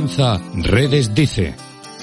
comienza 0.00 0.40
Redes 0.54 1.14
Dice, 1.14 1.54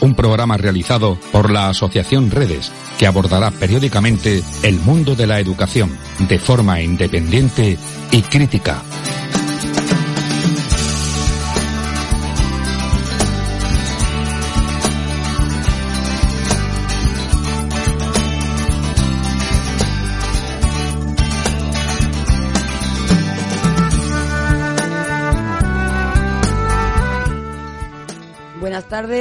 un 0.01 0.13
programa 0.13 0.55
realizado 0.55 1.17
por 1.31 1.49
la 1.49 1.69
Asociación 1.69 2.29
Redes 2.29 2.71
que 2.99 3.07
abordará 3.07 3.49
periódicamente 3.49 4.43
el 4.61 4.75
mundo 4.81 5.15
de 5.15 5.25
la 5.25 5.39
educación 5.39 5.97
de 6.29 6.37
forma 6.37 6.79
independiente 6.79 7.75
y 8.11 8.21
crítica. 8.21 8.83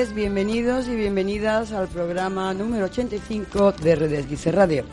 Buenas 0.07 0.15
tardes, 0.15 0.15
bienvenidos 0.15 0.89
y 0.89 0.95
bienvenidas 0.95 1.73
al 1.73 1.89
programa 1.89 2.55
número 2.55 2.85
85 2.85 3.73
de 3.73 3.97
Redes 3.97 4.31
Dice 4.31 4.53
Radio. 4.53 4.85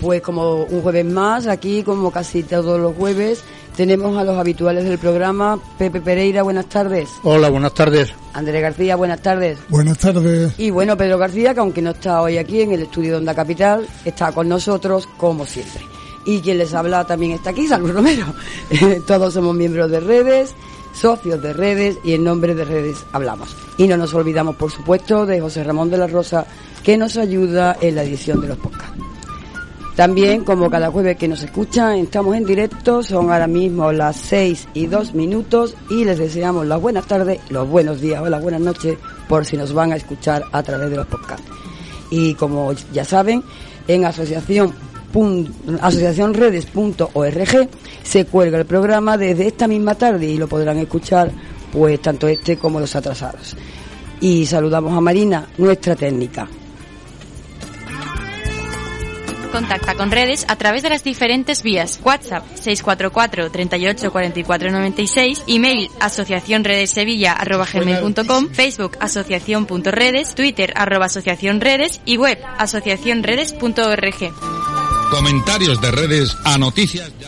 Pues 0.00 0.20
como 0.20 0.64
un 0.64 0.82
jueves 0.82 1.06
más, 1.06 1.46
aquí 1.46 1.82
como 1.82 2.10
casi 2.10 2.42
todos 2.42 2.78
los 2.78 2.94
jueves, 2.94 3.42
tenemos 3.74 4.18
a 4.18 4.24
los 4.24 4.36
habituales 4.36 4.84
del 4.84 4.98
programa. 4.98 5.58
Pepe 5.78 6.00
Pereira, 6.02 6.42
buenas 6.42 6.68
tardes. 6.68 7.08
Hola, 7.22 7.48
buenas 7.48 7.72
tardes. 7.72 8.12
Andrés 8.34 8.60
García, 8.60 8.96
buenas 8.96 9.22
tardes. 9.22 9.58
Buenas 9.70 9.98
tardes. 9.98 10.52
Y 10.58 10.70
bueno, 10.70 10.96
Pedro 10.96 11.16
García, 11.16 11.54
que 11.54 11.60
aunque 11.60 11.80
no 11.80 11.92
está 11.92 12.20
hoy 12.20 12.36
aquí 12.36 12.60
en 12.60 12.72
el 12.72 12.82
estudio 12.82 13.12
de 13.12 13.16
Onda 13.18 13.34
Capital, 13.34 13.86
está 14.04 14.32
con 14.32 14.48
nosotros 14.48 15.08
como 15.16 15.46
siempre. 15.46 15.80
Y 16.26 16.40
quien 16.40 16.58
les 16.58 16.74
habla 16.74 17.06
también 17.06 17.32
está 17.32 17.50
aquí, 17.50 17.66
Salud 17.66 17.92
Romero. 17.92 18.26
Todos 19.06 19.32
somos 19.32 19.54
miembros 19.54 19.90
de 19.90 20.00
redes 20.00 20.54
socios 20.94 21.42
de 21.42 21.52
redes 21.52 21.98
y 22.04 22.14
en 22.14 22.24
nombre 22.24 22.54
de 22.54 22.64
redes 22.64 23.04
hablamos. 23.12 23.54
Y 23.76 23.86
no 23.86 23.96
nos 23.96 24.14
olvidamos, 24.14 24.56
por 24.56 24.70
supuesto, 24.70 25.26
de 25.26 25.40
José 25.40 25.64
Ramón 25.64 25.90
de 25.90 25.98
la 25.98 26.06
Rosa, 26.06 26.46
que 26.82 26.96
nos 26.96 27.16
ayuda 27.16 27.76
en 27.80 27.96
la 27.96 28.04
edición 28.04 28.40
de 28.40 28.48
los 28.48 28.58
podcasts. 28.58 28.94
También, 29.96 30.44
como 30.44 30.68
cada 30.68 30.90
jueves 30.90 31.16
que 31.16 31.28
nos 31.28 31.42
escuchan, 31.44 31.98
estamos 31.98 32.34
en 32.36 32.44
directo, 32.44 33.02
son 33.04 33.30
ahora 33.30 33.46
mismo 33.46 33.92
las 33.92 34.16
seis 34.16 34.66
y 34.74 34.86
dos 34.86 35.14
minutos 35.14 35.76
y 35.88 36.04
les 36.04 36.18
deseamos 36.18 36.66
las 36.66 36.80
buenas 36.80 37.06
tardes, 37.06 37.38
los 37.48 37.68
buenos 37.68 38.00
días 38.00 38.20
o 38.20 38.28
las 38.28 38.42
buenas 38.42 38.60
noches 38.60 38.98
por 39.28 39.46
si 39.46 39.56
nos 39.56 39.72
van 39.72 39.92
a 39.92 39.96
escuchar 39.96 40.44
a 40.50 40.64
través 40.64 40.90
de 40.90 40.96
los 40.96 41.06
podcasts. 41.06 41.46
Y 42.10 42.34
como 42.34 42.72
ya 42.92 43.04
saben, 43.04 43.44
en 43.86 44.04
asociación 44.04 44.74
asociacionredes.org 45.80 47.68
se 48.04 48.26
cuelga 48.26 48.58
el 48.58 48.66
programa 48.66 49.18
desde 49.18 49.48
esta 49.48 49.66
misma 49.66 49.96
tarde 49.96 50.26
y 50.26 50.36
lo 50.36 50.46
podrán 50.46 50.78
escuchar 50.78 51.32
pues 51.72 52.00
tanto 52.00 52.28
este 52.28 52.56
como 52.56 52.78
los 52.78 52.94
atrasados. 52.94 53.56
Y 54.20 54.46
saludamos 54.46 54.96
a 54.96 55.00
Marina, 55.00 55.48
nuestra 55.58 55.96
técnica. 55.96 56.46
Contacta 59.50 59.94
con 59.94 60.10
redes 60.10 60.46
a 60.48 60.56
través 60.56 60.82
de 60.82 60.88
las 60.88 61.04
diferentes 61.04 61.62
vías. 61.62 62.00
WhatsApp 62.04 62.42
644 62.54 63.52
38 63.52 64.10
44 64.10 64.72
96, 64.72 65.44
email 65.46 65.88
asociacionredesevilla@gmail.com, 66.00 68.48
Facebook 68.50 68.96
asociación.redes, 68.98 70.34
Twitter 70.34 70.72
arroba 70.74 71.06
asociacionredes 71.06 72.00
y 72.04 72.16
web 72.16 72.40
asociacionredes.org. 72.58 74.32
Comentarios 75.12 75.80
de 75.80 75.92
redes 75.92 76.36
a 76.44 76.58
noticias 76.58 77.16
de 77.20 77.26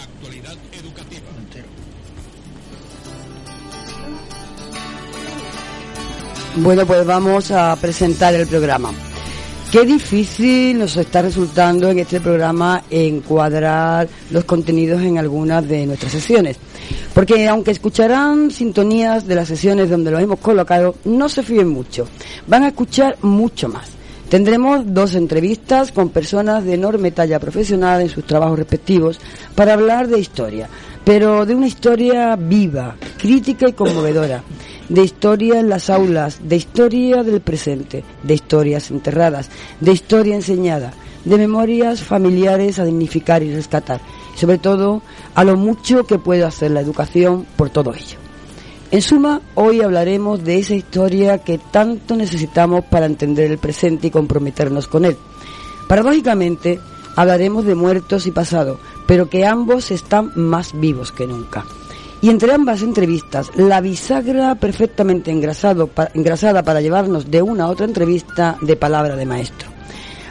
Bueno, 6.59 6.87
pues 6.87 7.05
vamos 7.05 7.51
a 7.51 7.77
presentar 7.77 8.35
el 8.35 8.47
programa. 8.47 8.91
Qué 9.71 9.85
difícil 9.85 10.79
nos 10.79 10.97
está 10.97 11.21
resultando 11.21 11.91
en 11.91 11.99
este 11.99 12.19
programa 12.19 12.83
encuadrar 12.89 14.09
los 14.31 14.45
contenidos 14.45 15.03
en 15.03 15.19
algunas 15.19 15.69
de 15.69 15.85
nuestras 15.85 16.13
sesiones. 16.13 16.57
Porque 17.13 17.47
aunque 17.47 17.73
escucharán 17.73 18.51
sintonías 18.51 19.27
de 19.27 19.35
las 19.35 19.49
sesiones 19.49 19.91
donde 19.91 20.11
los 20.11 20.23
hemos 20.23 20.39
colocado, 20.39 20.95
no 21.05 21.29
se 21.29 21.43
fíen 21.43 21.69
mucho. 21.69 22.09
Van 22.47 22.63
a 22.63 22.69
escuchar 22.69 23.19
mucho 23.21 23.69
más. 23.69 23.91
Tendremos 24.29 24.93
dos 24.93 25.15
entrevistas 25.15 25.93
con 25.93 26.09
personas 26.09 26.65
de 26.65 26.75
enorme 26.75 27.13
talla 27.13 27.39
profesional 27.39 28.01
en 28.01 28.09
sus 28.09 28.27
trabajos 28.27 28.59
respectivos 28.59 29.21
para 29.55 29.75
hablar 29.75 30.09
de 30.09 30.19
historia, 30.19 30.69
pero 31.05 31.47
de 31.47 31.55
una 31.55 31.69
historia 31.69 32.35
viva, 32.35 32.97
crítica 33.19 33.69
y 33.69 33.73
conmovedora, 33.73 34.43
de 34.89 35.05
historia 35.05 35.61
en 35.61 35.69
las 35.69 35.91
aulas, 35.91 36.41
de 36.43 36.57
historia 36.57 37.23
del 37.23 37.41
presente, 37.41 38.03
de 38.25 38.35
historias 38.35 38.91
enterradas, 38.91 39.49
de 39.79 39.93
historia 39.93 40.35
enseñada, 40.35 40.93
de 41.25 41.39
memorias 41.39 42.03
familiares 42.03 42.81
a 42.81 42.85
dignificar 42.85 43.45
y 43.45 43.55
rescatar, 43.55 44.01
y 44.35 44.41
sobre 44.41 44.59
todo 44.59 45.03
a 45.37 45.45
lo 45.45 45.57
mucho 45.57 46.05
que 46.05 46.19
puede 46.19 46.43
hacer 46.43 46.73
la 46.73 46.81
educación 46.81 47.47
por 47.57 47.71
todo 47.71 47.95
ello. 47.95 48.26
En 48.93 49.03
suma, 49.03 49.41
hoy 49.57 49.81
hablaremos 49.81 50.45
de 50.45 50.59
esa 50.59 50.75
historia 50.75 51.39
que 51.39 51.59
tanto 51.59 52.15
necesitamos 52.15 52.85
para 52.85 53.07
entender 53.07 53.51
el 53.51 53.59
presente 53.59 54.07
y 54.07 54.11
comprometernos 54.11 54.87
con 54.87 55.05
él. 55.05 55.17
Paradójicamente, 55.89 56.79
hablaremos 57.17 57.65
de 57.65 57.75
muertos 57.75 58.29
y 58.29 58.31
pasado, 58.31 58.79
pero 59.07 59.29
que 59.29 59.45
ambos 59.45 59.91
están 59.91 60.31
más 60.37 60.79
vivos 60.79 61.11
que 61.11 61.27
nunca. 61.27 61.65
Y 62.23 62.31
entre 62.31 62.53
ambas 62.53 62.83
entrevistas, 62.83 63.51
la 63.57 63.81
bisagra 63.81 64.55
perfectamente 64.55 65.33
engrasado, 65.33 65.91
engrasada 66.15 66.63
para 66.63 66.81
llevarnos 66.81 67.29
de 67.29 67.43
una 67.43 67.65
a 67.65 67.69
otra 67.69 67.87
entrevista 67.87 68.57
de 68.61 68.77
palabra 68.77 69.17
de 69.17 69.27
maestro. 69.27 69.69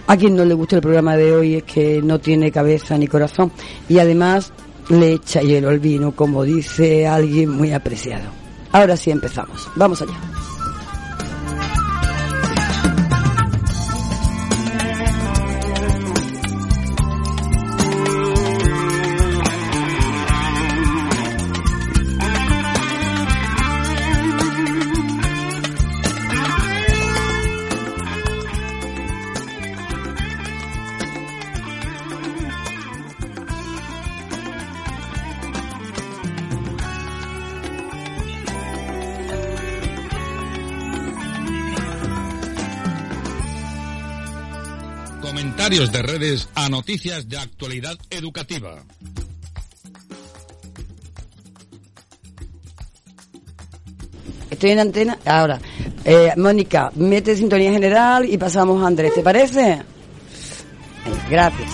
A 0.07 0.15
quien 0.15 0.33
no 0.33 0.45
le 0.45 0.53
gusta 0.53 0.77
el 0.77 0.81
programa 0.81 1.17
de 1.17 1.33
hoy 1.33 1.55
es 1.55 1.63
que 1.63 2.01
no 2.01 2.19
tiene 2.19 2.51
cabeza 2.51 2.97
ni 2.97 3.07
corazón 3.07 3.51
y 3.89 3.99
además 3.99 4.53
le 4.89 5.13
echa 5.13 5.41
hielo 5.41 5.69
al 5.69 5.79
vino, 5.79 6.15
como 6.15 6.43
dice 6.43 7.05
alguien 7.05 7.49
muy 7.49 7.73
apreciado. 7.73 8.44
Ahora 8.75 8.97
sí 8.97 9.09
empezamos. 9.09 9.69
Vamos 9.77 10.01
allá. 10.01 10.19
Comentarios 45.65 45.91
de 45.91 46.01
redes 46.03 46.49
a 46.53 46.69
noticias 46.69 47.27
de 47.27 47.39
actualidad 47.39 47.97
educativa. 48.11 48.83
Estoy 54.51 54.69
en 54.69 54.79
antena. 54.79 55.17
Ahora, 55.25 55.59
eh, 56.03 56.33
Mónica, 56.37 56.91
mete 56.93 57.35
sintonía 57.35 57.71
general 57.71 58.31
y 58.31 58.37
pasamos 58.37 58.83
a 58.83 58.85
Andrés. 58.85 59.15
¿Te 59.15 59.23
parece? 59.23 59.81
Gracias. 61.31 61.71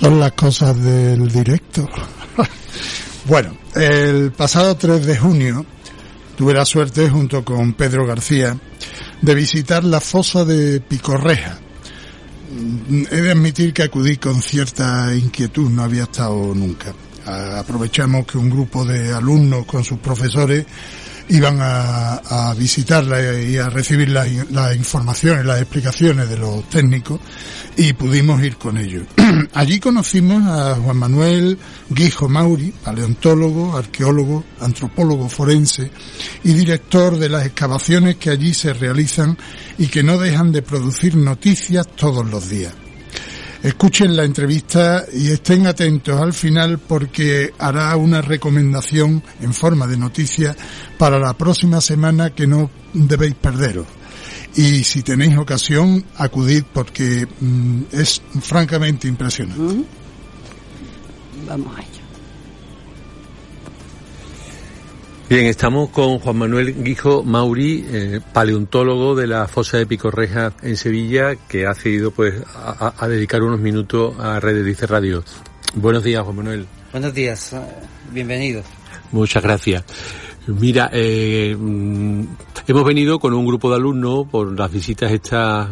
Son 0.00 0.18
las 0.18 0.32
cosas 0.32 0.82
del 0.82 1.30
directo. 1.30 1.86
bueno, 3.26 3.65
el 3.76 4.32
pasado 4.32 4.74
3 4.76 5.04
de 5.04 5.16
junio 5.16 5.66
tuve 6.36 6.54
la 6.54 6.64
suerte, 6.64 7.08
junto 7.10 7.44
con 7.44 7.74
Pedro 7.74 8.06
García, 8.06 8.58
de 9.20 9.34
visitar 9.34 9.84
la 9.84 10.00
fosa 10.00 10.44
de 10.44 10.80
Picorreja. 10.80 11.58
He 13.10 13.20
de 13.20 13.30
admitir 13.30 13.72
que 13.74 13.82
acudí 13.82 14.16
con 14.16 14.40
cierta 14.40 15.14
inquietud, 15.14 15.70
no 15.70 15.82
había 15.82 16.04
estado 16.04 16.54
nunca. 16.54 16.94
Aprovechamos 17.26 18.26
que 18.26 18.38
un 18.38 18.48
grupo 18.48 18.84
de 18.84 19.12
alumnos 19.12 19.66
con 19.66 19.84
sus 19.84 19.98
profesores 19.98 20.64
iban 21.28 21.58
a, 21.60 22.54
visitarla 22.56 23.40
y 23.42 23.56
a 23.56 23.68
recibir 23.68 24.10
las 24.10 24.28
la 24.50 24.74
informaciones, 24.74 25.44
las 25.44 25.60
explicaciones 25.60 26.28
de 26.28 26.36
los 26.38 26.68
técnicos 26.68 27.20
y 27.76 27.92
pudimos 27.92 28.42
ir 28.42 28.56
con 28.56 28.78
ellos. 28.78 29.04
Allí 29.54 29.80
conocimos 29.80 30.42
a 30.46 30.76
Juan 30.76 30.96
Manuel 30.96 31.58
Guijo 31.90 32.28
Mauri, 32.28 32.72
paleontólogo, 32.72 33.76
arqueólogo, 33.76 34.44
antropólogo 34.60 35.28
forense 35.28 35.90
y 36.44 36.52
director 36.52 37.18
de 37.18 37.28
las 37.28 37.46
excavaciones 37.46 38.16
que 38.16 38.30
allí 38.30 38.54
se 38.54 38.72
realizan 38.72 39.36
y 39.78 39.88
que 39.88 40.02
no 40.02 40.18
dejan 40.18 40.52
de 40.52 40.62
producir 40.62 41.16
noticias 41.16 41.86
todos 41.96 42.28
los 42.28 42.48
días. 42.48 42.72
Escuchen 43.66 44.16
la 44.16 44.22
entrevista 44.22 45.06
y 45.12 45.32
estén 45.32 45.66
atentos 45.66 46.22
al 46.22 46.32
final 46.32 46.78
porque 46.78 47.52
hará 47.58 47.96
una 47.96 48.22
recomendación 48.22 49.20
en 49.40 49.52
forma 49.52 49.88
de 49.88 49.96
noticia 49.96 50.54
para 50.96 51.18
la 51.18 51.32
próxima 51.32 51.80
semana 51.80 52.30
que 52.30 52.46
no 52.46 52.70
debéis 52.92 53.34
perderos. 53.34 53.88
Y 54.54 54.84
si 54.84 55.02
tenéis 55.02 55.36
ocasión, 55.36 56.04
acudid 56.16 56.62
porque 56.72 57.26
mm, 57.40 57.82
es 57.90 58.22
francamente 58.40 59.08
impresionante. 59.08 59.84
Vamos 61.48 61.76
allá. 61.76 61.95
Bien, 65.28 65.46
estamos 65.46 65.90
con 65.90 66.20
Juan 66.20 66.36
Manuel 66.36 66.84
Guijo 66.84 67.24
Mauri, 67.24 67.84
eh, 67.90 68.20
paleontólogo 68.32 69.16
de 69.16 69.26
la 69.26 69.48
fosa 69.48 69.76
de 69.76 69.84
Picorreja 69.84 70.52
en 70.62 70.76
Sevilla, 70.76 71.34
que 71.48 71.66
ha 71.66 71.74
cedido 71.74 72.12
pues 72.12 72.34
a, 72.54 73.08
dedicar 73.08 73.42
unos 73.42 73.58
minutos 73.58 74.14
a 74.20 74.38
Redes 74.38 74.64
Dice 74.64 74.86
Radio. 74.86 75.24
Buenos 75.74 76.04
días, 76.04 76.22
Juan 76.22 76.36
Manuel. 76.36 76.66
Buenos 76.92 77.12
días, 77.12 77.54
eh, 77.54 77.58
bienvenido. 78.12 78.62
Muchas 79.10 79.42
gracias. 79.42 79.82
Mira, 80.46 80.90
eh, 80.92 81.56
mm, 81.58 82.22
hemos 82.68 82.84
venido 82.84 83.18
con 83.18 83.34
un 83.34 83.46
grupo 83.46 83.68
de 83.68 83.76
alumnos 83.76 84.28
por 84.28 84.56
las 84.56 84.70
visitas 84.70 85.10
estas 85.10 85.68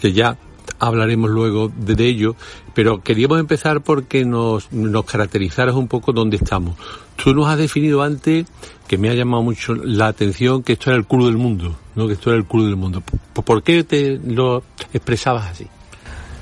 que 0.00 0.12
ya 0.12 0.38
hablaremos 0.78 1.30
luego 1.30 1.70
de, 1.74 2.06
ello, 2.06 2.36
pero 2.74 3.02
queríamos 3.02 3.40
empezar 3.40 3.80
porque 3.80 4.24
nos, 4.24 4.72
nos 4.72 5.04
caracterizaras 5.04 5.74
un 5.74 5.88
poco 5.88 6.12
dónde 6.12 6.36
estamos. 6.36 6.76
Tú 7.16 7.34
nos 7.34 7.48
has 7.48 7.58
definido 7.58 8.02
antes, 8.02 8.46
que 8.86 8.98
me 8.98 9.08
ha 9.08 9.14
llamado 9.14 9.42
mucho 9.42 9.74
la 9.74 10.08
atención, 10.08 10.62
que 10.62 10.74
esto 10.74 10.90
era 10.90 10.98
el 10.98 11.06
culo 11.06 11.26
del 11.26 11.36
mundo, 11.36 11.76
¿no? 11.94 12.06
Que 12.06 12.14
esto 12.14 12.30
era 12.30 12.38
el 12.38 12.44
culo 12.44 12.64
del 12.64 12.76
mundo. 12.76 13.02
¿Por 13.32 13.62
qué 13.62 13.84
te 13.84 14.18
lo 14.24 14.62
expresabas 14.92 15.50
así? 15.50 15.66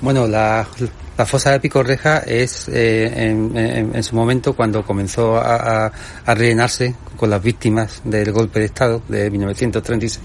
Bueno, 0.00 0.26
la, 0.26 0.66
la 1.16 1.26
fosa 1.26 1.50
de 1.52 1.60
Picorreja 1.60 2.18
es 2.18 2.68
eh, 2.68 3.30
en, 3.30 4.02
su 4.02 4.16
momento 4.16 4.54
cuando 4.54 4.84
comenzó 4.84 5.36
a, 5.36 5.92
rellenarse 6.26 6.94
con 7.16 7.30
las 7.30 7.42
víctimas 7.42 8.00
del 8.04 8.32
golpe 8.32 8.60
de 8.60 8.66
Estado 8.66 9.02
de 9.08 9.30
1936. 9.30 10.20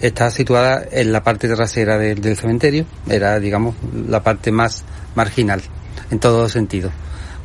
Está 0.00 0.30
situada 0.30 0.84
en 0.90 1.12
la 1.12 1.22
parte 1.22 1.48
trasera 1.48 1.98
del 1.98 2.36
cementerio, 2.36 2.86
era 3.08 3.38
digamos 3.38 3.76
la 4.08 4.22
parte 4.22 4.50
más 4.50 4.84
marginal 5.14 5.62
en 6.10 6.18
todo 6.18 6.48
sentido 6.48 6.90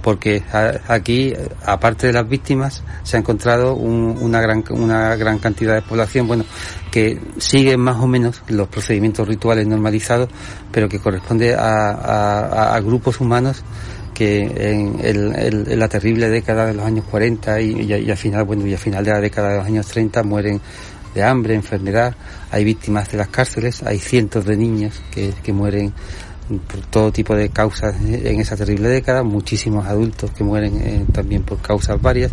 porque 0.01 0.43
aquí, 0.87 1.33
aparte 1.65 2.07
de 2.07 2.13
las 2.13 2.27
víctimas, 2.27 2.83
se 3.03 3.17
ha 3.17 3.19
encontrado 3.19 3.75
una, 3.75 4.41
gran, 4.41 4.63
una 4.71 5.15
gran 5.15 5.39
cantidad 5.39 5.75
de 5.75 5.81
población, 5.81 6.27
bueno, 6.27 6.45
que 6.91 7.19
sigue 7.37 7.77
más 7.77 7.97
o 7.97 8.07
menos 8.07 8.41
los 8.47 8.67
procedimientos 8.67 9.27
rituales 9.27 9.67
normalizados, 9.67 10.29
pero 10.71 10.89
que 10.89 10.99
corresponde 10.99 11.55
a, 11.57 12.79
grupos 12.83 13.21
humanos 13.21 13.63
que 14.13 14.41
en, 14.71 15.79
la 15.79 15.87
terrible 15.87 16.29
década 16.29 16.65
de 16.65 16.73
los 16.73 16.85
años 16.85 17.05
40 17.09 17.61
y, 17.61 17.81
y, 17.81 18.11
al 18.11 18.17
final, 18.17 18.43
bueno, 18.43 18.65
y 18.67 18.73
al 18.73 18.79
final 18.79 19.05
de 19.05 19.11
la 19.11 19.21
década 19.21 19.51
de 19.51 19.57
los 19.57 19.65
años 19.65 19.87
30 19.87 20.23
mueren 20.23 20.61
de 21.13 21.23
hambre, 21.23 21.55
enfermedad, 21.55 22.15
hay 22.51 22.63
víctimas 22.63 23.11
de 23.11 23.17
las 23.17 23.27
cárceles, 23.27 23.83
hay 23.83 23.99
cientos 23.99 24.45
de 24.45 24.55
niños 24.55 25.01
que 25.11 25.53
mueren 25.53 25.93
por 26.59 26.81
todo 26.87 27.11
tipo 27.11 27.35
de 27.35 27.49
causas 27.49 27.95
en 28.01 28.39
esa 28.39 28.55
terrible 28.55 28.89
década, 28.89 29.23
muchísimos 29.23 29.85
adultos 29.85 30.31
que 30.31 30.43
mueren 30.43 30.81
eh, 30.81 31.05
también 31.11 31.43
por 31.43 31.59
causas 31.59 32.01
varias. 32.01 32.31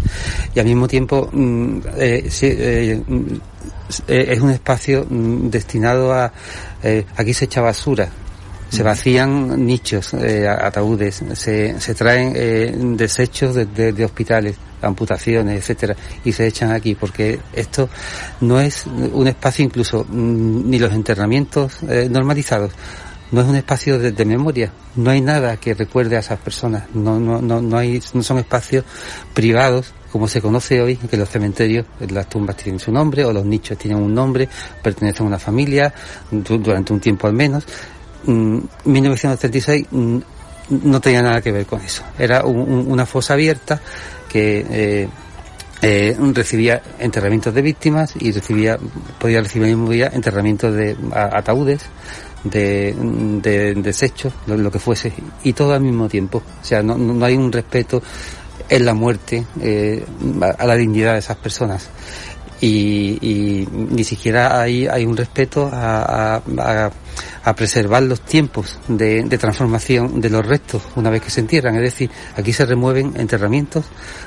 Y 0.55 0.61
al 0.61 0.67
mismo 0.67 0.88
tiempo 0.88 1.29
mm, 1.32 1.79
eh, 1.97 2.29
eh, 2.43 3.03
mm, 3.06 3.35
es 4.06 4.41
un 4.41 4.50
espacio 4.50 5.06
mm, 5.09 5.50
destinado 5.50 6.12
a 6.12 6.32
aquí 7.17 7.35
se 7.35 7.47
echa 7.47 7.61
basura 7.61 8.09
se 8.69 8.82
vacían 8.82 9.65
nichos, 9.65 10.12
ataúdes, 10.12 11.25
se, 11.32 11.81
se 11.81 11.94
traen 11.94 12.99
desechos 12.99 13.55
de, 13.55 13.64
de, 13.64 14.05
hospitales, 14.05 14.56
amputaciones, 14.82 15.56
etcétera, 15.56 15.97
y 16.23 16.32
se 16.32 16.47
echan 16.47 16.73
aquí, 16.73 16.94
porque 16.94 17.41
esto 17.55 17.88
no 18.43 18.61
es 18.61 18.85
un 18.87 19.26
espacio 19.26 19.64
incluso 19.64 20.05
ni 20.11 20.79
los 20.79 20.93
internamientos 20.93 21.82
normalizados 21.82 22.73
no 23.31 23.41
es 23.41 23.47
un 23.47 23.57
espacio 23.57 23.99
de, 23.99 24.25
memoria, 24.25 24.73
no 24.97 25.11
hay 25.11 25.21
nada 25.21 25.57
que 25.59 25.75
recuerde 25.75 26.17
a 26.17 26.21
esas 26.21 26.39
personas, 26.39 26.85
no, 26.95 27.21
no, 27.21 27.41
no, 27.41 27.61
no, 27.61 27.77
hay, 27.79 28.01
no 28.15 28.23
son 28.23 28.39
espacios 28.39 28.85
privados 29.35 29.93
como 30.11 30.27
se 30.27 30.41
conoce 30.41 30.81
hoy, 30.81 30.97
que 30.97 31.17
los 31.17 31.29
cementerios, 31.29 31.87
las 32.09 32.29
tumbas 32.29 32.57
tienen 32.57 32.81
su 32.81 32.91
nombre 32.91 33.25
o 33.25 33.33
los 33.33 33.45
nichos 33.45 33.77
tienen 33.77 34.03
un 34.03 34.15
nombre, 34.15 34.49
pertenecen 34.83 35.25
a 35.25 35.29
una 35.29 35.39
familia, 35.39 35.93
durante 36.31 36.93
un 36.93 37.01
tiempo 37.01 37.27
al 37.27 37.35
menos. 37.35 37.65
1936 38.25 39.87
mm, 39.91 39.99
mm, 39.99 40.23
no 40.85 41.01
tenía 41.01 41.23
nada 41.23 41.41
que 41.41 41.53
ver 41.53 41.67
con 41.67 41.81
eso, 41.81 42.03
era 42.19 42.45
una 42.45 43.07
fosa 43.07 43.35
abierta 43.35 43.81
que 44.29 44.67
eh, 44.69 45.09
eh, 45.81 46.17
recibía 46.35 46.83
enterramientos 46.99 47.55
de 47.55 47.63
víctimas 47.63 48.15
y 48.19 48.33
recibía, 48.33 48.79
podía 49.19 49.41
recibir 49.41 49.69
el 49.69 49.77
mismo 49.77 49.93
día 49.93 50.11
enterramientos 50.13 50.75
de 50.75 50.97
ataúdes, 51.13 51.83
de, 52.44 52.94
de 53.43 53.75
desechos, 53.75 54.32
lo, 54.46 54.70
que 54.70 54.79
fuese, 54.79 55.12
y 55.44 55.52
todo 55.52 55.73
al 55.75 55.81
mismo 55.81 56.08
tiempo. 56.08 56.38
O 56.38 56.64
sea, 56.64 56.82
no, 56.82 56.96
no 56.96 57.25
hay 57.25 57.37
un 57.37 57.52
respeto 57.52 58.02
en 58.69 58.85
la 58.85 58.94
muerte 58.94 59.44
eh, 59.61 60.05
a 60.58 60.67
la 60.67 60.76
dignidad 60.76 61.14
de 61.14 61.19
esas 61.20 61.37
personas. 61.37 61.88
Y, 62.61 63.69
ni 63.70 64.02
siquiera 64.02 64.61
hay, 64.61 64.88
hay 64.88 65.06
un 65.06 65.17
respeto 65.17 65.70
a, 65.73 66.37
a, 66.37 66.90
a 67.44 67.55
preservar 67.55 68.02
los 68.02 68.20
tiempos 68.23 68.81
de, 68.88 69.23
de, 69.23 69.38
transformación 69.38 70.20
de 70.20 70.29
los 70.29 70.44
restos 70.44 70.82
una 70.96 71.08
vez 71.11 71.23
que 71.23 71.31
se 71.31 71.40
entierran. 71.40 71.76
Es 71.76 71.82
decir, 71.82 72.11
aquí 72.37 72.52
se 72.52 72.67
remueven 72.67 73.12
enterramientos 73.17 73.85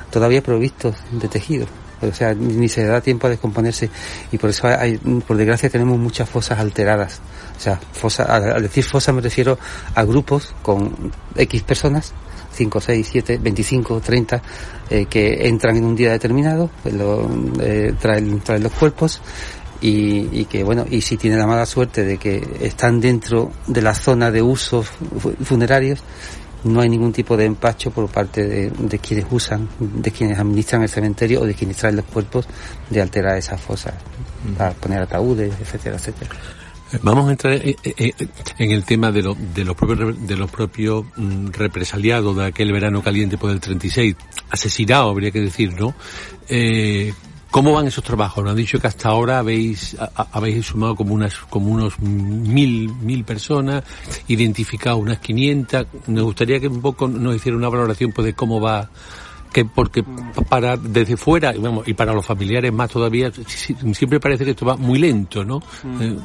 todavía 0.10 0.42
provistos 0.42 0.96
de 1.12 1.28
tejido 1.28 1.68
o 2.02 2.14
sea, 2.14 2.34
ni 2.34 2.68
se 2.68 2.86
da 2.86 3.02
tiempo 3.02 3.28
a 3.28 3.30
descomponerse 3.30 3.90
y 4.32 4.38
por 4.38 4.50
eso 4.50 4.68
hay, 4.68 4.98
por 4.98 5.38
desgracia 5.38 5.70
tenemos 5.70 5.98
muchas 5.98 6.30
fosas 6.30 6.60
alteradas. 6.60 7.22
O 7.58 7.60
sea, 7.60 7.80
fosa, 7.92 8.24
al 8.24 8.62
decir 8.62 8.84
fosa 8.84 9.14
me 9.14 9.22
refiero 9.22 9.58
a 9.94 10.04
grupos 10.04 10.54
con 10.62 11.12
X 11.36 11.62
personas 11.64 12.14
5, 12.54 12.82
6, 12.82 13.10
7, 13.12 13.40
25, 13.42 14.02
30, 14.02 14.42
eh, 14.90 15.06
que 15.06 15.48
entran 15.48 15.78
en 15.78 15.86
un 15.86 15.96
día 15.96 16.12
determinado, 16.12 16.70
pues 16.84 16.96
eh, 17.62 17.94
traen, 18.00 18.42
traen, 18.42 18.64
los 18.64 18.74
cuerpos 18.74 19.22
y, 19.80 20.40
y, 20.40 20.46
que, 20.46 20.64
bueno, 20.64 20.86
y 20.90 21.02
si 21.02 21.18
tienen 21.18 21.40
la 21.40 21.48
mala 21.48 21.66
suerte 21.66 22.04
de 22.04 22.18
que 22.18 22.46
están 22.62 23.00
dentro 23.00 23.52
de 23.68 23.82
la 23.82 23.96
zona 23.96 24.32
de 24.32 24.42
usos 24.42 24.88
funerarios, 25.44 26.04
no 26.64 26.82
hay 26.82 26.90
ningún 26.90 27.12
tipo 27.12 27.36
de 27.36 27.46
empacho 27.46 27.92
por 27.92 28.08
parte 28.10 28.70
de, 28.70 29.00
quienes 29.00 29.26
usan, 29.32 29.68
de 29.80 30.12
quienes 30.12 30.38
administran 30.40 30.84
el 30.84 30.90
cementerio 30.90 31.42
o 31.42 31.46
de 31.46 31.54
quienes 31.54 31.78
traen 31.78 31.96
los 31.96 32.06
cuerpos 32.06 32.48
de 32.90 33.02
alterar 33.02 33.38
esas 33.38 33.60
fosas, 33.60 33.94
para 34.58 34.72
poner 34.72 35.02
ataúdes, 35.02 35.54
etcétera, 35.60 35.96
etcétera. 35.96 36.32
Vamos 37.04 37.30
a 37.30 37.32
entrar 37.32 37.54
en 37.64 38.72
el 38.72 38.84
tema 38.84 39.12
de, 39.12 39.22
de 39.54 39.64
los 39.64 39.76
propios, 39.76 40.28
de 40.28 40.36
los 40.36 40.52
propios 40.52 41.06
mm, 41.16 41.48
represaliados 41.52 42.36
de 42.36 42.46
aquel 42.46 42.74
verano 42.74 43.02
caliente 43.02 43.38
por 43.38 43.50
el 43.50 43.62
36, 43.62 44.16
asesinados, 44.50 45.10
habría 45.10 45.32
que 45.32 45.40
decir, 45.40 45.74
¿no? 45.80 45.96
Eh, 46.50 47.14
¿Cómo 47.52 47.74
van 47.74 47.86
esos 47.86 48.04
trabajos? 48.04 48.42
Nos 48.46 48.52
han 48.52 48.58
dicho 48.58 48.80
que 48.80 48.88
hasta 48.88 49.10
ahora 49.10 49.40
habéis, 49.40 49.98
habéis 50.32 50.66
sumado 50.68 50.96
como 50.96 51.14
unas, 51.14 51.36
como 51.50 51.70
unos 51.70 52.00
mil, 52.00 52.90
mil 53.02 53.26
personas, 53.26 53.84
identificado 54.30 54.96
unas 54.96 55.20
500. 55.20 55.86
Nos 56.08 56.24
gustaría 56.24 56.62
que 56.62 56.70
un 56.70 56.82
poco 56.82 57.10
nos 57.10 57.36
hiciera 57.36 57.58
una 57.58 57.68
valoración 57.68 58.14
pues, 58.14 58.26
de 58.28 58.34
cómo 58.34 58.62
va, 58.62 58.90
que 59.52 59.66
porque 59.66 60.02
para 60.48 60.78
desde 60.78 61.18
fuera 61.18 61.54
y 61.86 61.94
para 61.94 62.14
los 62.14 62.26
familiares 62.26 62.72
más 62.72 62.90
todavía 62.90 63.30
siempre 63.94 64.22
parece 64.22 64.46
que 64.46 64.52
esto 64.52 64.66
va 64.66 64.78
muy 64.78 64.98
lento, 65.00 65.44
¿no? 65.44 65.60
Mm. 65.84 66.02
Eh, 66.02 66.18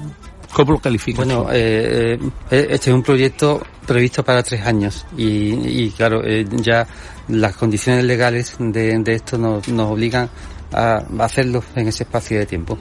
¿Cómo 0.53 0.73
lo 0.73 0.79
calificas? 0.79 1.27
Bueno, 1.27 1.49
eh, 1.53 2.19
eh, 2.51 2.67
este 2.71 2.91
es 2.91 2.95
un 2.95 3.03
proyecto 3.03 3.61
previsto 3.85 4.25
para 4.25 4.45
tres 4.45 4.65
años 4.65 5.05
y, 5.19 5.25
y 5.27 5.91
claro, 5.91 6.23
ya 6.25 6.87
las 7.29 7.57
condiciones 7.57 8.05
legales 8.05 8.55
de, 8.61 8.97
de 8.97 9.13
esto 9.13 9.37
nos, 9.37 9.67
nos 9.69 9.91
obligan 9.91 10.31
a 10.73 11.05
hacerlo 11.21 11.63
en 11.75 11.89
ese 11.89 12.05
espacio 12.05 12.39
de 12.39 12.47
tiempo. 12.47 12.79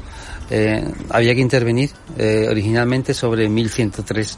Eh, 0.49 0.83
había 1.09 1.33
que 1.33 1.41
intervenir 1.41 1.91
eh, 2.17 2.47
originalmente 2.49 3.13
sobre 3.13 3.49
1.103 3.49 4.37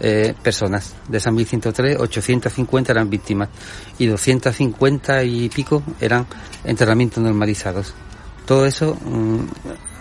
eh, 0.00 0.34
personas. 0.42 0.94
De 1.08 1.18
esas 1.18 1.32
1.103, 1.32 1.98
850 1.98 2.92
eran 2.92 3.08
víctimas 3.08 3.48
y 3.98 4.06
250 4.06 5.24
y 5.24 5.48
pico 5.48 5.82
eran 6.00 6.26
enterramientos 6.64 7.22
normalizados. 7.22 7.94
Todo 8.44 8.66
eso 8.66 8.94
mm, 8.94 9.40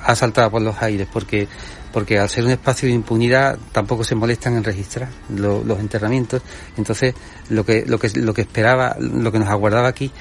ha 0.04 0.16
saltado 0.16 0.52
por 0.52 0.62
los 0.62 0.82
aires 0.82 1.08
porque 1.12 1.48
porque 1.96 2.20
al 2.20 2.28
ser 2.28 2.44
un 2.44 2.52
espacio 2.52 2.90
de 2.90 2.94
impunidad 2.94 3.58
tampoco 3.72 4.04
se 4.04 4.16
molestan 4.16 4.58
en 4.58 4.66
registrar 4.66 5.08
los 5.30 5.80
enterramientos. 5.80 6.42
Entonces, 6.76 7.16
lo 7.48 7.66
que, 7.66 7.86
lo 7.86 7.98
que, 7.98 8.10
lo 8.20 8.34
que 8.34 8.42
esperaba, 8.42 8.98
lo 9.00 9.32
que 9.32 9.40
nos 9.40 9.48
aguardaba 9.48 9.88
aquí, 9.88 10.12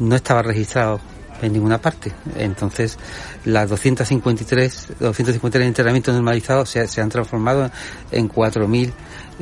no 0.00 0.16
estaba 0.16 0.42
registrado 0.42 1.00
en 1.42 1.52
ninguna 1.52 1.78
parte. 1.78 2.12
Entonces, 2.36 2.98
las 3.44 3.68
253, 3.68 4.88
253 4.98 5.66
entrenamientos 5.66 6.14
normalizados 6.14 6.70
se, 6.70 6.86
se 6.88 7.00
han 7.00 7.08
transformado 7.08 7.70
en 8.10 8.28
4.000 8.28 8.92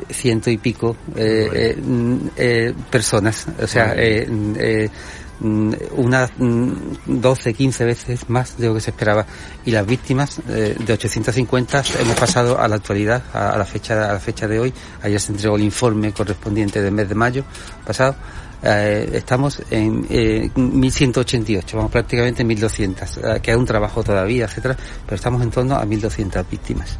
ciento 0.09 0.49
y 0.49 0.57
pico 0.57 0.95
eh, 1.15 1.49
eh, 1.53 1.77
eh, 2.35 2.73
personas. 2.89 3.45
O 3.61 3.67
sea, 3.67 3.93
eh, 3.95 4.89
unas 5.41 6.31
12, 6.37 7.53
15 7.53 7.85
veces 7.85 8.29
más 8.29 8.57
de 8.57 8.67
lo 8.67 8.75
que 8.75 8.81
se 8.81 8.89
esperaba. 8.89 9.25
Y 9.65 9.71
las 9.71 9.85
víctimas 9.85 10.41
de 10.45 10.93
850 10.93 11.83
hemos 12.01 12.15
pasado 12.17 12.59
a 12.59 12.67
la 12.67 12.75
actualidad, 12.75 13.23
a, 13.33 13.57
la 13.57 13.63
fecha 13.63 14.09
a 14.09 14.13
la 14.13 14.19
fecha 14.19 14.49
de 14.49 14.59
hoy. 14.59 14.73
Ayer 15.01 15.19
se 15.19 15.31
entregó 15.31 15.55
el 15.55 15.63
informe 15.63 16.11
correspondiente 16.11 16.81
del 16.81 16.91
mes 16.91 17.07
de 17.07 17.15
mayo 17.15 17.45
pasado. 17.85 18.15
Eh, 18.61 19.09
estamos 19.13 19.61
en 19.69 20.05
eh, 20.09 20.49
1188, 20.55 21.77
vamos 21.77 21.91
prácticamente 21.91 22.41
en 22.41 22.47
1200. 22.47 23.17
Eh, 23.17 23.39
queda 23.41 23.57
un 23.57 23.65
trabajo 23.65 24.03
todavía, 24.03 24.45
etcétera, 24.45 24.75
pero 25.05 25.15
estamos 25.15 25.41
en 25.41 25.51
torno 25.51 25.75
a 25.75 25.85
1200 25.85 26.49
víctimas. 26.49 26.97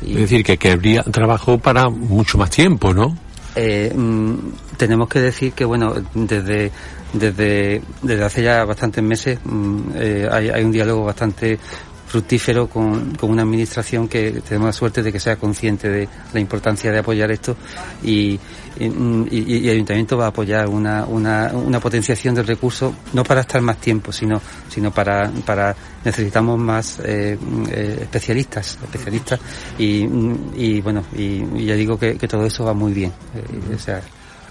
Y, 0.00 0.14
es 0.14 0.20
decir, 0.20 0.44
que, 0.44 0.56
que 0.56 0.72
habría 0.72 1.02
trabajo 1.02 1.58
para 1.58 1.88
mucho 1.90 2.38
más 2.38 2.50
tiempo, 2.50 2.94
¿no? 2.94 3.16
Eh, 3.54 3.92
mm, 3.94 4.34
tenemos 4.76 5.08
que 5.08 5.20
decir 5.20 5.52
que, 5.52 5.64
bueno, 5.64 5.94
desde, 6.14 6.70
desde, 7.12 7.82
desde 8.00 8.24
hace 8.24 8.42
ya 8.42 8.64
bastantes 8.64 9.04
meses 9.04 9.38
mm, 9.44 9.80
eh, 9.94 10.28
hay, 10.30 10.48
hay 10.48 10.64
un 10.64 10.72
diálogo 10.72 11.04
bastante 11.04 11.58
fructífero 12.12 12.68
con, 12.68 13.14
con, 13.16 13.30
una 13.30 13.42
administración 13.42 14.06
que 14.06 14.42
tenemos 14.46 14.66
la 14.66 14.72
suerte 14.72 15.02
de 15.02 15.10
que 15.10 15.18
sea 15.18 15.36
consciente 15.36 15.88
de 15.88 16.08
la 16.34 16.40
importancia 16.40 16.92
de 16.92 16.98
apoyar 16.98 17.30
esto 17.30 17.56
y, 18.02 18.38
el 18.78 19.68
ayuntamiento 19.68 20.16
va 20.16 20.24
a 20.24 20.28
apoyar 20.28 20.66
una, 20.66 21.04
una, 21.04 21.52
una, 21.52 21.78
potenciación 21.78 22.34
del 22.34 22.46
recurso 22.46 22.94
no 23.12 23.22
para 23.22 23.42
estar 23.42 23.60
más 23.60 23.76
tiempo 23.76 24.12
sino 24.12 24.40
sino 24.70 24.90
para 24.90 25.30
para 25.44 25.76
necesitamos 26.02 26.58
más 26.58 26.98
eh, 27.04 27.38
eh, 27.70 27.98
especialistas 28.00 28.78
especialistas 28.82 29.38
y, 29.78 30.08
y 30.56 30.80
bueno 30.80 31.04
y, 31.14 31.66
ya 31.66 31.74
digo 31.74 31.98
que, 31.98 32.16
que, 32.16 32.28
todo 32.28 32.46
eso 32.46 32.64
va 32.64 32.74
muy 32.74 32.92
bien. 32.92 33.12
Eh, 33.34 33.74
o 33.74 33.78
sea, 33.78 34.00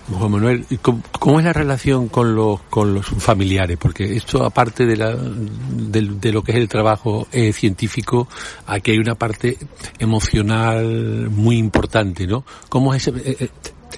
Juan 0.10 0.32
Manuel, 0.32 0.66
¿cómo, 0.82 1.02
¿cómo, 1.20 1.40
es 1.40 1.46
la 1.46 1.54
relación 1.54 2.10
con 2.10 2.36
los, 2.36 2.62
con 2.64 2.94
los 2.94 3.06
familiares? 3.06 3.78
Porque 3.78 4.16
esto, 4.16 4.44
aparte 4.44 4.86
de, 4.86 4.98
la, 4.98 5.16
de, 5.16 6.02
de 6.02 6.32
lo 6.32 6.44
que 6.44 6.52
es 6.52 6.58
el 6.58 6.68
trabajo 6.68 7.28
eh, 7.32 7.54
científico, 7.54 8.28
aquí 8.66 8.92
hay 8.92 8.98
una 8.98 9.16
parte 9.16 9.58
emocional 10.00 11.30
muy 11.30 11.58
importante, 11.58 12.28
¿no? 12.28 12.44
¿Cómo 12.68 12.94
es 12.94 13.08
ese, 13.08 13.18
eh, 13.20 13.38
eh, 13.40 13.50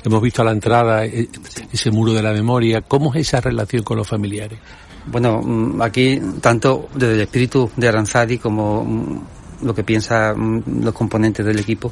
hemos 0.04 0.22
visto 0.22 0.42
a 0.42 0.46
la 0.46 0.52
entrada 0.52 1.06
eh, 1.06 1.28
ese 1.72 1.92
muro 1.92 2.14
de 2.14 2.22
la 2.22 2.34
memoria, 2.34 2.82
¿cómo 2.82 3.14
es 3.14 3.22
esa 3.28 3.42
relación 3.42 3.84
con 3.84 3.98
los 3.98 4.08
familiares? 4.08 4.60
Bueno, 5.06 5.42
mm, 5.42 5.82
aquí, 5.82 6.20
tanto 6.42 6.90
desde 6.94 7.16
el 7.16 7.22
espíritu 7.22 7.70
de 7.76 7.88
Aranzadi 7.88 8.38
como 8.38 8.84
mm, 8.84 9.66
lo 9.66 9.74
que 9.74 9.84
piensan 9.84 10.40
mm, 10.40 10.84
los 10.84 10.94
componentes 10.94 11.46
del 11.46 11.60
equipo, 11.60 11.92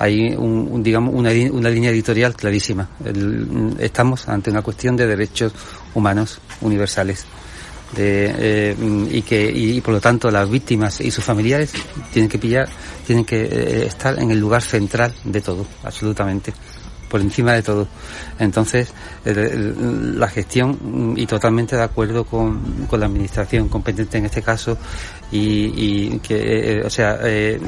hay 0.00 0.34
un, 0.34 0.82
digamos 0.82 1.14
una, 1.14 1.30
una, 1.52 1.68
línea 1.68 1.90
editorial 1.90 2.34
clarísima. 2.34 2.88
Estamos 3.78 4.26
ante 4.28 4.50
una 4.50 4.62
cuestión 4.62 4.96
de 4.96 5.06
derechos 5.06 5.52
humanos 5.94 6.40
universales. 6.62 7.26
Eh, 7.96 8.74
y 9.10 9.20
que 9.22 9.50
y, 9.50 9.80
por 9.80 9.94
lo 9.94 10.00
tanto 10.00 10.30
las 10.30 10.48
víctimas 10.48 11.00
y 11.00 11.10
sus 11.10 11.24
familiares 11.24 11.72
tienen 12.12 12.28
que 12.28 12.38
pillar 12.38 12.68
tienen 13.04 13.24
que 13.24 13.42
eh, 13.42 13.86
estar 13.86 14.16
en 14.16 14.30
el 14.30 14.38
lugar 14.38 14.62
central 14.62 15.12
de 15.24 15.40
todo 15.40 15.66
absolutamente 15.82 16.52
por 17.08 17.20
encima 17.20 17.52
de 17.52 17.64
todo 17.64 17.88
entonces 18.38 18.92
la 19.24 20.28
gestión 20.28 21.14
y 21.16 21.26
totalmente 21.26 21.74
de 21.74 21.82
acuerdo 21.82 22.22
con, 22.22 22.86
con, 22.88 23.00
la 23.00 23.06
administración 23.06 23.68
competente 23.68 24.18
en 24.18 24.26
este 24.26 24.40
caso 24.40 24.78
y, 25.32 26.08
y 26.14 26.18
que 26.18 26.78
eh, 26.78 26.82
o 26.84 26.90
sea 26.90 27.18
eh, 27.22 27.60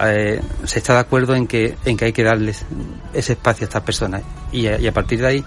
eh, 0.00 0.40
se 0.64 0.78
está 0.78 0.94
de 0.94 1.00
acuerdo 1.00 1.34
en 1.34 1.46
que 1.46 1.76
en 1.84 1.96
que 1.96 2.06
hay 2.06 2.12
que 2.12 2.22
darles 2.22 2.64
ese 3.12 3.32
espacio 3.32 3.64
a 3.64 3.68
estas 3.68 3.82
personas. 3.82 4.22
Y 4.52 4.66
a, 4.66 4.92
partir 4.92 5.20
de 5.20 5.26
ahí 5.26 5.44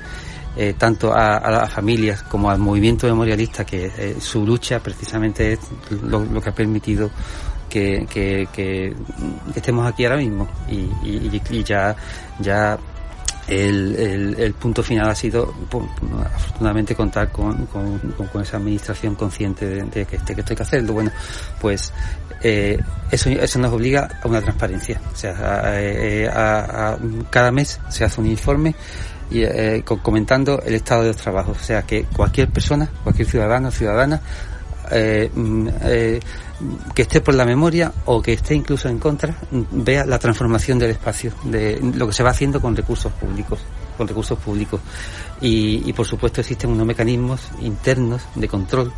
eh, 0.55 0.75
tanto 0.77 1.13
a, 1.13 1.37
a, 1.37 1.51
las 1.51 1.71
familias 1.71 2.23
como 2.23 2.51
al 2.51 2.59
movimiento 2.59 3.07
memorialista 3.07 3.65
que 3.65 3.85
eh, 3.85 4.15
su 4.19 4.45
lucha 4.45 4.79
precisamente 4.79 5.53
es 5.53 5.59
lo, 6.03 6.41
que 6.41 6.49
ha 6.49 6.53
permitido 6.53 7.09
que, 7.69 8.05
que, 8.09 8.47
que, 8.51 8.93
estemos 9.55 9.87
aquí 9.87 10.03
ahora 10.03 10.17
mismo. 10.17 10.47
Y, 10.69 10.89
y, 11.07 11.41
y 11.49 11.63
ya 11.63 11.95
ya 12.39 12.77
el, 13.47 13.95
el, 13.95 14.39
el, 14.39 14.53
punto 14.53 14.83
final 14.83 15.09
ha 15.09 15.15
sido 15.15 15.53
afortunadamente 16.23 16.95
contar 16.95 17.31
con, 17.31 17.65
con, 17.65 18.41
esa 18.41 18.57
administración 18.57 19.15
consciente 19.15 19.65
de, 19.65 19.83
de 19.83 20.05
que, 20.05 20.17
de 20.17 20.35
que 20.35 20.41
esto 20.41 20.53
hay 20.53 20.57
que 20.57 20.63
hacerlo. 20.63 20.93
Bueno, 20.93 21.11
pues 21.59 21.91
eh, 22.41 22.77
eso, 23.11 23.29
eso 23.29 23.59
nos 23.59 23.73
obliga 23.73 24.07
a 24.23 24.27
una 24.27 24.41
transparencia. 24.41 25.01
O 25.11 25.15
sea, 25.15 25.31
a, 26.33 26.93
a, 26.93 26.97
cada 27.29 27.51
mes 27.51 27.79
se 27.89 28.03
hace 28.03 28.21
un 28.21 28.27
informe 28.27 28.75
y 29.31 29.43
eh, 29.43 29.83
comentando 29.85 30.61
el 30.61 30.75
estado 30.75 31.03
de 31.03 31.07
los 31.09 31.17
trabajos. 31.17 31.57
O 31.57 31.63
sea, 31.63 31.83
que 31.83 32.03
cualquier 32.05 32.49
persona, 32.49 32.89
cualquier 33.03 33.27
ciudadano 33.27 33.71
ciudadana 33.71 34.21
eh, 34.91 35.31
eh, 35.83 36.19
que 36.93 37.03
esté 37.03 37.21
por 37.21 37.35
la 37.35 37.45
memoria 37.45 37.91
o 38.05 38.21
que 38.21 38.33
esté 38.33 38.55
incluso 38.55 38.89
en 38.89 38.99
contra, 38.99 39.35
vea 39.51 40.05
la 40.05 40.19
transformación 40.19 40.79
del 40.79 40.91
espacio, 40.91 41.33
de 41.43 41.79
lo 41.95 42.07
que 42.07 42.13
se 42.13 42.23
va 42.23 42.31
haciendo 42.31 42.61
con 42.61 42.75
recursos 42.75 43.11
públicos, 43.13 43.59
con 43.97 44.07
recursos 44.07 44.37
públicos. 44.39 44.79
Y, 45.41 45.91
por 45.93 46.05
supuesto 46.05 46.41
existen 46.41 46.69
unos 46.69 46.85
mecanismos 46.85 47.41
internos 47.61 48.21
de 48.35 48.47
control 48.47 48.93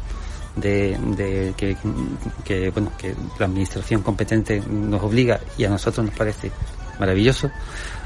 de, 0.56 1.54
que, 1.58 2.70
bueno 2.70 2.92
que 2.98 3.16
la 3.40 3.46
administración 3.46 4.02
competente 4.04 4.62
nos 4.62 5.02
obliga 5.02 5.40
y 5.58 5.66
a 5.66 5.70
nosotros 5.70 6.06
nos 6.06 6.16
parece 6.16 6.52
maravilloso 7.00 7.50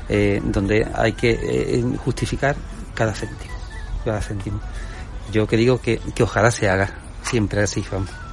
eh, 0.07 0.41
donde 0.41 0.87
hay 0.93 1.11
que 1.11 1.31
eh, 1.31 1.83
justificar 2.05 2.55
cada 2.93 3.13
céntimo 3.13 3.53
cada 4.05 4.21
céntimo 4.21 4.61
yo 5.29 5.45
que 5.45 5.57
digo 5.57 5.81
que, 5.81 5.99
que 6.15 6.23
ojalá 6.23 6.49
se 6.49 6.69
haga 6.69 6.89
siempre 7.21 7.61
así 7.63 7.83
vamos 7.91 8.26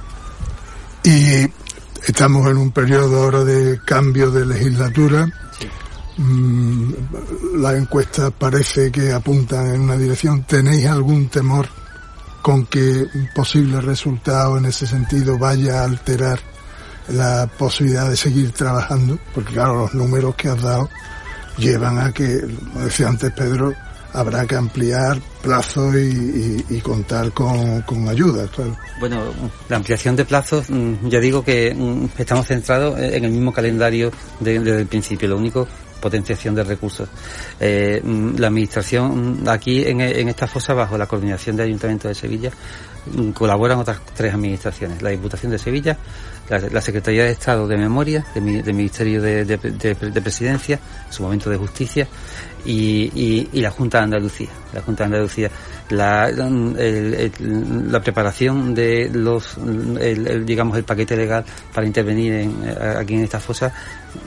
y 1.05 1.47
estamos 2.07 2.47
en 2.47 2.57
un 2.57 2.71
periodo 2.71 3.23
ahora 3.23 3.43
de 3.43 3.79
cambio 3.85 4.31
de 4.31 4.43
legislatura. 4.43 5.29
Mm, 6.17 6.93
las 7.57 7.75
encuestas 7.75 8.31
parece 8.37 8.91
que 8.91 9.11
apuntan 9.11 9.67
en 9.67 9.81
una 9.81 9.97
dirección. 9.97 10.43
Tenéis 10.43 10.87
algún 10.87 11.29
temor 11.29 11.67
con 12.41 12.65
que 12.65 13.05
un 13.13 13.29
posible 13.35 13.81
resultado 13.81 14.57
en 14.57 14.65
ese 14.65 14.87
sentido 14.87 15.37
vaya 15.37 15.81
a 15.81 15.83
alterar 15.83 16.39
la 17.09 17.47
posibilidad 17.55 18.09
de 18.09 18.17
seguir 18.17 18.51
trabajando, 18.51 19.19
porque 19.35 19.53
claro, 19.53 19.75
los 19.75 19.93
números 19.93 20.33
que 20.35 20.49
has 20.49 20.61
dado 20.61 20.89
llevan 21.57 21.99
a 21.99 22.11
que, 22.11 22.41
como 22.41 22.85
decía 22.85 23.09
antes 23.09 23.31
Pedro, 23.31 23.73
habrá 24.15 24.45
que 24.45 24.55
ampliar 24.55 25.19
plazos 25.41 25.95
y, 25.95 26.79
contar 26.81 27.31
con, 27.31 27.81
con, 27.81 28.07
ayuda, 28.07 28.47
claro. 28.47 28.75
Bueno, 28.99 29.23
la 29.69 29.77
ampliación 29.77 30.15
de 30.15 30.25
plazos, 30.25 30.69
mm, 30.69 31.07
ya 31.07 31.19
digo 31.19 31.43
que 31.43 31.73
mm, 31.73 32.05
estamos 32.17 32.47
centrados 32.47 32.99
en 32.99 33.25
el 33.25 33.31
mismo 33.31 33.51
calendario 33.51 34.11
desde 34.39 34.63
de, 34.63 34.81
el 34.81 34.87
principio. 34.87 35.27
Lo 35.27 35.37
único 35.37 35.67
potenciación 35.99 36.53
de 36.53 36.63
recursos. 36.63 37.09
Eh, 37.59 37.99
la 38.37 38.47
administración 38.47 39.43
aquí 39.47 39.83
en, 39.83 40.01
en, 40.01 40.29
esta 40.29 40.45
fosa, 40.45 40.75
bajo 40.75 40.97
la 40.99 41.07
coordinación 41.07 41.55
del 41.55 41.67
Ayuntamiento 41.67 42.07
de 42.07 42.13
Sevilla, 42.13 42.51
colaboran 43.33 43.79
otras 43.79 43.99
tres 44.15 44.33
administraciones, 44.33 45.01
la 45.01 45.09
Diputación 45.09 45.51
de 45.51 45.59
Sevilla, 45.59 45.97
la, 46.49 46.81
Secretaría 46.81 47.23
de 47.23 47.31
Estado 47.31 47.67
de 47.67 47.77
Memoria, 47.77 48.25
del 48.33 48.63
de 48.63 48.73
Ministerio 48.73 49.21
de, 49.21 49.45
de, 49.45 49.57
de, 49.57 50.21
Presidencia, 50.21 50.79
en 51.07 51.13
su 51.13 51.23
momento 51.23 51.49
de 51.49 51.57
Justicia, 51.57 52.07
y, 52.65 53.47
y, 53.51 53.61
la 53.61 53.71
Junta 53.71 53.99
de 53.99 54.03
Andalucía. 54.05 54.49
La 54.73 54.81
Junta 54.81 55.03
de 55.03 55.07
Andalucía, 55.07 55.51
la, 55.89 56.31
preparación 58.03 58.73
de 58.73 59.09
los, 59.13 59.57
el, 59.99 60.45
digamos, 60.45 60.77
el 60.77 60.83
paquete 60.83 61.15
legal 61.15 61.45
para 61.73 61.85
intervenir 61.85 62.33
en, 62.33 62.55
aquí 62.97 63.15
en 63.15 63.23
esta 63.23 63.39
fosa 63.39 63.73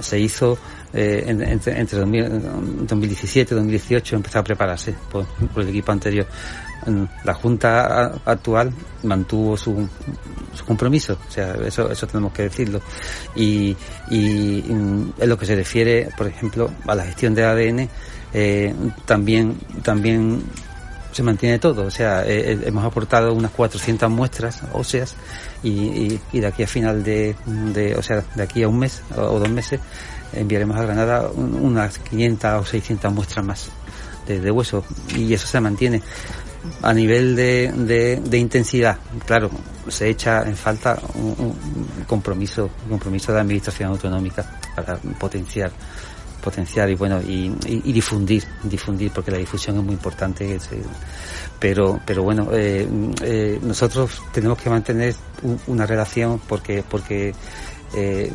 se 0.00 0.18
hizo 0.18 0.58
eh, 0.92 1.24
entre, 1.26 1.78
entre 1.78 1.98
2017 1.98 3.52
y 3.52 3.56
2018 3.56 4.16
empezó 4.16 4.38
a 4.38 4.44
prepararse 4.44 4.94
por, 5.10 5.26
por, 5.26 5.62
el 5.62 5.68
equipo 5.68 5.92
anterior. 5.92 6.26
La 7.24 7.34
Junta 7.34 8.20
actual 8.24 8.72
mantuvo 9.02 9.56
su, 9.56 9.88
su 10.54 10.64
compromiso, 10.64 11.18
o 11.28 11.30
sea, 11.30 11.54
eso, 11.66 11.90
eso 11.90 12.06
tenemos 12.06 12.32
que 12.32 12.42
decirlo. 12.42 12.80
Y, 13.34 13.76
y 14.10 14.60
en 14.68 15.12
lo 15.18 15.36
que 15.36 15.46
se 15.46 15.56
refiere, 15.56 16.08
por 16.16 16.26
ejemplo, 16.26 16.70
a 16.86 16.94
la 16.94 17.04
gestión 17.04 17.34
de 17.34 17.44
ADN, 17.44 17.88
eh, 18.32 18.74
también, 19.04 19.58
también 19.82 20.42
se 21.12 21.22
mantiene 21.22 21.58
todo. 21.58 21.86
O 21.86 21.90
sea, 21.90 22.24
eh, 22.26 22.58
hemos 22.64 22.84
aportado 22.84 23.32
unas 23.32 23.50
400 23.52 24.10
muestras 24.10 24.62
óseas 24.72 25.14
y, 25.62 26.18
de 26.32 26.46
aquí 26.46 26.62
a 26.62 26.66
final 26.66 27.02
de, 27.02 27.34
o 27.96 28.02
sea, 28.02 28.22
de 28.34 28.42
aquí 28.42 28.62
a 28.62 28.68
un 28.68 28.78
mes 28.78 29.02
o, 29.16 29.22
o 29.22 29.38
dos 29.38 29.50
meses 29.50 29.80
enviaremos 30.32 30.76
a 30.76 30.82
Granada 30.82 31.28
unas 31.30 31.98
500 31.98 32.60
o 32.60 32.64
600 32.64 33.12
muestras 33.12 33.44
más 33.44 33.70
de, 34.26 34.40
de 34.40 34.50
hueso 34.50 34.84
y 35.16 35.32
eso 35.32 35.46
se 35.46 35.60
mantiene 35.60 36.02
a 36.82 36.92
nivel 36.92 37.36
de, 37.36 38.20
de, 38.24 38.38
intensidad. 38.38 38.98
Claro, 39.26 39.50
se 39.88 40.08
echa 40.08 40.42
en 40.42 40.56
falta 40.56 40.98
un, 41.14 41.54
compromiso, 42.06 42.70
compromiso 42.88 43.32
de 43.32 43.40
administración 43.40 43.90
autonómica 43.90 44.44
para 44.74 44.96
potenciar 44.96 45.70
potenciar 46.42 46.88
y 46.88 46.94
bueno 46.94 47.20
y, 47.20 47.48
difundir 47.92 48.44
difundir 48.62 49.10
porque 49.10 49.32
la 49.32 49.38
difusión 49.38 49.76
es 49.78 49.82
muy 49.82 49.94
importante 49.94 50.56
pero 51.58 52.00
pero 52.06 52.22
bueno 52.22 52.48
eh, 52.52 52.88
eh, 53.22 53.58
nosotros 53.60 54.22
tenemos 54.32 54.56
que 54.56 54.70
mantener 54.70 55.16
una 55.66 55.84
relación 55.84 56.40
porque 56.48 56.84
porque 56.88 57.34
eh, 57.92 58.30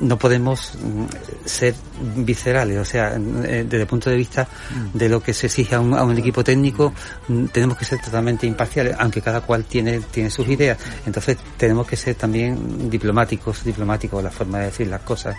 no 0.00 0.18
podemos 0.18 0.74
mm, 0.74 1.04
ser 1.44 1.74
viscerales, 2.16 2.78
o 2.78 2.84
sea, 2.84 3.14
eh, 3.16 3.64
desde 3.64 3.82
el 3.82 3.86
punto 3.86 4.10
de 4.10 4.16
vista 4.16 4.48
de 4.92 5.08
lo 5.08 5.22
que 5.22 5.34
se 5.34 5.46
exige 5.46 5.74
a 5.74 5.80
un, 5.80 6.18
equipo 6.18 6.44
técnico, 6.44 6.92
mm, 7.28 7.46
tenemos 7.46 7.76
que 7.76 7.84
ser 7.84 8.00
totalmente 8.00 8.46
imparciales, 8.46 8.96
aunque 8.98 9.20
cada 9.20 9.40
cual 9.40 9.64
tiene, 9.64 10.00
tiene 10.00 10.30
sus 10.30 10.48
ideas. 10.48 10.78
Entonces 11.06 11.36
tenemos 11.56 11.86
que 11.86 11.96
ser 11.96 12.14
también 12.14 12.88
diplomáticos, 12.88 13.64
diplomáticos 13.64 14.22
la 14.22 14.30
forma 14.30 14.58
de 14.58 14.66
decir 14.66 14.86
las 14.86 15.02
cosas. 15.02 15.36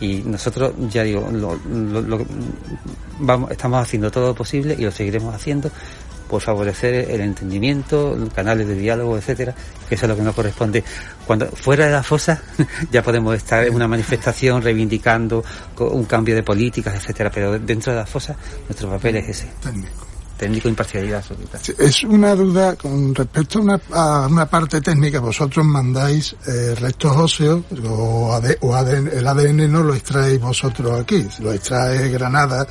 Y 0.00 0.22
nosotros, 0.22 0.72
ya 0.88 1.02
digo, 1.02 1.28
lo, 1.30 1.58
vamos, 3.18 3.50
estamos 3.50 3.82
haciendo 3.82 4.10
todo 4.10 4.28
lo 4.28 4.34
posible 4.34 4.74
y 4.78 4.82
lo 4.82 4.90
seguiremos 4.90 5.34
haciendo 5.34 5.70
por 6.30 6.40
favorecer 6.40 7.10
el 7.10 7.20
entendimiento, 7.20 8.16
canales 8.32 8.68
de 8.68 8.76
diálogo, 8.76 9.18
etcétera, 9.18 9.52
que 9.88 9.96
eso 9.96 10.06
es 10.06 10.10
lo 10.10 10.16
que 10.16 10.22
nos 10.22 10.34
corresponde. 10.34 10.84
Cuando 11.26 11.46
fuera 11.46 11.86
de 11.86 11.92
la 11.92 12.04
fosa 12.04 12.40
ya 12.92 13.02
podemos 13.02 13.34
estar 13.34 13.66
en 13.66 13.74
una 13.74 13.88
manifestación 13.88 14.62
reivindicando 14.62 15.44
un 15.78 16.04
cambio 16.04 16.36
de 16.36 16.44
políticas, 16.44 16.94
etcétera, 16.94 17.30
pero 17.30 17.58
dentro 17.58 17.92
de 17.92 17.98
la 17.98 18.06
fosa 18.06 18.36
nuestro 18.68 18.88
papel 18.88 19.16
es 19.16 19.28
ese 19.28 19.48
imparcialidad 20.46 21.18
absoluta. 21.18 21.58
Es 21.78 22.02
una 22.04 22.34
duda 22.34 22.76
con 22.76 23.14
respecto 23.14 23.58
a 23.58 23.62
una, 23.62 23.80
a 23.92 24.26
una 24.30 24.46
parte 24.46 24.80
técnica. 24.80 25.20
Vosotros 25.20 25.64
mandáis 25.64 26.36
eh, 26.46 26.74
restos 26.74 27.16
óseos 27.16 27.64
o, 27.88 28.32
ADN, 28.32 29.08
el 29.12 29.26
ADN 29.26 29.72
no 29.72 29.82
lo 29.82 29.94
extraéis 29.94 30.40
vosotros 30.40 31.00
aquí, 31.00 31.26
lo 31.40 31.52
extrae 31.52 32.08
Granada. 32.10 32.66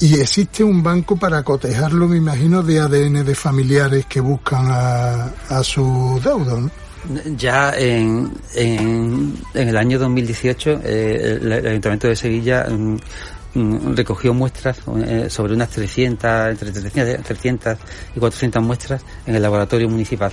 Y 0.00 0.18
existe 0.18 0.64
un 0.64 0.82
banco 0.82 1.16
para 1.16 1.42
cotejarlo, 1.42 2.08
me 2.08 2.16
imagino, 2.16 2.62
de 2.62 2.80
ADN 2.80 3.24
de 3.24 3.34
familiares 3.34 4.06
que 4.06 4.20
buscan 4.20 4.66
a, 4.70 5.32
a 5.48 5.62
su 5.62 6.20
deudo, 6.22 6.60
¿no? 6.60 6.70
Ya 7.34 7.72
en, 7.78 8.30
en, 8.54 9.34
en, 9.54 9.68
el 9.68 9.76
año 9.78 9.98
2018 9.98 10.80
eh, 10.84 11.38
el, 11.40 11.50
el, 11.50 11.66
Ayuntamiento 11.66 12.08
de 12.08 12.14
Sevilla 12.14 12.66
Mm, 12.68 12.96
recogió 13.54 14.32
muestras 14.32 14.78
eh, 15.04 15.26
sobre 15.28 15.54
unas 15.54 15.70
300, 15.70 16.50
entre 16.50 16.70
300 16.70 17.78
y 18.14 18.20
400 18.20 18.62
muestras 18.62 19.02
en 19.26 19.34
el 19.34 19.42
laboratorio 19.42 19.88
municipal 19.88 20.32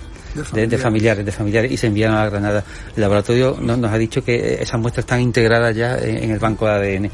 de, 0.54 0.78
familiares, 0.78 1.26
de 1.26 1.32
familiares 1.32 1.72
y 1.72 1.78
se 1.78 1.88
enviaron 1.88 2.18
a 2.18 2.30
Granada. 2.30 2.64
El 2.96 3.02
laboratorio 3.02 3.58
nos 3.60 3.92
ha 3.92 3.98
dicho 3.98 4.24
que 4.24 4.62
esas 4.62 4.80
muestras 4.80 5.04
están 5.04 5.22
integradas 5.22 5.76
ya 5.76 5.98
en 5.98 6.30
el 6.32 6.40
banco 6.40 6.68
de 6.68 6.72
ADN 6.72 7.12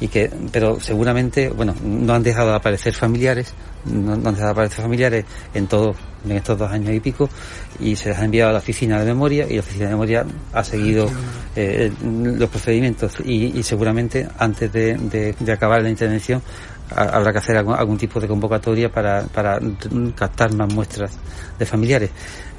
y 0.00 0.08
que, 0.08 0.30
pero 0.50 0.80
seguramente, 0.80 1.50
bueno, 1.50 1.74
no 1.84 2.14
han 2.14 2.22
dejado 2.22 2.50
de 2.50 2.56
aparecer 2.56 2.94
familiares, 2.94 3.54
no, 3.86 4.12
han 4.12 4.22
dejado 4.22 4.46
de 4.46 4.50
aparecer 4.50 4.82
familiares 4.82 5.24
en 5.52 5.66
todos, 5.66 5.96
en 6.24 6.32
estos 6.32 6.58
dos 6.58 6.70
años 6.70 6.94
y 6.94 7.00
pico, 7.00 7.28
y 7.80 7.96
se 7.96 8.10
les 8.10 8.18
ha 8.18 8.24
enviado 8.24 8.50
a 8.50 8.52
la 8.52 8.58
oficina 8.58 8.98
de 8.98 9.06
memoria 9.06 9.46
y 9.48 9.54
la 9.54 9.60
oficina 9.60 9.86
de 9.86 9.90
memoria 9.90 10.26
ha 10.52 10.64
seguido 10.64 11.10
eh, 11.56 11.92
los 12.02 12.48
procedimientos 12.48 13.16
y, 13.24 13.62
seguramente 13.62 14.28
antes 14.38 14.72
de, 14.72 15.34
acabar 15.52 15.82
la 15.82 15.90
intervención 15.90 16.42
habrá 16.90 17.32
que 17.32 17.38
hacer 17.38 17.56
algún, 17.56 17.96
tipo 17.96 18.20
de 18.20 18.28
convocatoria 18.28 18.90
para, 18.90 19.22
para 19.24 19.58
captar 20.14 20.54
más 20.54 20.72
muestras 20.72 21.12
de 21.58 21.66
familiares. 21.66 22.10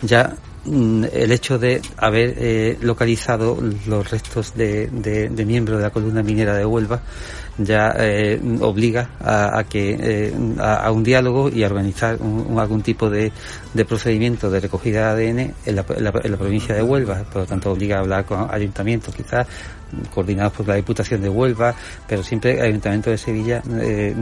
Ya 0.02 0.34
mm, 0.66 1.06
el 1.14 1.32
hecho 1.32 1.60
de 1.60 1.82
haber 1.98 2.34
eh, 2.38 2.78
localizado 2.82 3.58
los 3.88 4.10
restos 4.10 4.56
de, 4.56 4.88
de, 4.88 5.46
miembros 5.46 5.78
de 5.78 5.84
la 5.84 5.90
columna 5.92 6.24
minera 6.24 6.56
de 6.56 6.66
Huelva 6.66 7.02
ya 7.58 7.94
eh, 7.98 8.40
obliga 8.62 9.10
a, 9.20 9.64
que 9.64 9.98
eh, 10.00 10.34
a, 10.60 10.92
un 10.92 11.04
diálogo 11.04 11.50
y 11.50 11.64
a 11.64 11.68
organizar 11.68 12.18
algún 12.58 12.82
tipo 12.82 13.10
de, 13.10 13.32
de, 13.74 13.86
procedimiento 13.86 14.50
de 14.50 14.60
recogida 14.60 15.16
de 15.16 15.30
ADN 15.30 15.40
en 15.66 15.76
la, 15.76 15.86
en 15.96 16.32
la, 16.32 16.38
provincia 16.38 16.76
de 16.76 16.84
Huelva. 16.84 17.24
Por 17.32 17.44
lo 17.44 17.48
tanto, 17.48 17.72
obliga 17.72 17.98
a 17.98 18.00
hablar 18.02 18.26
con 18.26 18.48
ayuntamientos, 18.52 19.16
quizás 19.16 19.48
coordinados 20.14 20.54
por 20.54 20.68
la 20.68 20.76
Diputación 20.76 21.22
de 21.22 21.30
Huelva, 21.30 21.76
pero 22.08 22.24
siempre 22.24 22.54
el 22.54 22.62
Ayuntamiento 22.62 23.10
de 23.10 23.18
Sevilla 23.18 23.62
eh, 23.80 24.16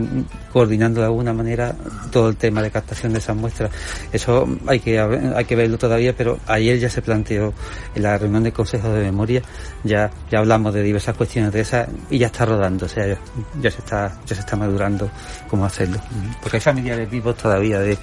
coordinando 0.51 1.01
de 1.01 1.07
alguna 1.07 1.33
manera 1.33 1.75
todo 2.12 2.29
el 2.29 2.36
tema 2.36 2.62
de 2.62 2.71
captación 2.71 3.13
de 3.13 3.19
esas 3.19 3.36
muestras. 3.36 3.71
Eso 4.12 4.47
hay 4.67 4.79
que 4.79 4.99
hay 4.99 5.45
que 5.45 5.55
verlo 5.55 5.77
todavía, 5.77 6.15
pero 6.15 6.39
ayer 6.47 6.79
ya 6.79 6.89
se 6.89 7.01
planteó 7.01 7.53
en 7.95 8.03
la 8.03 8.17
reunión 8.17 8.43
del 8.43 8.53
Consejo 8.53 8.89
de 8.89 9.03
Memoria, 9.03 9.41
ya 9.83 10.12
ya 10.31 10.39
hablamos 10.39 10.73
de 10.73 10.81
diversas 10.83 11.15
cuestiones 11.15 11.51
de 11.51 11.62
esas 11.62 11.88
y 12.09 12.17
ya 12.19 12.27
está 12.27 12.45
rodando, 12.45 12.86
o 12.86 12.89
sea, 12.89 13.17
ya, 13.62 13.71
se 13.71 13.79
está 13.79 14.19
ya 14.25 14.36
se 14.36 14.41
está 14.41 14.55
madurando 14.55 15.09
cómo 15.47 15.65
hacerlo, 15.65 15.99
porque 16.41 16.57
hay 16.57 16.62
familiares 16.62 17.09
vivos 17.09 17.36
todavía 17.38 17.79
de 17.79 17.97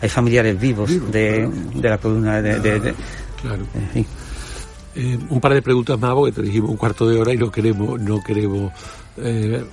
hay 0.00 0.08
familiares 0.08 0.58
vivos 0.58 0.90
de, 1.10 1.48
de 1.74 1.88
la 1.88 1.98
columna 1.98 2.40
de, 2.40 2.60
de, 2.60 2.94
claro. 3.40 3.64
Eh, 5.02 5.18
un 5.30 5.40
par 5.40 5.54
de 5.54 5.62
preguntas 5.62 5.98
más, 5.98 6.12
porque 6.12 6.32
te 6.32 6.42
dijimos 6.42 6.68
un 6.68 6.76
cuarto 6.76 7.08
de 7.08 7.18
hora 7.18 7.32
y 7.32 7.38
no 7.38 7.50
queremos, 7.50 7.98
no 7.98 8.22
queremos 8.22 8.70
eh, 9.16 9.64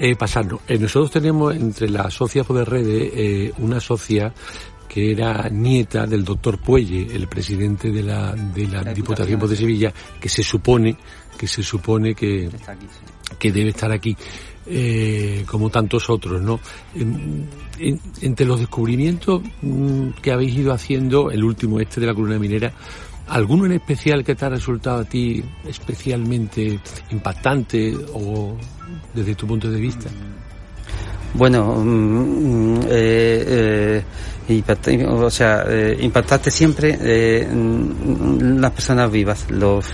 eh 0.00 0.16
pasarnos. 0.16 0.62
Eh, 0.66 0.76
nosotros 0.78 1.12
tenemos 1.12 1.54
entre 1.54 1.88
las 1.88 2.12
socias 2.12 2.48
de 2.48 2.64
redes 2.64 3.52
una 3.58 3.78
socia 3.78 4.34
que 4.88 5.12
era 5.12 5.48
nieta 5.48 6.06
del 6.06 6.24
doctor 6.24 6.58
Puelle, 6.58 7.06
el 7.14 7.28
presidente 7.28 7.92
de 7.92 8.02
la, 8.02 8.34
de 8.34 8.66
la, 8.66 8.82
Diputación 8.92 9.38
de 9.38 9.54
Sevilla, 9.54 9.94
que 10.20 10.28
se 10.28 10.42
supone, 10.42 10.96
que 11.38 11.46
se 11.46 11.62
supone 11.62 12.16
que, 12.16 12.50
que 13.38 13.52
debe 13.52 13.70
estar 13.70 13.92
aquí. 13.92 14.16
como 15.46 15.70
tantos 15.70 16.10
otros, 16.10 16.42
¿no? 16.42 16.58
entre 18.20 18.44
los 18.44 18.58
descubrimientos 18.58 19.40
mm, 19.62 20.08
que 20.20 20.32
habéis 20.32 20.56
ido 20.56 20.72
haciendo, 20.72 21.30
el 21.30 21.44
último 21.44 21.78
este 21.78 22.00
de 22.00 22.06
la 22.08 22.14
columna 22.14 22.38
minera, 22.40 22.72
¿Alguno 23.28 23.66
en 23.66 23.72
especial 23.72 24.24
que 24.24 24.34
te 24.34 24.46
ha 24.46 24.48
resultado 24.48 25.00
a 25.00 25.04
ti 25.04 25.44
especialmente 25.66 26.80
impactante 27.10 27.94
o 28.14 28.56
desde 29.14 29.34
tu 29.34 29.46
punto 29.46 29.70
de 29.70 29.80
vista? 29.80 30.08
Bueno, 31.34 31.74
mm, 31.76 32.78
mm, 32.78 32.80
eh, 32.88 34.02
eh, 34.48 35.04
o 35.06 35.30
sea, 35.30 35.64
eh, 35.68 35.98
impactante 36.00 36.50
siempre 36.50 36.96
mm, 37.46 38.58
las 38.58 38.70
personas 38.72 39.12
vivas, 39.12 39.44
los, 39.50 39.84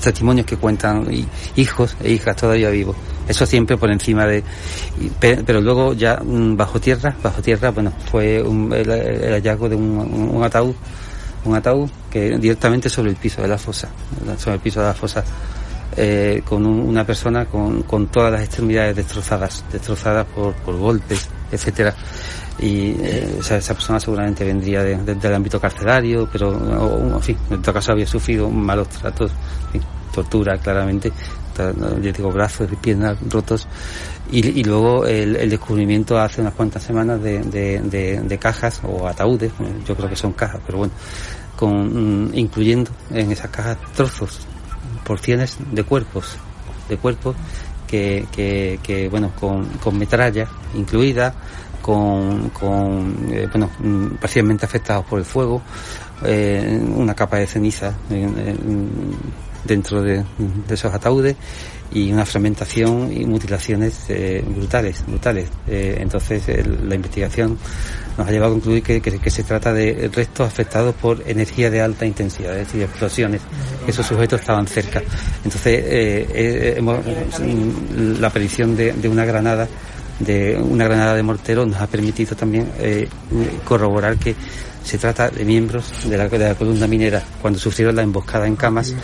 testimonios 0.00 0.46
que 0.46 0.56
cuentan 0.56 1.08
hijos 1.56 1.96
e 2.00 2.12
hijas 2.12 2.36
todavía 2.36 2.70
vivos. 2.70 2.96
Eso 3.26 3.44
siempre 3.44 3.76
por 3.76 3.90
encima 3.90 4.24
de, 4.26 4.44
pero 5.18 5.60
luego 5.60 5.94
ya 5.94 6.20
bajo 6.22 6.80
tierra, 6.80 7.16
bajo 7.22 7.42
tierra, 7.42 7.70
bueno, 7.70 7.92
fue 8.10 8.36
el, 8.38 9.32
hallazgo 9.32 9.68
de 9.68 9.74
un 9.74 10.42
ataúd 10.44 10.74
un 11.44 11.54
ataúd 11.54 11.90
que 12.10 12.38
directamente 12.38 12.88
sobre 12.88 13.10
el 13.10 13.16
piso 13.16 13.42
de 13.42 13.48
la 13.48 13.58
fosa, 13.58 13.88
sobre 14.38 14.54
el 14.56 14.60
piso 14.60 14.80
de 14.80 14.86
la 14.86 14.94
fosa, 14.94 15.24
eh, 15.96 16.42
con 16.44 16.66
una 16.66 17.04
persona 17.06 17.46
con, 17.46 17.82
con, 17.82 18.08
todas 18.08 18.32
las 18.32 18.42
extremidades 18.42 18.96
destrozadas, 18.96 19.64
destrozadas 19.70 20.26
por, 20.26 20.54
por 20.54 20.76
golpes, 20.76 21.28
etcétera. 21.52 21.94
Y 22.58 22.92
eh, 23.00 23.38
esa 23.40 23.74
persona 23.74 23.98
seguramente 23.98 24.44
vendría 24.44 24.82
del 24.82 25.34
ámbito 25.34 25.60
carcelario, 25.60 26.28
pero 26.30 26.52
en 27.16 27.20
fin, 27.20 27.36
en 27.50 27.62
todo 27.62 27.74
caso 27.74 27.92
había 27.92 28.06
sufrido 28.06 28.48
malos 28.48 28.88
tratos, 28.88 29.32
tortura 30.14 30.56
claramente, 30.58 31.12
yo 31.56 32.12
digo 32.12 32.30
brazos 32.30 32.68
y 32.72 32.76
piernas 32.76 33.16
rotos. 33.28 33.66
Y, 34.30 34.64
luego 34.64 35.06
el, 35.06 35.48
descubrimiento 35.50 36.18
hace 36.18 36.40
unas 36.40 36.54
cuantas 36.54 36.82
semanas 36.82 37.22
de, 37.22 38.38
cajas 38.40 38.80
o 38.82 39.06
ataúdes, 39.06 39.52
yo 39.86 39.94
creo 39.94 40.08
que 40.08 40.16
son 40.16 40.32
cajas, 40.32 40.60
pero 40.66 40.78
bueno, 40.78 40.92
con, 41.56 42.30
mm, 42.30 42.34
incluyendo 42.34 42.90
en 43.10 43.30
esas 43.30 43.50
cajas 43.50 43.78
trozos, 43.94 44.40
porciones 45.04 45.58
de 45.70 45.84
cuerpos, 45.84 46.36
de 46.88 46.96
cuerpos 46.96 47.36
que, 47.86 49.08
bueno, 49.10 49.32
con, 49.38 49.64
con 49.78 49.96
metralla 49.98 50.48
incluida, 50.74 51.34
con, 51.80 52.50
eh, 53.30 53.46
bueno, 53.50 53.70
mm, 53.78 54.16
parcialmente 54.16 54.64
afectados 54.64 55.04
por 55.04 55.18
el 55.18 55.24
fuego, 55.24 55.62
eh, 56.24 56.82
una 56.96 57.14
capa 57.14 57.36
de 57.36 57.46
ceniza 57.46 57.94
dentro 59.64 60.02
de, 60.02 60.18
de, 60.18 60.74
esos 60.74 60.92
ataúdes 60.92 61.36
y 61.92 62.12
una 62.12 62.26
fragmentación 62.26 63.12
y 63.12 63.24
mutilaciones 63.24 64.00
eh, 64.08 64.44
brutales, 64.46 65.04
brutales. 65.06 65.48
Eh, 65.68 65.98
entonces 66.00 66.42
la 66.82 66.94
investigación 66.94 67.56
nos 68.18 68.26
ha 68.26 68.30
llevado 68.30 68.52
a 68.52 68.54
concluir 68.54 68.82
que, 68.82 69.30
se 69.30 69.42
trata 69.44 69.72
de 69.72 70.10
restos 70.12 70.46
afectados 70.46 70.94
por 70.94 71.22
energía 71.26 71.70
de 71.70 71.80
alta 71.80 72.04
intensidad, 72.04 72.52
es 72.58 72.66
decir, 72.66 72.82
explosiones. 72.82 73.42
Esos 73.86 74.06
sujetos 74.06 74.40
estaban 74.40 74.66
cerca. 74.66 75.02
Entonces 75.44 75.82
eh, 75.86 76.74
hemos, 76.76 76.98
la 78.20 78.28
aparición 78.28 78.76
de, 78.76 78.92
de 78.92 79.08
una 79.08 79.24
granada 79.24 79.68
de 80.20 80.56
una 80.56 80.84
granada 80.84 81.16
de 81.16 81.24
mortero 81.24 81.66
nos 81.66 81.80
ha 81.80 81.88
permitido 81.88 82.36
también 82.36 82.68
corroborar 83.64 84.16
que 84.16 84.36
Se 84.84 84.98
trata 84.98 85.30
de 85.30 85.44
miembros 85.44 85.84
de 86.08 86.16
la, 86.16 86.54
columna 86.54 86.86
minera. 86.86 87.22
Cuando 87.40 87.58
sufrieron 87.58 87.96
la 87.96 88.02
emboscada 88.02 88.46
en 88.46 88.54
Camas, 88.56 88.94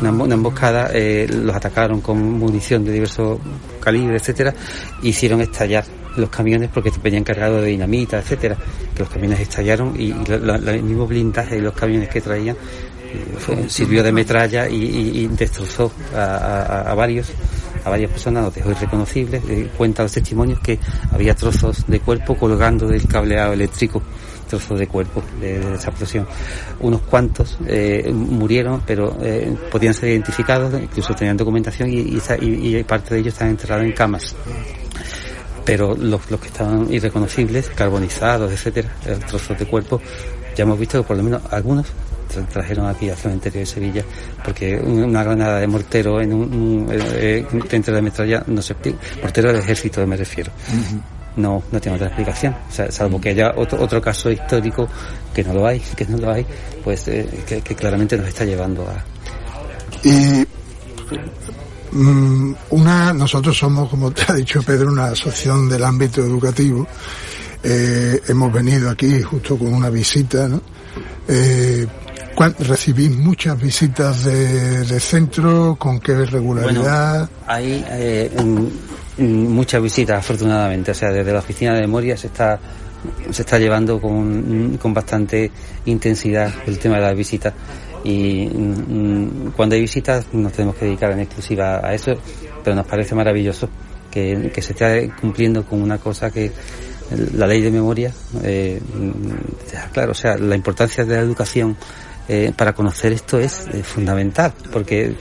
una, 0.00 0.34
emboscada, 0.34 0.90
eh, 0.92 1.26
los 1.28 1.56
atacaron 1.56 2.00
con 2.02 2.20
munición 2.38 2.84
de 2.84 2.92
diversos 2.92 3.38
calibres, 3.80 4.20
etcétera, 4.22 4.54
e 5.02 5.08
hicieron 5.08 5.40
estallar 5.40 5.84
los 6.16 6.28
camiones 6.28 6.68
porque 6.74 6.92
venían 7.02 7.24
cargados 7.24 7.62
de 7.62 7.68
dinamita, 7.68 8.18
etcétera, 8.18 8.56
que 8.94 9.00
los 9.00 9.08
camiones 9.08 9.40
estallaron 9.40 9.94
y, 9.98 10.06
y 10.10 10.24
la- 10.26 10.58
la- 10.58 10.72
el 10.72 10.82
mismo 10.82 11.06
blindaje 11.06 11.54
de 11.54 11.62
los 11.62 11.72
camiones 11.74 12.08
que 12.10 12.20
traían 12.20 12.56
eh, 13.12 13.64
sirvió 13.68 14.02
de 14.02 14.12
metralla 14.12 14.68
y, 14.68 15.26
destrozó 15.28 15.90
a, 16.14 16.18
a- 16.20 16.90
a 16.90 16.94
varios 16.94 17.28
a 17.82 17.88
varias 17.88 18.10
personas, 18.10 18.44
los 18.44 18.54
dejó 18.54 18.72
irreconocibles, 18.72 19.42
eh, 19.48 19.70
cuenta 19.74 20.02
los 20.02 20.12
testimonios 20.12 20.60
que 20.60 20.78
había 21.12 21.34
trozos 21.34 21.86
de 21.86 21.98
cuerpo 22.00 22.36
colgando 22.36 22.86
del 22.86 23.06
cableado 23.08 23.54
eléctrico, 23.54 24.02
trozos 24.50 24.78
de 24.78 24.86
cuerpo 24.86 25.22
de, 25.40 25.58
de 25.60 25.74
esa 25.76 25.88
explosión. 25.88 26.26
Unos 26.80 27.00
cuantos 27.02 27.56
eh, 27.66 28.10
murieron, 28.12 28.82
pero 28.86 29.16
eh, 29.22 29.56
podían 29.70 29.94
ser 29.94 30.10
identificados, 30.10 30.74
incluso 30.82 31.14
tenían 31.14 31.36
documentación 31.38 31.88
y, 31.90 32.18
parte 32.84 33.14
de 33.14 33.20
ellos 33.20 33.32
están 33.32 33.48
enterrados 33.48 33.84
en 33.84 33.92
camas 33.92 34.34
pero 35.64 35.94
los, 35.94 36.20
que 36.40 36.48
estaban 36.48 36.92
irreconocibles, 36.92 37.68
carbonizados, 37.76 38.50
etcétera, 38.50 38.88
trozos 39.28 39.56
de 39.58 39.66
cuerpo, 39.66 40.00
ya 40.56 40.64
hemos 40.64 40.78
visto 40.78 41.00
que 41.00 41.06
por 41.06 41.16
lo 41.16 41.22
menos 41.22 41.42
algunos 41.50 41.86
tra- 42.34 42.44
trajeron 42.48 42.86
aquí 42.86 43.08
al 43.10 43.16
cementerio 43.16 43.60
de 43.60 43.66
Sevilla, 43.66 44.04
porque 44.44 44.76
un- 44.82 45.04
una 45.04 45.22
granada 45.22 45.60
de 45.60 45.66
mortero 45.68 46.20
en 46.20 46.32
un, 46.32 46.42
un, 46.52 46.88
eh, 46.90 46.98
eh, 47.52 47.58
dentro 47.70 47.94
de 47.94 48.02
metralla 48.02 48.42
no 48.48 48.60
se. 48.62 48.74
Mortero 49.22 49.52
del 49.52 49.60
ejército 49.60 50.04
me 50.06 50.16
refiero. 50.16 50.50
No, 51.36 51.62
no 51.70 51.80
tiene 51.80 51.94
otra 51.96 52.08
explicación, 52.08 52.54
o 52.68 52.72
sea, 52.72 52.90
salvo 52.90 53.20
que 53.20 53.30
haya 53.30 53.52
otro, 53.56 53.80
otro 53.82 54.00
caso 54.02 54.30
histórico 54.30 54.88
que 55.32 55.44
no 55.44 55.54
lo 55.54 55.66
hay, 55.66 55.78
que 55.80 56.04
no 56.06 56.18
lo 56.18 56.32
hay, 56.32 56.44
pues 56.82 57.06
eh, 57.08 57.26
que, 57.46 57.60
que 57.62 57.74
claramente 57.76 58.16
nos 58.16 58.26
está 58.26 58.44
llevando 58.44 58.82
a, 58.82 59.02
Y 60.06 60.44
mm, 61.92 62.54
una, 62.70 63.12
nosotros 63.12 63.56
somos, 63.56 63.88
como 63.88 64.10
te 64.10 64.22
ha 64.28 64.34
dicho 64.34 64.62
Pedro, 64.62 64.90
una 64.92 65.06
asociación 65.06 65.68
del 65.68 65.84
ámbito 65.84 66.20
educativo. 66.20 66.86
Eh, 67.62 68.20
hemos 68.28 68.52
venido 68.52 68.88
aquí 68.90 69.20
justo 69.22 69.58
con 69.58 69.72
una 69.74 69.90
visita, 69.90 70.48
¿no? 70.48 70.62
Eh, 71.28 71.86
¿cuán- 72.34 72.56
¿Recibís 72.58 73.10
muchas 73.16 73.60
visitas 73.60 74.24
de, 74.24 74.84
de 74.84 75.00
centro? 75.00 75.76
¿Con 75.78 76.00
qué 76.00 76.24
regularidad? 76.24 77.28
Hay 77.46 77.84
eh, 77.88 78.30
muchas 79.20 79.82
visitas, 79.82 80.18
afortunadamente. 80.18 80.90
O 80.90 80.94
sea, 80.94 81.10
desde 81.10 81.32
la 81.32 81.38
oficina 81.38 81.74
de 81.74 81.80
memoria 81.80 82.16
se 82.16 82.28
está 82.28 82.58
se 83.30 83.42
está 83.42 83.58
llevando 83.58 84.00
con, 84.00 84.72
mm, 84.72 84.76
con 84.76 84.92
bastante 84.92 85.50
intensidad 85.86 86.52
el 86.66 86.78
tema 86.78 86.96
de 86.96 87.02
las 87.02 87.16
visitas. 87.16 87.54
Y 88.04 88.46
mm, 88.46 89.52
cuando 89.56 89.74
hay 89.74 89.80
visitas 89.80 90.26
nos 90.32 90.52
tenemos 90.52 90.76
que 90.76 90.86
dedicar 90.86 91.12
en 91.12 91.20
exclusiva 91.20 91.80
a 91.86 91.94
eso, 91.94 92.12
pero 92.62 92.76
nos 92.76 92.86
parece 92.86 93.14
maravilloso 93.14 93.68
que, 94.10 94.50
que 94.52 94.62
se 94.62 94.72
esté 94.72 95.10
cumpliendo 95.20 95.64
con 95.64 95.80
una 95.82 95.98
cosa 95.98 96.30
que 96.30 96.50
la 97.34 97.46
ley 97.46 97.60
de 97.60 97.70
memoria, 97.70 98.12
eh, 98.42 98.80
mm, 98.80 99.92
claro, 99.92 100.12
o 100.12 100.14
sea, 100.14 100.36
la 100.36 100.54
importancia 100.54 101.04
de 101.04 101.16
la 101.16 101.20
educación 101.20 101.76
eh, 102.28 102.52
para 102.56 102.72
conocer 102.72 103.12
esto 103.12 103.38
es 103.38 103.66
eh, 103.72 103.82
fundamental, 103.82 104.52
porque 104.72 105.14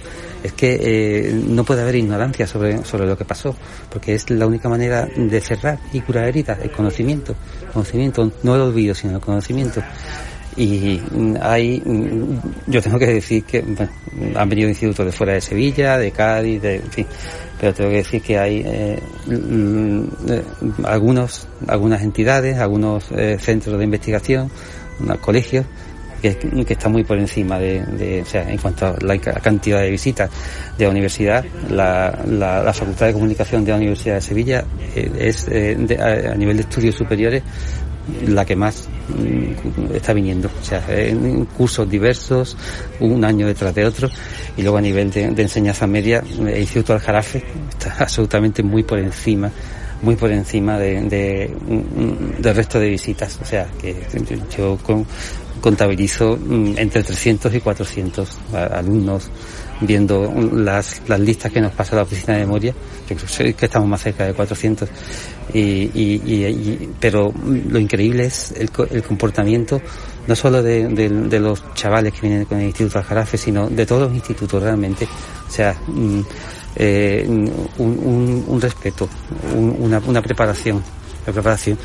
es 0.43 0.53
que 0.53 0.79
eh, 0.81 1.33
no 1.33 1.63
puede 1.63 1.81
haber 1.81 1.95
ignorancia 1.95 2.47
sobre, 2.47 2.83
sobre 2.85 3.05
lo 3.05 3.17
que 3.17 3.25
pasó, 3.25 3.55
porque 3.91 4.15
es 4.15 4.29
la 4.29 4.47
única 4.47 4.69
manera 4.69 5.05
de 5.05 5.41
cerrar 5.41 5.79
y 5.91 6.01
curar 6.01 6.25
heridas, 6.25 6.59
el 6.61 6.71
conocimiento, 6.71 7.35
conocimiento, 7.73 8.31
no 8.43 8.55
el 8.55 8.61
olvido, 8.61 8.95
sino 8.95 9.15
el 9.15 9.21
conocimiento. 9.21 9.81
Y 10.55 10.99
mm, 11.11 11.35
hay, 11.41 11.81
mm, 11.85 12.39
yo 12.67 12.81
tengo 12.81 12.99
que 12.99 13.07
decir 13.07 13.43
que 13.43 13.61
bueno, 13.61 13.89
han 14.35 14.49
venido 14.49 14.67
institutos 14.67 15.05
de 15.05 15.11
fuera 15.11 15.33
de 15.33 15.41
Sevilla, 15.41 15.97
de 15.97 16.11
Cádiz, 16.11 16.61
de, 16.61 16.75
en 16.75 16.91
fin, 16.91 17.07
pero 17.59 17.73
tengo 17.73 17.89
que 17.89 17.97
decir 17.97 18.21
que 18.21 18.37
hay 18.37 18.63
eh, 18.65 18.99
mm, 19.27 20.03
eh, 20.27 20.43
algunos, 20.83 21.47
algunas 21.67 22.01
entidades, 22.01 22.57
algunos 22.57 23.05
eh, 23.11 23.37
centros 23.39 23.77
de 23.77 23.83
investigación, 23.83 24.51
colegios 25.21 25.65
que, 26.19 26.37
está 26.73 26.89
muy 26.89 27.03
por 27.03 27.17
encima 27.17 27.59
de, 27.59 28.21
o 28.21 28.25
sea, 28.25 28.49
en 28.49 28.57
cuanto 28.57 28.87
a 28.87 28.95
la 29.01 29.17
ca- 29.17 29.39
cantidad 29.39 29.81
de 29.81 29.89
visitas 29.89 30.29
de 30.77 30.85
la 30.85 30.91
universidad, 30.91 31.45
la, 31.69 32.71
Facultad 32.73 33.07
de 33.07 33.13
Comunicación 33.13 33.65
de 33.65 33.71
la 33.71 33.77
Universidad 33.77 34.15
de 34.15 34.21
Sevilla 34.21 34.63
eh, 34.95 35.11
es 35.19 35.47
eh, 35.49 35.75
a, 36.31 36.35
nivel 36.35 36.57
de 36.57 36.63
estudios 36.63 36.95
superiores 36.95 37.43
la 38.27 38.43
que 38.43 38.55
más 38.55 38.87
mm, 39.09 39.93
está 39.93 40.13
viniendo, 40.13 40.49
o 40.59 40.63
sea, 40.63 40.83
en 40.89 41.45
cursos 41.45 41.89
diversos, 41.89 42.57
un 42.99 43.23
año 43.23 43.45
detrás 43.47 43.73
de 43.75 43.85
otro, 43.85 44.09
y 44.57 44.61
luego 44.63 44.77
a 44.77 44.81
nivel 44.81 45.11
de, 45.11 45.29
de 45.29 45.41
enseñanza 45.41 45.85
media, 45.85 46.23
el 46.39 46.59
Instituto 46.59 46.93
Aljarafe 46.93 47.43
está 47.69 47.95
absolutamente 47.99 48.63
muy 48.63 48.83
por 48.83 48.99
encima 48.99 49.51
muy 50.01 50.15
por 50.15 50.31
encima 50.31 50.77
de, 50.77 51.01
de, 51.01 51.53
mm, 51.53 52.41
del 52.41 52.55
resto 52.55 52.79
de 52.79 52.89
visitas. 52.89 53.37
O 53.41 53.45
sea, 53.45 53.67
que 53.81 53.95
yo 54.57 54.77
con- 54.77 55.05
contabilizo 55.61 56.37
mm, 56.37 56.73
entre 56.77 57.03
300 57.03 57.53
y 57.53 57.59
400 57.61 58.29
a- 58.53 58.63
alumnos 58.79 59.29
viendo 59.81 60.29
las, 60.53 61.01
las 61.07 61.19
listas 61.19 61.51
que 61.51 61.61
nos 61.61 61.71
pasa 61.73 61.95
la 61.95 62.01
oficina 62.03 62.33
de 62.35 62.41
memoria. 62.41 62.73
Yo 63.09 63.15
creo 63.15 63.55
que 63.55 63.65
estamos 63.65 63.87
más 63.87 64.01
cerca 64.01 64.25
de 64.25 64.33
400. 64.33 64.89
Y, 65.53 66.89
pero 66.99 67.33
lo 67.69 67.79
increíble 67.79 68.25
es 68.25 68.51
el, 68.57 68.69
el 68.91 69.03
comportamiento 69.03 69.81
no 70.27 70.35
solo 70.35 70.61
de, 70.61 71.39
los 71.39 71.63
chavales 71.73 72.13
que 72.13 72.21
vienen 72.27 72.45
con 72.45 72.59
el 72.59 72.65
Instituto 72.67 72.99
Aljarafe, 72.99 73.37
sino 73.37 73.67
de 73.67 73.85
todos 73.85 74.03
los 74.03 74.13
institutos 74.13 74.61
realmente. 74.61 75.07
O 75.47 75.51
sea, 75.51 75.75
mm, 75.87 76.19
eh, 76.75 77.25
un, 77.77 78.59
respeto, 78.61 79.09
un- 79.55 79.75
una, 80.05 80.21
preparación, 80.21 80.83
preparación 81.25 81.77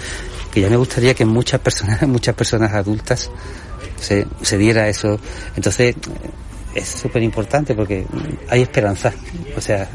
que 0.55 0.61
ya 0.61 0.71
me 0.71 0.77
gustaría 0.77 1.14
que 1.14 1.25
muchas 1.25 1.61
personas, 1.61 2.01
muchas 2.09 2.35
personas 2.37 2.73
adultas 2.73 3.29
se, 4.01 4.25
se 4.40 4.57
diera 4.57 4.88
eso. 4.88 5.19
Entonces, 5.57 5.97
es 6.75 6.88
súper 6.88 7.25
importante 7.25 7.75
porque 7.75 8.07
hay 8.49 8.62
esperanza. 8.62 9.12
O 9.57 9.61
sea, 9.61 9.88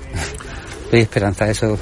hay 0.92 1.00
esperanza, 1.00 1.50
eso. 1.50 1.78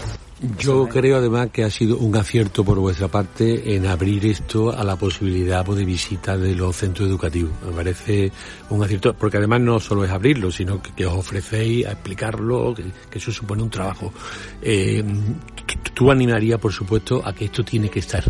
Yo 0.59 0.89
creo 0.89 1.19
además 1.19 1.51
que 1.53 1.63
ha 1.63 1.71
sido 1.71 1.99
un 1.99 2.17
acierto 2.17 2.65
por 2.65 2.79
vuestra 2.79 3.07
parte 3.09 3.77
en 3.77 3.87
abrir 3.87 4.27
esto 4.27 4.77
a 4.77 4.83
la 4.83 4.97
posibilidad 4.97 5.65
pues, 5.65 5.79
de 5.79 5.85
visita 5.85 6.37
de 6.37 6.55
los 6.57 6.75
centros 6.77 7.09
educativos. 7.09 7.53
Me 7.65 7.73
parece 7.73 8.33
un 8.71 8.83
acierto, 8.83 9.15
porque 9.15 9.37
además 9.37 9.61
no 9.61 9.79
solo 9.79 10.05
es 10.05 10.11
abrirlo, 10.11 10.51
sino 10.51 10.83
que, 10.83 10.93
que 10.95 11.07
os 11.07 11.15
ofrecéis 11.15 11.87
a 11.87 11.93
explicarlo, 11.93 12.75
que, 12.75 12.85
que 13.09 13.19
eso 13.19 13.31
supone 13.31 13.63
un 13.63 13.71
trabajo. 13.71 14.13
Eh, 14.61 15.05
tú- 15.55 15.91
tú 15.95 16.11
animaría, 16.11 16.59
por 16.59 16.73
supuesto, 16.73 17.23
a 17.25 17.33
que 17.33 17.45
esto 17.45 17.65
tiene 17.65 17.89
que 17.89 18.01
estar 18.01 18.25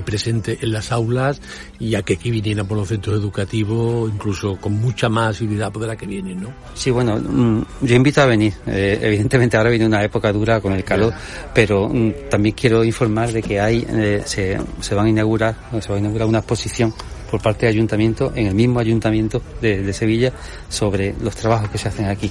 presente 0.00 0.58
en 0.62 0.72
las 0.72 0.92
aulas 0.92 1.40
y 1.78 1.94
a 1.94 2.02
que 2.02 2.14
aquí 2.14 2.30
vinieran 2.30 2.66
por 2.66 2.78
los 2.78 2.88
centros 2.88 3.16
educativos, 3.16 4.10
incluso 4.10 4.56
con 4.56 4.72
mucha 4.74 5.10
más 5.10 5.36
asiduidad 5.36 5.70
de 5.70 5.86
la 5.86 5.96
que 5.96 6.06
vienen, 6.06 6.40
¿no? 6.40 6.52
Sí, 6.74 6.90
bueno, 6.90 7.16
mm, 7.18 7.64
yo 7.82 7.96
invito 7.96 8.22
a 8.22 8.26
venir. 8.26 8.54
Eh, 8.66 8.98
evidentemente 9.02 9.56
ahora 9.56 9.70
viene 9.70 9.84
una 9.84 10.02
época 10.02 10.32
dura 10.32 10.60
con 10.60 10.72
el 10.72 10.84
calor, 10.84 11.12
pero 11.52 11.88
mm, 11.88 12.30
también 12.30 12.54
quiero 12.54 12.82
informar 12.84 13.32
de 13.32 13.42
que 13.42 13.60
hay, 13.60 13.86
eh, 13.88 14.22
se, 14.24 14.58
se 14.80 14.94
van 14.94 15.06
a 15.06 15.10
inaugurar, 15.10 15.54
se 15.80 15.88
va 15.88 15.96
a 15.96 15.98
inaugurar 15.98 16.28
una 16.28 16.38
exposición 16.38 16.94
por 17.32 17.40
parte 17.40 17.64
del 17.64 17.76
ayuntamiento, 17.76 18.30
en 18.36 18.46
el 18.48 18.54
mismo 18.54 18.78
ayuntamiento 18.78 19.40
de, 19.62 19.90
Sevilla, 19.94 20.30
sobre 20.68 21.14
los 21.22 21.34
trabajos 21.34 21.70
que 21.70 21.78
se 21.78 21.88
hacen 21.88 22.04
aquí. 22.04 22.30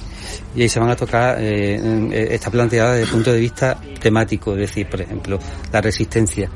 Y 0.54 0.62
ahí 0.62 0.68
se 0.68 0.78
van 0.78 0.90
a 0.90 0.94
tocar, 0.96 1.38
eh, 1.40 1.74
eh, 2.12 2.28
está 2.30 2.52
planteada 2.52 2.92
desde 2.92 3.06
el 3.06 3.10
punto 3.10 3.32
de 3.32 3.40
vista 3.40 3.76
temático, 4.00 4.52
es 4.52 4.58
decir, 4.60 4.86
por 4.88 5.00
ejemplo, 5.00 5.40
la 5.72 5.80
resistencia, 5.80 6.48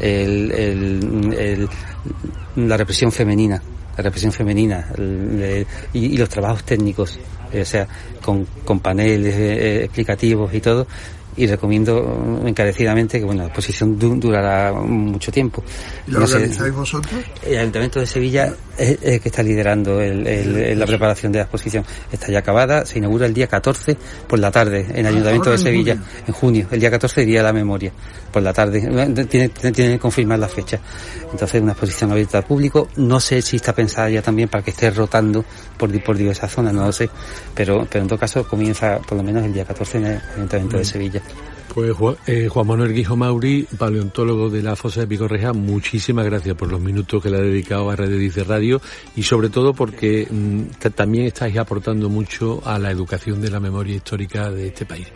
el, 0.00 0.50
el- 0.50 1.34
el- 1.38 2.66
la 2.66 2.76
represión 2.76 3.12
femenina, 3.12 3.62
la 3.96 4.02
represión 4.02 4.32
femenina 4.32 4.88
y, 5.94 6.16
los 6.18 6.28
trabajos 6.28 6.64
técnicos, 6.64 7.20
eh, 7.52 7.60
o 7.62 7.64
sea, 7.64 7.86
con, 8.20 8.44
con 8.64 8.80
paneles 8.80 9.34
eh, 9.36 9.84
explicativos 9.84 10.52
y 10.52 10.60
todo. 10.60 10.88
Y 11.36 11.46
recomiendo 11.46 12.42
encarecidamente 12.46 13.18
que 13.18 13.24
bueno, 13.24 13.42
la 13.42 13.46
exposición 13.48 13.98
du- 13.98 14.16
durará 14.16 14.72
mucho 14.72 15.32
tiempo. 15.32 15.64
¿Lo 16.08 16.20
No 16.20 16.26
sé, 16.26 16.34
organizáis 16.36 16.74
vosotros? 16.74 17.20
el 17.46 17.56
Ayuntamiento 17.58 18.00
de 18.00 18.06
Sevilla 18.06 18.52
es 18.76 18.98
el 19.02 19.20
que 19.20 19.28
está 19.30 19.42
liderando 19.42 20.00
el- 20.00 20.26
el- 20.26 20.56
el- 20.56 20.78
la 20.78 20.86
preparación 20.86 21.32
de 21.32 21.38
la 21.38 21.44
exposición. 21.44 21.84
Está 22.12 22.30
ya 22.30 22.40
acabada, 22.40 22.84
se 22.84 22.98
inaugura 22.98 23.24
el 23.26 23.32
día 23.34 23.46
14 23.46 23.96
por 24.26 24.38
la 24.38 24.50
tarde 24.50 24.80
en 24.90 24.98
el 24.98 25.06
Ayuntamiento 25.06 25.48
ahora 25.50 25.58
de 25.58 25.62
Sevilla, 25.64 25.94
junio. 25.94 26.08
en 26.26 26.34
junio. 26.34 26.66
El 26.70 26.80
día 26.80 26.90
14 26.90 27.24
día 27.24 27.38
de 27.38 27.44
la 27.44 27.52
memoria, 27.52 27.92
por 28.30 28.42
la 28.42 28.52
tarde. 28.52 28.80
Tiene, 28.80 29.24
tiene, 29.26 29.48
tiene 29.48 29.92
que 29.94 29.98
confirmar 29.98 30.38
la 30.38 30.48
fecha. 30.48 30.78
Entonces, 31.30 31.62
una 31.62 31.72
exposición 31.72 32.12
abierta 32.12 32.38
al 32.38 32.44
público. 32.44 32.88
No 32.96 33.18
sé 33.20 33.40
si 33.40 33.56
está 33.56 33.74
pensada 33.74 34.10
ya 34.10 34.20
también 34.20 34.48
para 34.50 34.62
que 34.62 34.70
esté 34.70 34.90
rotando 34.90 35.44
por, 35.78 35.90
por 36.02 36.16
diversas 36.16 36.50
zonas, 36.52 36.74
no 36.74 36.84
lo 36.84 36.92
sé. 36.92 37.08
Pero, 37.54 37.86
pero 37.90 38.02
en 38.02 38.08
todo 38.08 38.18
caso 38.18 38.46
comienza 38.46 38.98
por 38.98 39.16
lo 39.16 39.22
menos 39.24 39.44
el 39.44 39.52
día 39.54 39.64
14 39.64 39.98
en 39.98 40.04
el 40.06 40.20
Ayuntamiento 40.36 40.76
de 40.76 40.84
Sevilla. 40.84 41.22
Pues 41.74 41.94
eh, 42.26 42.48
Juan 42.48 42.66
Manuel 42.66 42.92
Guijo 42.92 43.16
Mauri, 43.16 43.66
paleontólogo 43.78 44.50
de 44.50 44.62
la 44.62 44.76
fosa 44.76 45.00
de 45.00 45.06
Picorreja, 45.06 45.54
muchísimas 45.54 46.26
gracias 46.26 46.54
por 46.54 46.70
los 46.70 46.78
minutos 46.78 47.22
que 47.22 47.30
le 47.30 47.38
ha 47.38 47.40
dedicado 47.40 47.88
a 47.90 47.96
Radio 47.96 48.18
Dice 48.18 48.44
Radio 48.44 48.78
y 49.16 49.22
sobre 49.22 49.48
todo 49.48 49.72
porque 49.72 50.28
mm, 50.30 50.90
también 50.94 51.24
estáis 51.24 51.56
aportando 51.56 52.10
mucho 52.10 52.60
a 52.66 52.78
la 52.78 52.90
educación 52.90 53.40
de 53.40 53.50
la 53.50 53.58
memoria 53.58 53.96
histórica 53.96 54.50
de 54.50 54.66
este 54.66 54.84
país. 54.84 55.06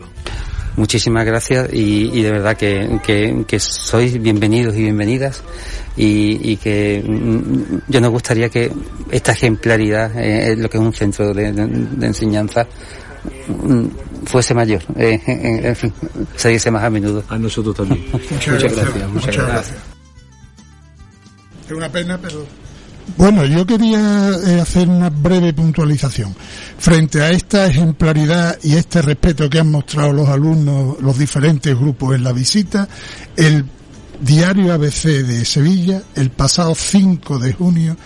Muchísimas 0.77 1.27
gracias 1.27 1.69
y, 1.71 2.21
de 2.23 2.31
verdad 2.31 2.57
que, 2.57 3.59
sois 3.59 4.19
bienvenidos 4.19 4.75
y 4.75 4.81
bienvenidas 4.81 5.43
y, 5.95 6.57
que 6.57 7.03
mm, 7.05 7.81
yo 7.87 8.01
nos 8.01 8.09
gustaría 8.09 8.49
que 8.49 8.71
esta 9.11 9.33
ejemplaridad 9.33 10.11
eh, 10.17 10.55
lo 10.55 10.67
que 10.71 10.77
es 10.77 10.83
un 10.83 10.93
centro 10.93 11.35
de, 11.35 11.49
enseñanza 12.01 12.65
mm, 13.47 14.06
fuese 14.25 14.53
mayor, 14.53 14.81
eh, 14.95 15.21
en 15.25 15.75
fin, 15.75 15.93
se 16.35 16.49
dice 16.49 16.71
más 16.71 16.83
a 16.83 16.89
menudo. 16.89 17.23
A 17.29 17.37
nosotros 17.37 17.75
también. 17.75 18.05
muchas, 18.11 18.63
gracias, 18.73 19.09
Muchas, 19.09 19.35
gracias. 19.35 19.77
Es 21.65 21.71
una 21.71 21.89
pena, 21.89 22.17
pero 22.17 22.45
bueno, 23.15 23.45
yo 23.45 23.65
quería 23.65 24.31
eh, 24.45 24.59
hacer 24.59 24.89
una 24.89 25.09
breve 25.09 25.53
puntualización. 25.53 26.35
Frente 26.77 27.21
a 27.21 27.31
esta 27.31 27.65
ejemplaridad 27.65 28.59
y 28.61 28.75
este 28.75 29.01
respeto 29.01 29.49
que 29.49 29.59
han 29.59 29.71
mostrado 29.71 30.11
los 30.11 30.27
alumnos, 30.27 31.01
los 31.01 31.17
diferentes 31.17 31.77
grupos 31.77 32.15
en 32.15 32.23
la 32.23 32.33
visita, 32.33 32.87
el 33.35 33.65
diario 34.19 34.73
ABC 34.73 35.05
de 35.25 35.45
Sevilla, 35.45 36.01
el 36.15 36.31
pasado 36.31 36.75
5 36.75 37.39
de 37.39 37.53
junio, 37.53 37.97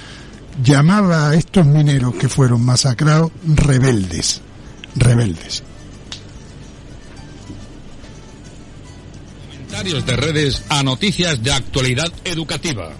llamaba 0.63 1.29
a 1.29 1.35
estos 1.35 1.65
mineros 1.65 2.15
que 2.15 2.29
fueron 2.29 2.63
masacrados 2.63 3.31
rebeldes. 3.43 4.41
Rebeldes. 4.95 5.63
Comentarios 9.71 10.05
de 10.05 10.17
redes 10.17 10.63
a 10.67 10.83
noticias 10.83 11.41
de 11.41 11.53
actualidad 11.53 12.11
educativa. 12.25 12.91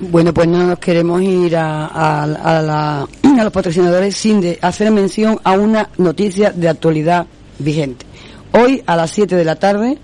Bueno, 0.00 0.32
pues 0.32 0.48
no 0.48 0.66
nos 0.66 0.78
queremos 0.78 1.20
ir 1.20 1.54
a, 1.58 3.06
los 3.22 3.52
patrocinadores 3.52 4.16
sin 4.16 4.40
de 4.40 4.58
hacer 4.62 4.90
mención 4.90 5.38
a 5.44 5.52
una 5.52 5.90
noticia 5.98 6.52
de 6.52 6.70
actualidad 6.70 7.26
vigente. 7.58 8.06
Hoy 8.52 8.82
a 8.86 8.96
las 8.96 9.10
7 9.10 9.36
de 9.36 9.44
la 9.44 9.56
tarde 9.56 9.98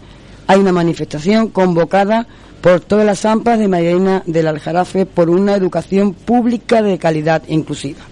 hay 0.46 0.60
una 0.60 0.72
manifestación 0.72 1.48
convocada 1.48 2.26
por 2.60 2.80
todas 2.80 3.06
las 3.06 3.24
AMPAs 3.24 3.58
de 3.58 3.68
Marina 3.68 4.22
del 4.26 4.48
Aljarafe 4.48 5.06
por 5.06 5.30
una 5.30 5.54
educación 5.54 6.12
pública 6.12 6.82
de 6.82 6.98
calidad 6.98 7.42
inclusiva. 7.48 8.02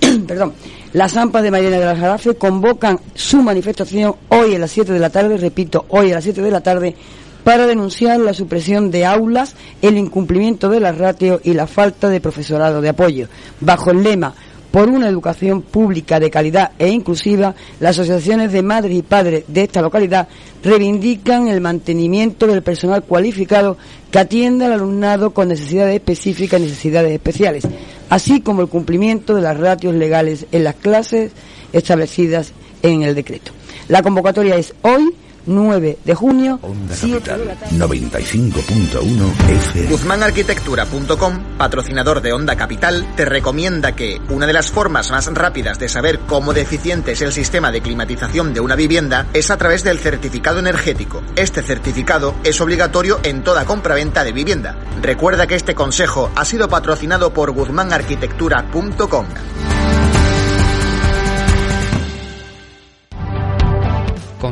Perdón. 0.26 0.52
Las 0.94 1.18
AMPAs 1.18 1.42
de 1.42 1.50
Marina 1.50 1.78
del 1.78 1.88
Aljarafe 1.88 2.34
convocan 2.34 2.98
su 3.14 3.42
manifestación 3.42 4.14
hoy 4.30 4.54
a 4.54 4.58
las 4.58 4.70
7 4.70 4.90
de 4.90 4.98
la 4.98 5.10
tarde, 5.10 5.36
repito, 5.36 5.84
hoy 5.90 6.10
a 6.10 6.14
las 6.14 6.24
7 6.24 6.40
de 6.40 6.50
la 6.50 6.62
tarde, 6.62 6.96
para 7.44 7.66
denunciar 7.66 8.18
la 8.20 8.32
supresión 8.32 8.90
de 8.90 9.04
aulas, 9.04 9.54
el 9.82 9.98
incumplimiento 9.98 10.70
de 10.70 10.80
las 10.80 10.96
ratios 10.96 11.42
y 11.44 11.52
la 11.52 11.66
falta 11.66 12.08
de 12.08 12.22
profesorado 12.22 12.80
de 12.80 12.88
apoyo. 12.88 13.28
Bajo 13.60 13.90
el 13.90 14.02
lema 14.02 14.34
por 14.70 14.88
una 14.88 15.08
educación 15.08 15.60
pública 15.60 16.20
de 16.20 16.30
calidad 16.30 16.72
e 16.78 16.88
inclusiva, 16.88 17.54
las 17.80 17.98
asociaciones 17.98 18.50
de 18.52 18.62
madres 18.62 18.96
y 18.96 19.02
padres 19.02 19.44
de 19.46 19.64
esta 19.64 19.82
localidad 19.82 20.28
reivindican 20.62 21.48
el 21.48 21.60
mantenimiento 21.60 22.46
del 22.46 22.62
personal 22.62 23.02
cualificado 23.02 23.76
que 24.10 24.18
atienda 24.18 24.66
al 24.66 24.72
alumnado 24.72 25.30
con 25.30 25.48
necesidades 25.48 25.96
específicas 25.96 26.60
y 26.60 26.64
necesidades 26.64 27.12
especiales, 27.12 27.64
así 28.10 28.40
como 28.40 28.62
el 28.62 28.68
cumplimiento 28.68 29.34
de 29.34 29.42
las 29.42 29.58
ratios 29.58 29.94
legales 29.94 30.46
en 30.52 30.64
las 30.64 30.74
clases 30.74 31.32
establecidas 31.72 32.52
en 32.82 33.02
el 33.02 33.14
decreto. 33.14 33.52
La 33.88 34.02
convocatoria 34.02 34.56
es 34.56 34.74
hoy 34.82 35.14
9 35.46 35.98
de 36.04 36.14
junio, 36.14 36.58
Onda 36.62 36.94
Capital, 36.94 37.56
95.1 37.72 39.32
F. 39.48 39.86
GuzmánArquitectura.com, 39.88 41.56
patrocinador 41.56 42.20
de 42.20 42.32
Onda 42.32 42.56
Capital, 42.56 43.06
te 43.16 43.24
recomienda 43.24 43.92
que 43.92 44.20
una 44.28 44.46
de 44.46 44.52
las 44.52 44.70
formas 44.70 45.10
más 45.10 45.26
rápidas 45.32 45.78
de 45.78 45.88
saber 45.88 46.20
cómo 46.20 46.52
deficiente 46.52 47.12
es 47.12 47.22
el 47.22 47.32
sistema 47.32 47.72
de 47.72 47.80
climatización 47.80 48.52
de 48.54 48.60
una 48.60 48.76
vivienda 48.76 49.26
es 49.32 49.50
a 49.50 49.56
través 49.56 49.84
del 49.84 49.98
certificado 49.98 50.58
energético. 50.58 51.22
Este 51.36 51.62
certificado 51.62 52.34
es 52.44 52.60
obligatorio 52.60 53.20
en 53.22 53.42
toda 53.42 53.64
compraventa 53.64 54.24
de 54.24 54.32
vivienda. 54.32 54.76
Recuerda 55.00 55.46
que 55.46 55.54
este 55.54 55.74
consejo 55.74 56.30
ha 56.34 56.44
sido 56.44 56.68
patrocinado 56.68 57.32
por 57.32 57.52
GuzmánArquitectura.com. 57.52 59.26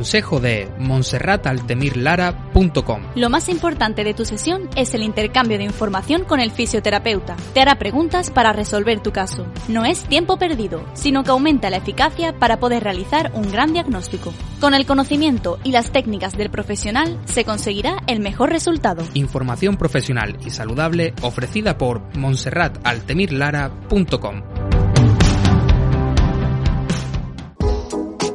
Consejo 0.07 0.39
de 0.39 0.71
monserrataltemirlara.com. 0.79 3.03
Lo 3.17 3.29
más 3.29 3.49
importante 3.49 4.05
de 4.05 4.15
tu 4.15 4.25
sesión 4.25 4.71
es 4.77 4.95
el 4.95 5.03
intercambio 5.03 5.59
de 5.59 5.65
información 5.65 6.23
con 6.23 6.39
el 6.39 6.53
fisioterapeuta. 6.53 7.35
Te 7.55 7.61
hará 7.61 7.75
preguntas 7.75 8.31
para 8.31 8.53
resolver 8.53 9.01
tu 9.01 9.11
caso. 9.11 9.49
No 9.67 9.85
es 9.85 10.05
tiempo 10.05 10.39
perdido, 10.39 10.85
sino 10.95 11.25
que 11.25 11.33
aumenta 11.33 11.71
la 11.71 11.79
eficacia 11.79 12.39
para 12.39 12.61
poder 12.61 12.85
realizar 12.85 13.33
un 13.35 13.51
gran 13.51 13.73
diagnóstico. 13.73 14.33
Con 14.61 14.75
el 14.75 14.87
conocimiento 14.87 15.59
y 15.65 15.73
las 15.73 15.91
técnicas 15.91 16.37
del 16.37 16.51
profesional 16.51 17.21
se 17.25 17.45
conseguirá 17.45 17.97
el 18.07 18.21
mejor 18.21 18.51
resultado. 18.51 19.03
Información 19.15 19.77
profesional 19.77 20.39
y 20.47 20.51
saludable 20.51 21.15
ofrecida 21.21 21.79
por 21.79 22.17
monserrataltemirlara.com. 22.17 24.76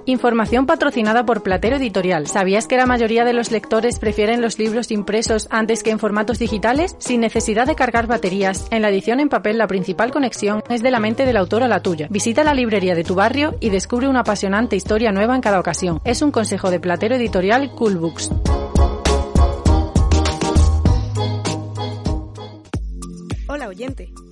Información 0.05 0.65
patrocinada 0.65 1.25
por 1.25 1.43
Platero 1.43 1.75
Editorial. 1.75 2.27
¿Sabías 2.27 2.67
que 2.67 2.77
la 2.77 2.85
mayoría 2.85 3.23
de 3.23 3.33
los 3.33 3.51
lectores 3.51 3.99
prefieren 3.99 4.41
los 4.41 4.57
libros 4.57 4.91
impresos 4.91 5.47
antes 5.51 5.83
que 5.83 5.91
en 5.91 5.99
formatos 5.99 6.39
digitales? 6.39 6.95
Sin 6.99 7.21
necesidad 7.21 7.67
de 7.67 7.75
cargar 7.75 8.07
baterías, 8.07 8.67
en 8.71 8.81
la 8.81 8.89
edición 8.89 9.19
en 9.19 9.29
papel 9.29 9.57
la 9.57 9.67
principal 9.67 10.11
conexión 10.11 10.63
es 10.69 10.81
de 10.81 10.91
la 10.91 10.99
mente 10.99 11.25
del 11.25 11.37
autor 11.37 11.63
a 11.63 11.67
la 11.67 11.81
tuya. 11.81 12.07
Visita 12.09 12.43
la 12.43 12.53
librería 12.53 12.95
de 12.95 13.03
tu 13.03 13.15
barrio 13.15 13.55
y 13.59 13.69
descubre 13.69 14.07
una 14.07 14.21
apasionante 14.21 14.75
historia 14.75 15.11
nueva 15.11 15.35
en 15.35 15.41
cada 15.41 15.59
ocasión. 15.59 16.01
Es 16.03 16.21
un 16.21 16.31
consejo 16.31 16.71
de 16.71 16.79
Platero 16.79 17.15
Editorial 17.15 17.71
Cool 17.71 17.97
Books. 17.97 18.31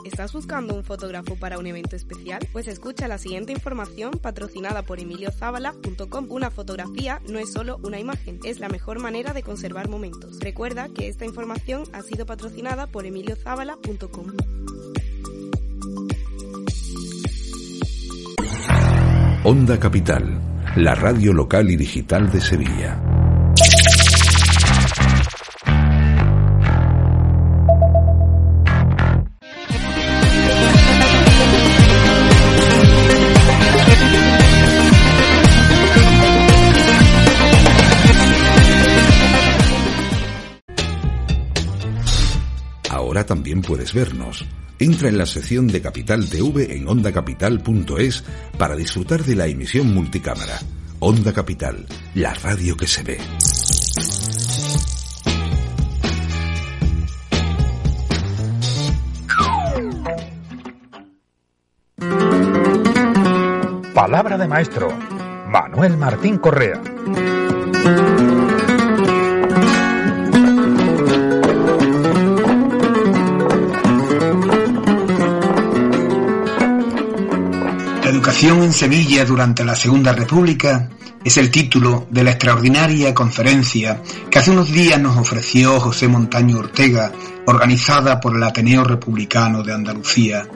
¿Estás 0.06 0.32
buscando 0.32 0.76
un 0.76 0.84
fotógrafo 0.84 1.36
para 1.36 1.58
un 1.58 1.66
evento 1.66 1.96
especial? 1.96 2.48
Pues 2.54 2.68
escucha 2.68 3.08
la 3.08 3.18
siguiente 3.18 3.52
información 3.52 4.12
patrocinada 4.12 4.84
por 4.84 5.00
emiliozábala.com. 5.00 6.28
Una 6.30 6.52
fotografía 6.52 7.20
no 7.28 7.40
es 7.40 7.52
solo 7.52 7.80
una 7.84 8.00
imagen, 8.00 8.40
es 8.44 8.60
la 8.60 8.70
mejor 8.70 9.00
manera 9.00 9.34
de 9.34 9.42
conservar 9.42 9.90
momentos. 9.90 10.40
Recuerda 10.40 10.90
que 10.90 11.08
esta 11.08 11.26
información 11.26 11.84
ha 11.94 12.04
sido 12.04 12.28
patrocinada 12.28 12.86
por 12.86 13.08
emiliozábala.com. 13.08 14.28
Onda 19.46 19.80
Capital, 19.80 20.40
la 20.76 20.94
radio 20.94 21.34
local 21.34 21.72
y 21.72 21.76
digital 21.76 22.32
de 22.32 22.40
Sevilla. 22.40 23.09
También 43.26 43.62
puedes 43.62 43.94
vernos. 43.94 44.46
Entra 44.78 45.10
en 45.10 45.18
la 45.18 45.26
sección 45.26 45.68
de 45.68 45.82
Capital 45.82 46.30
TV 46.30 46.76
en 46.76 46.88
ondacapital.es 46.88 48.24
para 48.58 48.76
disfrutar 48.76 49.24
de 49.24 49.36
la 49.36 49.48
emisión 49.48 49.94
multicámara. 49.94 50.60
Onda 51.00 51.34
Capital, 51.34 51.86
la 52.16 52.34
radio 52.34 52.78
que 52.78 52.88
se 52.88 53.04
ve. 53.04 53.18
Palabra 63.94 64.38
de 64.38 64.48
maestro, 64.48 64.88
Manuel 65.48 65.98
Martín 65.98 66.38
Correa. 66.38 66.82
Educación 78.40 78.64
en 78.64 78.72
Sevilla 78.72 79.26
durante 79.26 79.66
la 79.66 79.76
Segunda 79.76 80.14
República 80.14 80.88
es 81.26 81.36
el 81.36 81.52
título 81.52 82.08
de 82.10 82.24
la 82.24 82.30
extraordinaria 82.30 83.14
conferencia 83.14 84.02
que 84.32 84.40
hace 84.40 84.52
unos 84.52 84.72
días 84.72 84.98
nos 84.98 85.18
ofreció 85.18 85.78
José 85.82 86.08
Montaño 86.08 86.60
Ortega, 86.60 87.12
organizada 87.48 88.18
por 88.18 88.38
el 88.38 88.44
Ateneo 88.44 88.86
Republicano 88.86 89.62
de 89.62 89.74
Andalucía. 89.74 90.48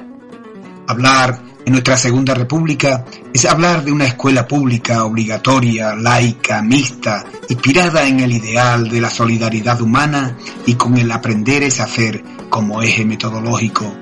Hablar 0.87 1.41
en 1.65 1.73
nuestra 1.73 1.97
Segunda 1.97 2.33
República 2.33 3.03
es 3.33 3.43
hablar 3.43 3.83
de 3.83 3.91
una 3.91 4.05
escuela 4.05 4.47
pública 4.47 5.03
obligatoria, 5.03 5.93
laica, 5.93 6.61
mixta, 6.61 7.25
inspirada 7.49 8.07
en 8.07 8.21
el 8.21 8.31
ideal 8.31 8.87
de 8.87 9.01
la 9.01 9.09
solidaridad 9.09 9.81
humana 9.81 10.37
y 10.65 10.75
con 10.75 10.97
el 10.97 11.11
aprender 11.11 11.63
es 11.63 11.81
hacer 11.81 12.23
como 12.49 12.81
eje 12.81 13.03
metodológico. 13.03 13.93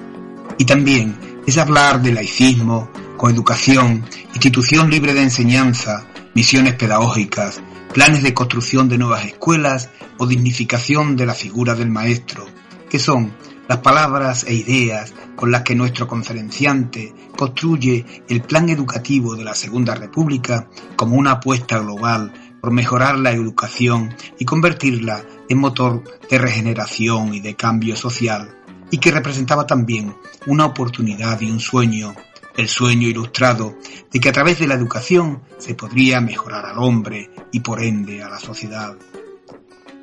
Y 0.60 0.66
también 0.66 1.18
es 1.48 1.58
hablar 1.58 2.00
de 2.00 2.14
laicismo, 2.14 2.92
coeducación, 3.22 4.04
institución 4.34 4.90
libre 4.90 5.14
de 5.14 5.22
enseñanza, 5.22 6.08
misiones 6.34 6.74
pedagógicas, 6.74 7.62
planes 7.94 8.24
de 8.24 8.34
construcción 8.34 8.90
de 8.90 8.98
nuevas 8.98 9.24
escuelas 9.26 9.92
o 10.18 10.26
dignificación 10.26 11.16
de 11.16 11.28
la 11.28 11.36
figura 11.36 11.76
del 11.76 11.92
maestro, 11.92 12.48
que 12.90 12.98
son 12.98 13.32
las 13.70 13.78
palabras 13.78 14.44
e 14.46 14.56
ideas 14.56 15.14
con 15.36 15.52
las 15.52 15.62
que 15.62 15.76
nuestro 15.76 16.08
conferenciante 16.08 17.14
construye 17.38 18.24
el 18.28 18.42
plan 18.42 18.70
educativo 18.70 19.36
de 19.36 19.44
la 19.44 19.54
Segunda 19.54 19.94
República 19.94 20.68
como 20.96 21.16
una 21.16 21.34
apuesta 21.34 21.78
global 21.78 22.34
por 22.60 22.72
mejorar 22.72 23.20
la 23.20 23.34
educación 23.34 24.16
y 24.40 24.46
convertirla 24.46 25.24
en 25.48 25.60
motor 25.60 26.04
de 26.28 26.40
regeneración 26.40 27.36
y 27.36 27.40
de 27.40 27.56
cambio 27.56 27.96
social, 27.96 28.58
y 28.90 28.98
que 28.98 29.12
representaba 29.12 29.68
también 29.68 30.16
una 30.48 30.66
oportunidad 30.66 31.40
y 31.40 31.52
un 31.52 31.60
sueño, 31.60 32.16
el 32.56 32.68
sueño 32.68 33.08
ilustrado 33.08 33.78
de 34.12 34.20
que 34.20 34.30
a 34.30 34.32
través 34.32 34.60
de 34.60 34.68
la 34.68 34.76
educación 34.76 35.42
se 35.58 35.76
podría 35.76 36.22
mejorar 36.22 36.66
al 36.66 36.80
hombre 36.80 37.30
y 37.52 37.60
por 37.62 37.82
ende 37.82 38.22
a 38.22 38.30
la 38.30 38.40
sociedad. 38.40 38.96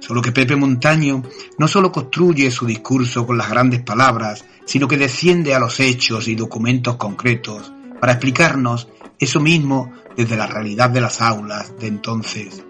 Solo 0.01 0.23
que 0.23 0.33
Pepe 0.33 0.57
Montaño 0.57 1.23
no 1.59 1.69
solo 1.69 1.93
construye 1.93 2.51
su 2.51 2.67
discurso 2.67 3.27
con 3.27 3.37
las 3.37 3.51
grandes 3.51 3.83
palabras, 3.83 4.45
sino 4.65 4.89
que 4.89 4.97
desciende 4.97 5.55
a 5.55 5.59
los 5.59 5.81
hechos 5.81 6.29
y 6.29 6.35
documentos 6.35 6.97
concretos 6.97 7.73
para 8.01 8.13
explicarnos 8.13 8.89
eso 9.19 9.41
mismo 9.41 9.93
desde 10.17 10.37
la 10.37 10.47
realidad 10.47 10.91
de 10.91 11.01
las 11.01 11.21
aulas 11.21 11.77
de 11.79 11.89
entonces. 11.89 12.65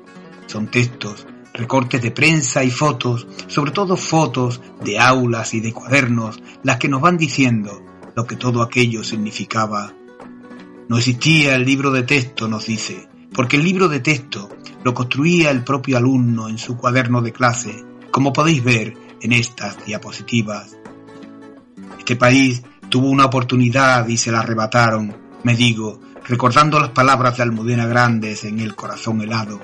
Son 0.47 0.71
textos, 0.71 1.27
recortes 1.53 2.01
de 2.03 2.11
prensa 2.11 2.65
y 2.65 2.71
fotos, 2.71 3.27
sobre 3.47 3.71
todo 3.71 3.97
fotos 3.97 4.61
de 4.83 4.99
aulas 4.99 5.55
y 5.55 5.61
de 5.61 5.73
cuadernos, 5.73 6.43
las 6.63 6.79
que 6.79 6.89
nos 6.89 7.03
van 7.03 7.19
diciendo 7.19 7.83
lo 8.19 8.27
que 8.27 8.35
todo 8.35 8.63
aquello 8.63 9.05
significaba. 9.05 9.95
No 10.89 10.99
existía 10.99 11.55
el 11.55 11.65
libro 11.65 11.93
de 11.93 12.03
texto, 12.03 12.49
nos 12.49 12.67
dice, 12.67 13.09
porque 13.33 13.55
el 13.55 13.63
libro 13.63 13.89
de 13.89 14.01
texto 14.01 14.49
lo 14.83 14.93
construía 14.93 15.53
el 15.53 15.63
propio 15.63 15.99
alumno 15.99 16.49
en 16.49 16.59
su 16.59 16.77
cuaderno 16.77 17.23
de 17.23 17.31
clase, 17.31 17.85
como 18.11 18.33
podéis 18.33 18.65
ver 18.65 18.95
en 19.23 19.31
estas 19.31 19.87
diapositivas. 19.87 20.77
Este 21.97 22.17
país 22.17 22.65
tuvo 22.89 23.09
una 23.09 23.27
oportunidad 23.27 24.09
y 24.09 24.17
se 24.17 24.33
la 24.33 24.41
arrebataron, 24.41 25.17
me 25.45 25.55
digo, 25.55 26.01
recordando 26.27 26.81
las 26.81 26.91
palabras 26.91 27.37
de 27.37 27.45
Almudena 27.45 27.87
Grandes 27.87 28.43
en 28.43 28.59
el 28.59 28.75
corazón 28.75 29.21
helado, 29.21 29.61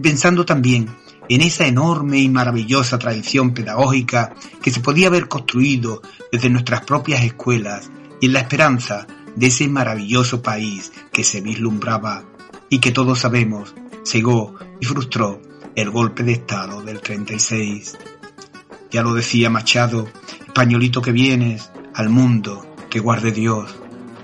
pensando 0.00 0.46
también 0.46 0.88
en 1.28 1.42
esa 1.42 1.66
enorme 1.66 2.18
y 2.18 2.28
maravillosa 2.28 2.98
tradición 2.98 3.52
pedagógica 3.52 4.34
que 4.62 4.70
se 4.70 4.80
podía 4.80 5.08
haber 5.08 5.28
construido 5.28 6.02
desde 6.32 6.50
nuestras 6.50 6.82
propias 6.82 7.22
escuelas 7.22 7.90
y 8.20 8.26
en 8.26 8.32
la 8.32 8.40
esperanza 8.40 9.06
de 9.36 9.46
ese 9.46 9.68
maravilloso 9.68 10.42
país 10.42 10.92
que 11.12 11.24
se 11.24 11.40
vislumbraba 11.40 12.24
y 12.70 12.78
que 12.78 12.92
todos 12.92 13.20
sabemos 13.20 13.74
cegó 14.04 14.54
y 14.80 14.86
frustró 14.86 15.40
el 15.74 15.90
golpe 15.90 16.22
de 16.22 16.32
Estado 16.32 16.82
del 16.82 17.00
36. 17.00 17.96
Ya 18.90 19.02
lo 19.02 19.14
decía 19.14 19.50
Machado, 19.50 20.08
españolito 20.46 21.02
que 21.02 21.12
vienes 21.12 21.70
al 21.94 22.08
mundo 22.08 22.66
que 22.88 23.00
guarde 23.00 23.32
Dios, 23.32 23.76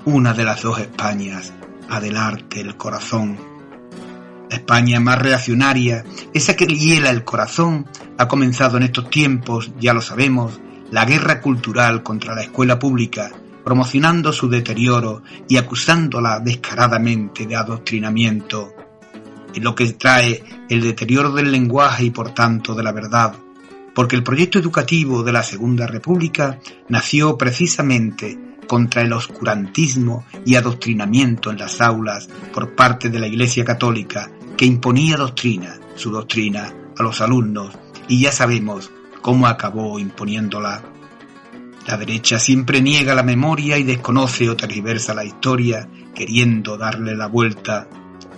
una 0.06 0.32
de 0.32 0.44
las 0.44 0.62
dos 0.62 0.78
Españas, 0.78 1.52
adelante 1.88 2.60
el 2.60 2.76
corazón. 2.76 3.53
España 4.54 5.00
más 5.00 5.20
reaccionaria, 5.20 6.04
esa 6.32 6.56
que 6.56 6.66
hiela 6.66 7.10
el 7.10 7.24
corazón, 7.24 7.86
ha 8.18 8.28
comenzado 8.28 8.76
en 8.76 8.84
estos 8.84 9.10
tiempos, 9.10 9.72
ya 9.78 9.94
lo 9.94 10.00
sabemos, 10.00 10.60
la 10.90 11.04
guerra 11.04 11.40
cultural 11.40 12.02
contra 12.02 12.34
la 12.34 12.42
escuela 12.42 12.78
pública, 12.78 13.30
promocionando 13.64 14.32
su 14.32 14.48
deterioro 14.48 15.22
y 15.48 15.56
acusándola 15.56 16.40
descaradamente 16.40 17.46
de 17.46 17.56
adoctrinamiento 17.56 18.74
lo 19.60 19.74
que 19.74 19.92
trae 19.92 20.42
el 20.68 20.80
deterioro 20.80 21.32
del 21.32 21.52
lenguaje 21.52 22.04
y 22.04 22.10
por 22.10 22.32
tanto 22.32 22.74
de 22.74 22.82
la 22.82 22.92
verdad, 22.92 23.34
porque 23.94 24.16
el 24.16 24.22
proyecto 24.22 24.58
educativo 24.58 25.22
de 25.22 25.32
la 25.32 25.42
Segunda 25.42 25.86
República 25.86 26.58
nació 26.88 27.38
precisamente 27.38 28.38
contra 28.66 29.02
el 29.02 29.12
oscurantismo 29.12 30.24
y 30.44 30.56
adoctrinamiento 30.56 31.50
en 31.50 31.58
las 31.58 31.80
aulas 31.80 32.28
por 32.52 32.74
parte 32.74 33.10
de 33.10 33.18
la 33.18 33.26
Iglesia 33.26 33.64
Católica, 33.64 34.30
que 34.56 34.66
imponía 34.66 35.16
doctrina, 35.16 35.78
su 35.96 36.10
doctrina, 36.10 36.72
a 36.96 37.02
los 37.02 37.20
alumnos, 37.20 37.74
y 38.08 38.20
ya 38.20 38.32
sabemos 38.32 38.90
cómo 39.22 39.46
acabó 39.46 39.98
imponiéndola. 39.98 40.82
La 41.86 41.96
derecha 41.96 42.38
siempre 42.38 42.80
niega 42.80 43.14
la 43.14 43.22
memoria 43.22 43.78
y 43.78 43.82
desconoce 43.82 44.48
o 44.48 44.56
tergiversa 44.56 45.14
la 45.14 45.24
historia, 45.24 45.88
queriendo 46.14 46.76
darle 46.76 47.14
la 47.14 47.26
vuelta 47.26 47.88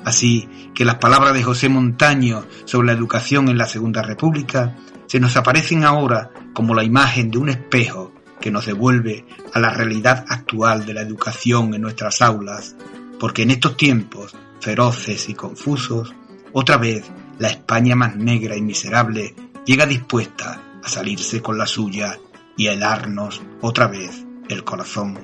Así 0.07 0.48
que 0.72 0.85
las 0.85 0.98
palabras 0.98 1.35
de 1.35 1.42
José 1.42 1.68
Montaño 1.68 2.44
sobre 2.64 2.87
la 2.87 2.92
educación 2.92 3.48
en 3.48 3.59
la 3.59 3.66
Segunda 3.66 4.02
República 4.02 4.76
se 5.07 5.18
nos 5.18 5.37
aparecen 5.37 5.83
ahora 5.83 6.31
como 6.52 6.76
la 6.76 6.85
imagen 6.85 7.29
de 7.29 7.38
un 7.38 7.48
espejo 7.48 8.12
que 8.40 8.52
nos 8.52 8.66
devuelve 8.66 9.26
a 9.52 9.59
la 9.59 9.70
realidad 9.70 10.24
actual 10.29 10.87
de 10.87 10.94
la 10.94 11.00
educación 11.00 11.74
en 11.74 11.83
nuestras 11.83 12.22
aulas, 12.22 12.76
porque 13.18 13.42
en 13.42 13.50
estos 13.50 13.76
tiempos 13.76 14.37
feroces 14.61 15.29
y 15.29 15.35
confusos, 15.35 16.14
otra 16.53 16.77
vez 16.77 17.05
la 17.38 17.49
España 17.49 17.95
más 17.95 18.16
negra 18.16 18.57
y 18.57 18.62
miserable 18.62 19.35
llega 19.64 19.87
dispuesta 19.87 20.62
a 20.83 20.88
salirse 20.88 21.42
con 21.42 21.59
la 21.59 21.66
suya 21.66 22.19
y 22.57 22.69
a 22.69 22.73
helarnos 22.73 23.42
otra 23.61 23.88
vez 23.88 24.25
el 24.49 24.64
corazón. 24.64 25.19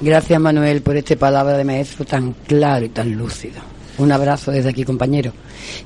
Gracias 0.00 0.40
Manuel 0.40 0.82
por 0.82 0.96
este 0.96 1.16
palabra 1.16 1.56
de 1.56 1.64
maestro 1.64 2.04
tan 2.04 2.32
claro 2.32 2.84
y 2.86 2.88
tan 2.88 3.16
lúcido. 3.16 3.71
Un 3.98 4.10
abrazo 4.10 4.50
desde 4.50 4.70
aquí, 4.70 4.84
compañero. 4.84 5.32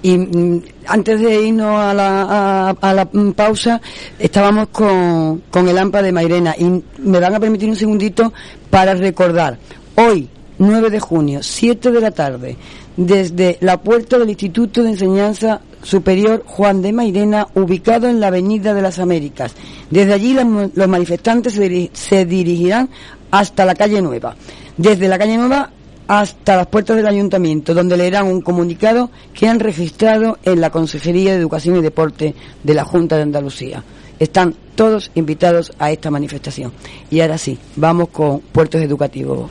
Y 0.02 0.16
mm, 0.16 0.62
antes 0.86 1.20
de 1.20 1.42
irnos 1.42 1.80
a 1.80 1.92
la, 1.92 2.70
a, 2.70 2.94
la 2.94 3.08
mm, 3.10 3.32
pausa, 3.32 3.80
estábamos 4.18 4.68
con, 4.68 5.42
con 5.50 5.68
el 5.68 5.76
AMPA 5.76 6.02
de 6.02 6.12
Mairena 6.12 6.54
y 6.56 6.82
me 6.98 7.20
van 7.20 7.34
a 7.34 7.40
permitir 7.40 7.68
un 7.68 7.76
segundito 7.76 8.32
para 8.70 8.94
recordar. 8.94 9.58
Hoy, 9.96 10.28
9 10.58 10.90
de 10.90 11.00
junio, 11.00 11.42
7 11.42 11.90
de 11.90 12.00
la 12.00 12.10
tarde, 12.10 12.56
desde 12.96 13.58
la 13.60 13.80
puerta 13.80 14.18
del 14.18 14.30
Instituto 14.30 14.82
de 14.82 14.90
Enseñanza 14.90 15.60
Superior 15.82 16.44
Juan 16.46 16.82
de 16.82 16.92
Mairena, 16.92 17.46
ubicado 17.54 18.08
en 18.08 18.20
la 18.20 18.28
Avenida 18.28 18.72
de 18.72 18.82
las 18.82 18.98
Américas. 18.98 19.54
Desde 19.90 20.14
allí 20.14 20.34
los 20.34 20.88
manifestantes 20.88 21.60
se 21.92 22.24
dirigirán 22.24 22.88
hasta 23.30 23.64
la 23.64 23.74
calle 23.74 24.00
Nueva. 24.00 24.34
Desde 24.76 25.08
la 25.08 25.18
calle 25.18 25.36
Nueva 25.36 25.70
hasta 26.08 26.56
las 26.56 26.66
puertas 26.66 26.96
del 26.96 27.06
ayuntamiento, 27.06 27.74
donde 27.74 27.96
leerán 27.96 28.26
un 28.26 28.40
comunicado 28.40 29.10
que 29.34 29.48
han 29.48 29.60
registrado 29.60 30.38
en 30.44 30.60
la 30.60 30.70
Consejería 30.70 31.32
de 31.32 31.38
Educación 31.38 31.76
y 31.76 31.82
Deporte 31.82 32.34
de 32.62 32.74
la 32.74 32.84
Junta 32.84 33.16
de 33.16 33.22
Andalucía. 33.22 33.82
Están 34.18 34.54
todos 34.74 35.10
invitados 35.14 35.72
a 35.78 35.90
esta 35.90 36.10
manifestación. 36.10 36.72
Y 37.10 37.20
ahora 37.20 37.38
sí, 37.38 37.58
vamos 37.76 38.08
con 38.08 38.40
puertos 38.40 38.80
educativos. 38.80 39.50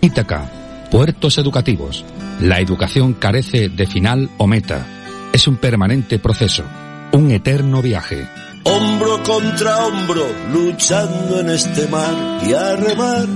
Ítaca, 0.00 0.50
puertos 0.90 1.38
educativos. 1.38 2.04
La 2.40 2.60
educación 2.60 3.14
carece 3.14 3.68
de 3.68 3.86
final 3.86 4.30
o 4.38 4.46
meta. 4.46 4.86
Es 5.32 5.46
un 5.48 5.56
permanente 5.56 6.18
proceso, 6.18 6.64
un 7.12 7.30
eterno 7.30 7.82
viaje 7.82 8.26
hombro 8.64 9.22
contra 9.22 9.86
hombro, 9.86 10.26
luchando 10.52 11.40
en 11.40 11.50
este 11.50 11.86
mar 11.88 12.14
y 12.46 12.52
a 12.52 12.76
remar, 12.76 13.26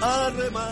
a 0.00 0.30
remar. 0.30 0.71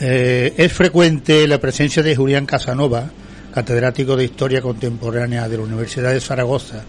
Eh, 0.00 0.54
es 0.56 0.72
frecuente 0.72 1.48
la 1.48 1.58
presencia 1.58 2.04
de 2.04 2.14
Julián 2.14 2.46
Casanova, 2.46 3.10
catedrático 3.52 4.16
de 4.16 4.26
Historia 4.26 4.62
Contemporánea 4.62 5.48
de 5.48 5.56
la 5.56 5.64
Universidad 5.64 6.12
de 6.12 6.20
Zaragoza 6.20 6.84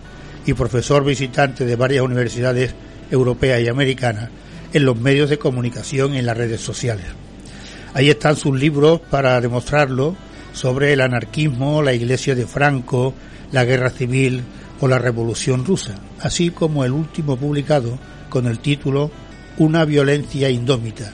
y 0.46 0.54
profesor 0.54 1.04
visitante 1.04 1.66
de 1.66 1.76
varias 1.76 2.04
universidades 2.04 2.76
europeas 3.10 3.62
y 3.62 3.68
americanas, 3.68 4.30
en 4.74 4.86
los 4.86 4.96
medios 4.96 5.32
de 5.32 5.40
comunicación 5.40 6.14
y 6.14 6.20
en 6.20 6.28
las 6.28 6.38
redes 6.38 6.62
sociales. 6.62 7.06
Ahí 7.96 8.12
están 8.12 8.36
sus 8.36 8.58
libros 8.60 9.00
para 9.10 9.42
demostrarlo 9.42 10.16
sobre 10.54 10.94
el 10.94 11.02
anarquismo, 11.02 11.82
la 11.82 11.94
iglesia 11.94 12.36
de 12.36 12.46
Franco, 12.46 13.16
la 13.52 13.66
guerra 13.66 13.90
civil 13.90 14.44
o 14.82 14.88
la 14.88 15.00
revolución 15.00 15.66
rusa, 15.66 15.96
así 16.20 16.52
como 16.52 16.86
el 16.86 16.92
último 16.92 17.38
publicado 17.38 17.98
con 18.30 18.46
el 18.46 18.60
título 18.60 19.10
Una 19.58 19.84
violencia 19.86 20.52
indómita, 20.52 21.12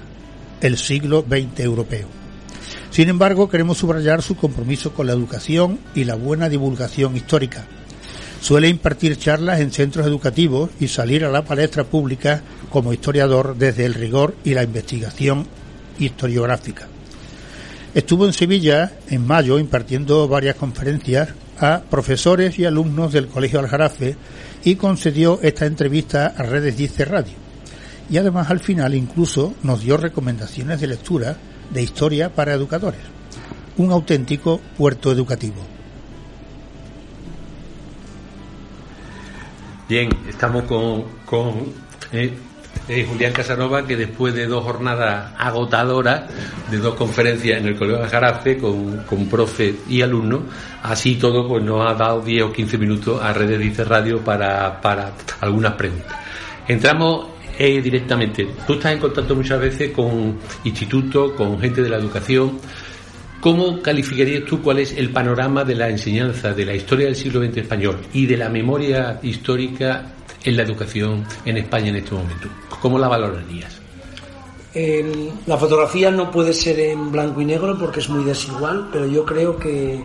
el 0.62 0.78
siglo 0.78 1.26
XX 1.28 1.60
europeo. 1.62 2.08
Sin 2.92 3.10
embargo, 3.10 3.50
queremos 3.50 3.78
subrayar 3.78 4.22
su 4.22 4.36
compromiso 4.36 4.94
con 4.94 5.08
la 5.08 5.14
educación 5.14 5.80
y 5.94 6.06
la 6.06 6.16
buena 6.16 6.48
divulgación 6.48 7.16
histórica. 7.18 7.66
Suele 8.40 8.70
impartir 8.70 9.18
charlas 9.18 9.60
en 9.60 9.72
centros 9.72 10.06
educativos 10.08 10.70
y 10.80 10.88
salir 10.88 11.26
a 11.26 11.30
la 11.30 11.44
palestra 11.44 11.84
pública 11.84 12.42
como 12.70 12.94
historiador 12.94 13.58
desde 13.58 13.86
el 13.86 13.94
rigor 13.94 14.36
y 14.44 14.54
la 14.54 14.64
investigación 14.64 15.48
historiográfica. 16.00 16.88
Estuvo 17.94 18.26
en 18.26 18.34
Sevilla 18.34 18.94
en 19.10 19.26
mayo 19.26 19.58
impartiendo 19.58 20.28
varias 20.28 20.56
conferencias 20.56 21.30
a 21.60 21.82
profesores 21.90 22.60
y 22.60 22.66
alumnos 22.66 23.14
del 23.14 23.28
Colegio 23.28 23.60
Aljarafe 23.60 24.16
y 24.64 24.76
concedió 24.76 25.40
esta 25.42 25.66
entrevista 25.66 26.34
a 26.38 26.44
Redes 26.44 26.78
Dice 26.78 27.06
Radio. 27.06 27.45
Y 28.10 28.18
además 28.18 28.50
al 28.50 28.60
final 28.60 28.94
incluso 28.94 29.54
nos 29.64 29.82
dio 29.82 29.98
recomendaciones 29.98 30.80
de 30.82 30.88
lectura 30.88 31.38
de 31.70 31.82
historia 31.82 32.30
para 32.34 32.54
educadores. 32.54 33.02
Un 33.78 33.92
auténtico 33.92 34.62
puerto 34.78 35.12
educativo. 35.12 35.62
Bien, 39.88 40.10
estamos 40.28 40.64
con, 40.64 41.04
con 41.26 41.74
eh, 42.12 42.34
eh, 42.88 43.06
Julián 43.08 43.34
Casanova, 43.34 43.86
que 43.86 43.96
después 43.96 44.34
de 44.34 44.46
dos 44.48 44.64
jornadas 44.64 45.34
agotadoras, 45.38 46.24
de 46.70 46.78
dos 46.78 46.96
conferencias 46.96 47.60
en 47.60 47.68
el 47.68 47.76
Colegio 47.76 48.02
de 48.02 48.10
Jarafe 48.10 48.58
con, 48.58 49.04
con 49.04 49.28
profe 49.28 49.76
y 49.88 50.02
alumnos, 50.02 50.42
así 50.84 51.16
todo 51.16 51.48
pues 51.48 51.64
nos 51.64 51.86
ha 51.86 51.94
dado 51.94 52.22
10 52.22 52.44
o 52.44 52.54
15 52.54 52.78
minutos 52.78 53.22
a 53.22 53.34
Redes 53.34 53.60
Dice 53.60 53.84
Radio 53.84 54.20
para, 54.20 54.82
para 54.82 55.12
algunas 55.42 55.74
preguntas. 55.74 56.16
Entramos 56.68 57.28
eh, 57.58 57.82
directamente. 57.82 58.48
Tú 58.68 58.74
estás 58.74 58.94
en 58.94 59.00
contacto 59.00 59.36
muchas 59.36 59.60
veces 59.60 59.92
con 59.92 60.38
institutos, 60.64 61.32
con 61.34 61.60
gente 61.60 61.82
de 61.82 61.90
la 61.90 61.98
educación. 61.98 62.60
¿Cómo 63.42 63.82
calificarías 63.82 64.44
tú 64.46 64.62
cuál 64.62 64.80
es 64.80 64.94
el 64.94 65.12
panorama 65.12 65.64
de 65.64 65.76
la 65.76 65.90
enseñanza 65.90 66.54
de 66.54 66.66
la 66.66 66.74
historia 66.74 67.06
del 67.06 67.16
siglo 67.16 67.40
XX 67.46 67.58
español 67.58 67.98
y 68.14 68.26
de 68.26 68.38
la 68.38 68.50
memoria 68.50 69.20
histórica 69.22 70.14
en 70.44 70.58
la 70.58 70.64
educación 70.64 71.24
en 71.46 71.58
España 71.58 71.90
en 71.90 71.98
este 71.98 72.16
momento? 72.16 72.48
¿Cómo 72.82 72.98
la 72.98 73.08
valorarías? 73.08 73.82
El- 74.74 75.30
la 75.46 75.58
fotografía 75.58 76.12
no 76.12 76.32
puede 76.32 76.54
ser 76.54 76.80
en 76.80 77.12
blanco 77.12 77.40
y 77.42 77.46
negro 77.46 77.78
porque 77.80 78.00
es 78.00 78.10
muy 78.10 78.24
desigual, 78.26 78.90
pero 78.92 79.06
yo 79.06 79.24
creo 79.26 79.58
que 79.58 80.02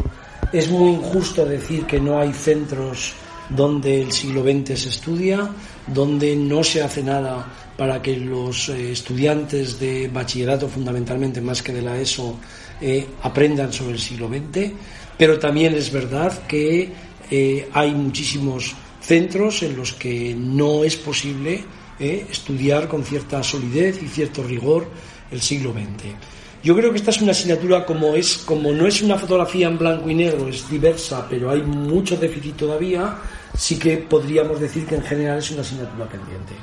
es 0.53 0.70
muy 0.70 0.90
injusto 0.92 1.44
decir 1.44 1.84
que 1.86 1.98
no 2.01 2.20
hay 2.20 2.32
centros 2.32 3.14
donde 3.48 4.03
el 4.03 4.12
siglo 4.12 4.42
XX 4.42 4.78
se 4.78 4.88
estudia, 4.90 5.48
donde 5.87 6.37
no 6.37 6.62
se 6.62 6.83
hace 6.83 7.03
nada 7.03 7.47
para 7.76 8.03
que 8.03 8.16
los 8.16 8.68
eh, 8.68 8.93
estudiantes 8.93 9.81
de 9.81 10.09
bachillerato, 10.09 10.68
fundamentalmente 10.68 11.41
más 11.41 11.62
que 11.62 11.72
de 11.72 11.83
la 11.83 11.99
ESO, 11.99 12.39
eh, 12.81 13.07
aprendan 13.22 13.72
sobre 13.72 13.95
el 13.95 13.99
siglo 13.99 14.28
XX, 14.28 14.72
pero 15.16 15.39
también 15.39 15.74
es 15.74 15.91
verdad 15.91 16.47
que 16.47 16.93
eh, 17.31 17.68
hay 17.72 17.95
muchísimos 17.95 18.74
centros 19.01 19.62
en 19.62 19.76
los 19.76 19.95
que 19.95 20.35
no 20.35 20.85
es 20.85 20.97
posible 20.97 21.64
estudiar 21.99 22.89
con 22.89 23.05
cierta 23.05 23.43
solidez 23.43 24.03
y 24.03 24.09
cierto 24.09 24.43
rigor 24.43 24.89
el 25.31 25.41
siglo 25.43 25.72
XX. 25.72 26.14
Yo 26.62 26.76
creo 26.76 26.91
que 26.91 26.99
esta 26.99 27.11
es 27.11 27.22
una 27.22 27.33
asignatura 27.33 27.87
como 27.87 28.14
es, 28.14 28.37
como 28.39 28.72
no 28.72 28.87
es 28.87 29.01
una 29.01 29.16
fotografía 29.16 29.66
en 29.66 29.78
blanco 29.78 30.11
y 30.11 30.14
negro, 30.14 30.49
es 30.49 30.68
diversa, 30.68 31.26
pero 31.28 31.51
hay 31.51 31.62
mucho 31.62 32.16
déficit 32.16 32.57
todavía, 32.57 33.16
sí 33.57 33.78
que 33.78 33.98
podríamos 33.98 34.61
decir 34.61 34.86
que 34.86 34.96
en 34.96 35.03
general 35.03 35.38
es 35.38 35.51
una 35.51 35.62
asignatura 35.62 36.07
pendiente. 36.07 36.55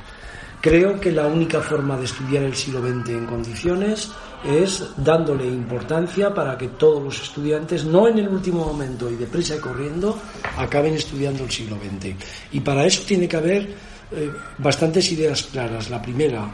Creo 0.62 1.00
que 1.00 1.12
la 1.12 1.28
única 1.28 1.62
forma 1.62 1.98
de 1.98 2.06
estudiar 2.06 2.44
el 2.44 2.56
siglo 2.56 2.82
XX 2.82 3.10
en 3.10 3.26
condiciones 3.26 4.10
es 4.44 4.84
dándole 4.98 5.46
importancia 5.46 6.34
para 6.34 6.58
que 6.58 6.70
todos 6.70 7.04
los 7.04 7.22
estudiantes, 7.22 7.86
no 7.86 8.08
en 8.08 8.20
el 8.20 8.28
último 8.28 8.66
momento 8.66 9.10
y 9.10 9.16
deprisa 9.16 9.56
y 9.56 9.60
corriendo, 9.60 10.18
acaben 10.58 10.96
estudiando 10.96 11.44
el 11.44 11.52
siglo 11.52 11.78
XX. 11.78 12.16
Y 12.52 12.60
para 12.62 12.86
eso 12.86 13.04
tiene 13.06 13.28
que 13.28 13.38
haber 13.38 13.64
eh, 14.12 14.32
bastantes 14.58 15.12
ideas 15.12 15.44
claras. 15.44 15.90
La 15.90 16.02
primera, 16.02 16.50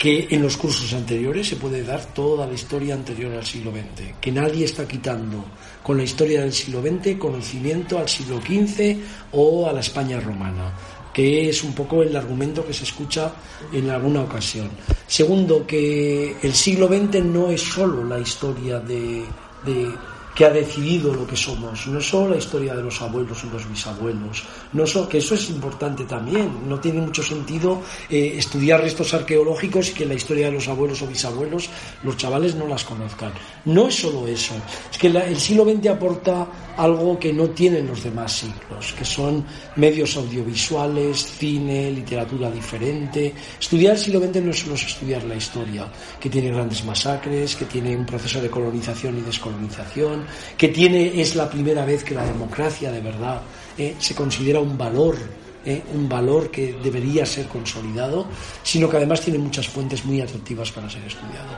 que 0.00 0.28
en 0.30 0.40
los 0.40 0.56
cursos 0.56 0.94
anteriores 0.94 1.46
se 1.46 1.56
puede 1.56 1.84
dar 1.84 2.02
toda 2.14 2.46
la 2.46 2.54
historia 2.54 2.94
anterior 2.94 3.34
al 3.34 3.44
siglo 3.44 3.70
XX, 3.70 4.14
que 4.18 4.32
nadie 4.32 4.64
está 4.64 4.88
quitando 4.88 5.44
con 5.82 5.98
la 5.98 6.04
historia 6.04 6.40
del 6.40 6.54
siglo 6.54 6.80
XX 6.80 7.18
conocimiento 7.18 7.98
al 7.98 8.08
siglo 8.08 8.40
XV 8.40 8.96
o 9.32 9.68
a 9.68 9.74
la 9.74 9.80
España 9.80 10.18
romana 10.18 10.72
que 11.12 11.48
es 11.50 11.62
un 11.64 11.74
poco 11.74 12.02
el 12.02 12.14
argumento 12.16 12.64
que 12.64 12.72
se 12.72 12.84
escucha 12.84 13.32
en 13.72 13.90
alguna 13.90 14.22
ocasión. 14.22 14.70
Segundo, 15.08 15.66
que 15.66 16.36
el 16.40 16.54
siglo 16.54 16.86
XX 16.86 17.24
no 17.24 17.50
es 17.50 17.60
solo 17.62 18.04
la 18.04 18.20
historia 18.20 18.78
de, 18.78 19.24
de- 19.66 19.92
que 20.34 20.44
ha 20.46 20.50
decidido 20.50 21.12
lo 21.12 21.26
que 21.26 21.36
somos, 21.36 21.86
no 21.88 21.98
es 21.98 22.08
solo 22.08 22.30
la 22.30 22.36
historia 22.36 22.74
de 22.74 22.82
los 22.82 23.00
abuelos 23.02 23.42
y 23.44 23.50
los 23.50 23.68
bisabuelos, 23.68 24.44
no 24.72 24.86
so- 24.86 25.08
que 25.08 25.18
eso 25.18 25.34
es 25.34 25.50
importante 25.50 26.04
también. 26.04 26.68
No 26.68 26.78
tiene 26.78 27.00
mucho 27.00 27.22
sentido 27.22 27.82
eh, 28.08 28.34
estudiar 28.38 28.80
restos 28.80 29.12
arqueológicos 29.12 29.90
y 29.90 29.94
que 29.94 30.06
la 30.06 30.14
historia 30.14 30.46
de 30.46 30.52
los 30.52 30.68
abuelos 30.68 31.02
o 31.02 31.06
bisabuelos 31.06 31.68
los 32.04 32.16
chavales 32.16 32.54
no 32.54 32.66
las 32.66 32.84
conozcan. 32.84 33.32
No 33.64 33.88
es 33.88 33.96
solo 33.96 34.26
eso, 34.26 34.54
es 34.90 34.96
que 34.98 35.08
el 35.08 35.38
siglo 35.40 35.64
XX 35.64 35.88
aporta 35.88 36.46
algo 36.76 37.18
que 37.18 37.32
no 37.32 37.50
tienen 37.50 37.86
los 37.88 38.02
demás 38.04 38.32
siglos, 38.32 38.94
que 38.96 39.04
son 39.04 39.44
medios 39.76 40.16
audiovisuales, 40.16 41.24
cine, 41.38 41.90
literatura 41.90 42.50
diferente. 42.50 43.34
Estudiar 43.60 43.94
el 43.94 43.98
siglo 43.98 44.20
XX 44.20 44.42
no 44.42 44.50
es 44.50 44.58
solo 44.60 44.74
estudiar 44.74 45.24
la 45.24 45.34
historia, 45.34 45.86
que 46.18 46.30
tiene 46.30 46.50
grandes 46.50 46.84
masacres, 46.84 47.56
que 47.56 47.64
tiene 47.66 47.96
un 47.96 48.06
proceso 48.06 48.40
de 48.40 48.48
colonización 48.48 49.18
y 49.18 49.20
descolonización, 49.22 50.19
que 50.56 50.68
tiene, 50.68 51.20
es 51.20 51.36
la 51.36 51.48
primera 51.48 51.84
vez 51.84 52.04
que 52.04 52.14
la 52.14 52.24
democracia 52.24 52.90
de 52.90 53.00
verdad 53.00 53.42
eh, 53.76 53.96
se 53.98 54.14
considera 54.14 54.60
un 54.60 54.76
valor 54.76 55.16
eh, 55.62 55.82
un 55.92 56.08
valor 56.08 56.50
que 56.50 56.74
debería 56.82 57.26
ser 57.26 57.46
consolidado, 57.46 58.26
sino 58.62 58.88
que 58.88 58.96
además 58.96 59.20
tiene 59.20 59.38
muchas 59.38 59.68
fuentes 59.68 60.06
muy 60.06 60.18
atractivas 60.18 60.72
para 60.72 60.88
ser 60.88 61.04
estudiado. 61.04 61.50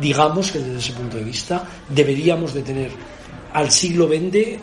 Digamos 0.00 0.50
que 0.50 0.60
desde 0.60 0.78
ese 0.78 0.92
punto 0.94 1.18
de 1.18 1.24
vista 1.24 1.68
deberíamos 1.86 2.54
de 2.54 2.62
tener 2.62 2.90
al 3.52 3.70
siglo 3.70 4.08
XX 4.08 4.58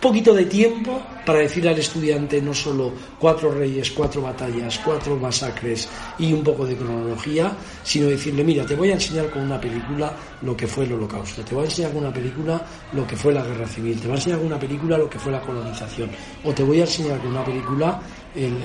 poquito 0.00 0.32
de 0.34 0.44
tiempo 0.46 1.02
para 1.26 1.40
decir 1.40 1.68
al 1.68 1.78
estudiante 1.78 2.40
no 2.40 2.54
solo 2.54 2.92
cuatro 3.18 3.50
reyes, 3.52 3.90
cuatro 3.90 4.22
batallas, 4.22 4.80
cuatro 4.84 5.16
masacres 5.16 5.88
y 6.18 6.32
un 6.32 6.42
poco 6.42 6.64
de 6.66 6.76
cronología, 6.76 7.52
sino 7.82 8.06
decirle, 8.06 8.44
mira, 8.44 8.64
te 8.64 8.74
voy 8.76 8.90
a 8.90 8.94
enseñar 8.94 9.28
con 9.30 9.42
una 9.42 9.60
película 9.60 10.12
lo 10.42 10.56
que 10.56 10.66
fue 10.66 10.84
el 10.84 10.92
holocausto, 10.92 11.42
te 11.42 11.54
voy 11.54 11.64
a 11.64 11.66
enseñar 11.66 11.92
con 11.92 12.02
una 12.04 12.12
película 12.12 12.62
lo 12.92 13.06
que 13.06 13.16
fue 13.16 13.32
la 13.34 13.42
guerra 13.42 13.66
civil, 13.66 13.98
te 14.00 14.06
voy 14.06 14.14
a 14.14 14.18
enseñar 14.18 14.38
con 14.38 14.46
una 14.46 14.58
película 14.60 14.96
lo 14.98 15.10
que 15.10 15.18
fue 15.18 15.32
la 15.32 15.40
colonización, 15.40 16.10
o 16.44 16.52
te 16.52 16.62
voy 16.62 16.78
a 16.78 16.82
enseñar 16.84 17.18
con 17.18 17.30
una 17.32 17.44
película 17.44 18.00
el, 18.34 18.56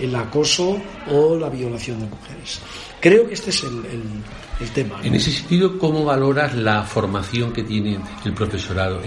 el- 0.00 0.14
acoso 0.16 0.80
o 1.10 1.36
la 1.36 1.48
violación 1.50 2.00
de 2.00 2.06
mujeres. 2.06 2.60
Creo 3.00 3.28
que 3.28 3.34
este 3.34 3.50
es 3.50 3.62
el, 3.64 3.84
el- 3.86 4.70
tema. 4.72 4.98
En 5.04 5.14
ese 5.14 5.30
sentido, 5.30 5.78
¿cómo 5.78 6.04
valoras 6.04 6.54
la 6.56 6.82
formación 6.82 7.52
que 7.52 7.62
tiene 7.62 7.98
el 8.24 8.32
profesorado 8.34 9.00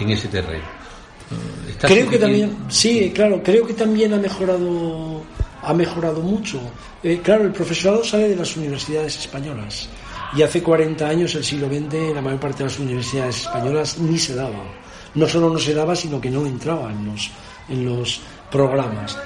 en 0.00 0.10
ese 0.10 0.26
terreno? 0.28 0.64
Eh, 1.30 1.70
¿estás 1.70 1.90
Creo 1.90 2.08
que 2.08 2.18
también, 2.18 2.56
sí, 2.68 3.12
claro, 3.14 3.42
creo 3.42 3.66
que 3.66 3.74
también 3.74 4.14
ha 4.14 4.18
mejorado, 4.18 5.22
ha 5.62 5.74
mejorado 5.74 6.20
mucho. 6.20 6.60
Eh, 7.02 7.20
claro, 7.22 7.44
el 7.44 7.52
profesorado 7.52 8.04
sale 8.04 8.28
de 8.28 8.36
las 8.36 8.56
universidades 8.56 9.18
españolas 9.18 9.88
y 10.36 10.42
hace 10.42 10.62
40 10.62 11.08
años, 11.08 11.34
el 11.34 11.44
siglo 11.44 11.68
XX, 11.68 12.14
la 12.14 12.22
mayor 12.22 12.40
parte 12.40 12.58
de 12.58 12.64
las 12.64 12.78
universidades 12.78 13.42
españolas 13.42 13.98
ni 13.98 14.18
se 14.18 14.34
daba. 14.34 14.64
No 15.14 15.26
solo 15.26 15.50
no 15.50 15.58
se 15.58 15.72
daba, 15.72 15.96
sino 15.96 16.20
que 16.20 16.30
no 16.30 16.46
entraba 16.46 16.92
en 16.92 17.06
los, 17.06 17.30
en 17.68 17.84
los 17.84 18.20
programas. 18.50 19.18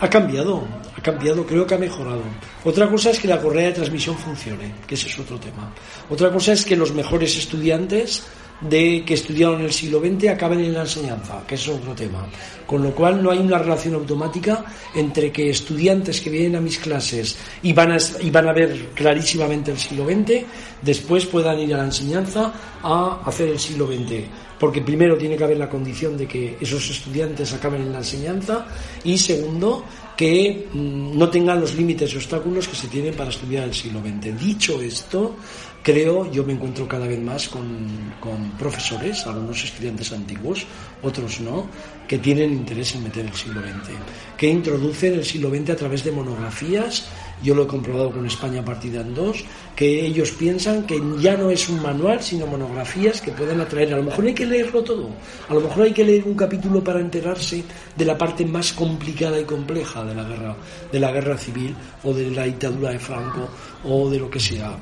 Ha 0.00 0.08
cambiado, 0.08 0.64
ha 0.96 1.02
cambiado, 1.02 1.46
creo 1.46 1.66
que 1.66 1.74
ha 1.74 1.78
mejorado. 1.78 2.22
Otra 2.64 2.88
cosa 2.88 3.10
es 3.10 3.18
que 3.18 3.28
la 3.28 3.40
correa 3.40 3.68
de 3.68 3.74
transmisión 3.74 4.16
funcione, 4.16 4.74
que 4.86 4.94
ese 4.94 5.08
es 5.08 5.18
otro 5.18 5.38
tema. 5.38 5.72
Otra 6.08 6.30
cosa 6.30 6.52
es 6.52 6.64
que 6.64 6.76
los 6.76 6.92
mejores 6.92 7.36
estudiantes 7.36 8.22
de 8.60 9.04
que 9.04 9.14
estudiaron 9.14 9.60
en 9.60 9.66
el 9.66 9.72
siglo 9.72 10.00
XX 10.00 10.28
acaben 10.28 10.60
en 10.60 10.74
la 10.74 10.82
enseñanza, 10.82 11.42
que 11.46 11.54
es 11.54 11.68
otro 11.68 11.94
tema. 11.94 12.26
Con 12.66 12.82
lo 12.82 12.94
cual 12.94 13.22
no 13.22 13.30
hay 13.30 13.38
una 13.38 13.58
relación 13.58 13.94
automática 13.94 14.64
entre 14.94 15.32
que 15.32 15.50
estudiantes 15.50 16.20
que 16.20 16.30
vienen 16.30 16.56
a 16.56 16.60
mis 16.60 16.78
clases 16.78 17.36
y 17.62 17.72
van 17.72 17.92
a, 17.92 17.98
y 18.20 18.30
van 18.30 18.48
a 18.48 18.52
ver 18.52 18.90
clarísimamente 18.94 19.70
el 19.70 19.78
siglo 19.78 20.04
XX, 20.04 20.44
después 20.82 21.26
puedan 21.26 21.58
ir 21.58 21.74
a 21.74 21.78
la 21.78 21.84
enseñanza 21.84 22.52
a 22.82 23.22
hacer 23.24 23.48
el 23.48 23.58
siglo 23.58 23.86
XX. 23.86 24.24
Porque 24.58 24.82
primero 24.82 25.16
tiene 25.16 25.38
que 25.38 25.44
haber 25.44 25.56
la 25.56 25.70
condición 25.70 26.18
de 26.18 26.28
que 26.28 26.58
esos 26.60 26.90
estudiantes 26.90 27.52
acaben 27.54 27.80
en 27.80 27.92
la 27.92 27.98
enseñanza 27.98 28.66
y 29.02 29.16
segundo, 29.16 29.86
que 30.14 30.68
mm, 30.70 31.16
no 31.16 31.30
tengan 31.30 31.62
los 31.62 31.74
límites 31.74 32.12
y 32.12 32.16
obstáculos 32.18 32.68
que 32.68 32.76
se 32.76 32.88
tienen 32.88 33.14
para 33.14 33.30
estudiar 33.30 33.64
el 33.64 33.74
siglo 33.74 34.00
XX. 34.00 34.38
Dicho 34.38 34.82
esto, 34.82 35.36
creo, 35.82 36.30
yo 36.30 36.44
me 36.44 36.52
encuentro 36.52 36.86
cada 36.86 37.06
vez 37.06 37.20
más 37.20 37.48
con, 37.48 38.14
con 38.20 38.50
profesores, 38.52 39.26
algunos 39.26 39.64
estudiantes 39.64 40.12
antiguos, 40.12 40.66
otros 41.02 41.40
no, 41.40 41.68
que 42.06 42.18
tienen 42.18 42.52
interés 42.52 42.94
en 42.94 43.04
meter 43.04 43.26
el 43.26 43.34
siglo 43.34 43.60
XX, 43.60 43.92
que 44.36 44.48
introducen 44.48 45.14
el 45.14 45.24
siglo 45.24 45.50
XX 45.50 45.70
a 45.70 45.76
través 45.76 46.04
de 46.04 46.12
monografías 46.12 47.08
yo 47.42 47.54
lo 47.54 47.64
he 47.64 47.66
comprobado 47.66 48.10
con 48.10 48.26
España 48.26 48.64
partida 48.64 49.00
en 49.00 49.14
dos, 49.14 49.44
que 49.74 50.04
ellos 50.04 50.30
piensan 50.32 50.86
que 50.86 51.00
ya 51.18 51.36
no 51.36 51.50
es 51.50 51.68
un 51.68 51.82
manual, 51.82 52.22
sino 52.22 52.46
monografías 52.46 53.20
que 53.20 53.32
pueden 53.32 53.60
atraer. 53.60 53.94
A 53.94 53.96
lo 53.96 54.04
mejor 54.04 54.26
hay 54.26 54.34
que 54.34 54.46
leerlo 54.46 54.82
todo, 54.82 55.08
a 55.48 55.54
lo 55.54 55.60
mejor 55.60 55.84
hay 55.84 55.92
que 55.92 56.04
leer 56.04 56.24
un 56.24 56.34
capítulo 56.34 56.82
para 56.82 57.00
enterarse 57.00 57.64
de 57.96 58.04
la 58.04 58.16
parte 58.16 58.44
más 58.44 58.72
complicada 58.72 59.40
y 59.40 59.44
compleja 59.44 60.04
de 60.04 60.14
la 60.14 60.24
guerra, 60.24 60.56
de 60.92 61.00
la 61.00 61.12
guerra 61.12 61.38
civil 61.38 61.74
o 62.04 62.12
de 62.12 62.30
la 62.30 62.44
dictadura 62.44 62.90
de 62.90 62.98
Franco 62.98 63.48
o 63.84 64.10
de 64.10 64.18
lo 64.18 64.30
que 64.30 64.40
sea. 64.40 64.76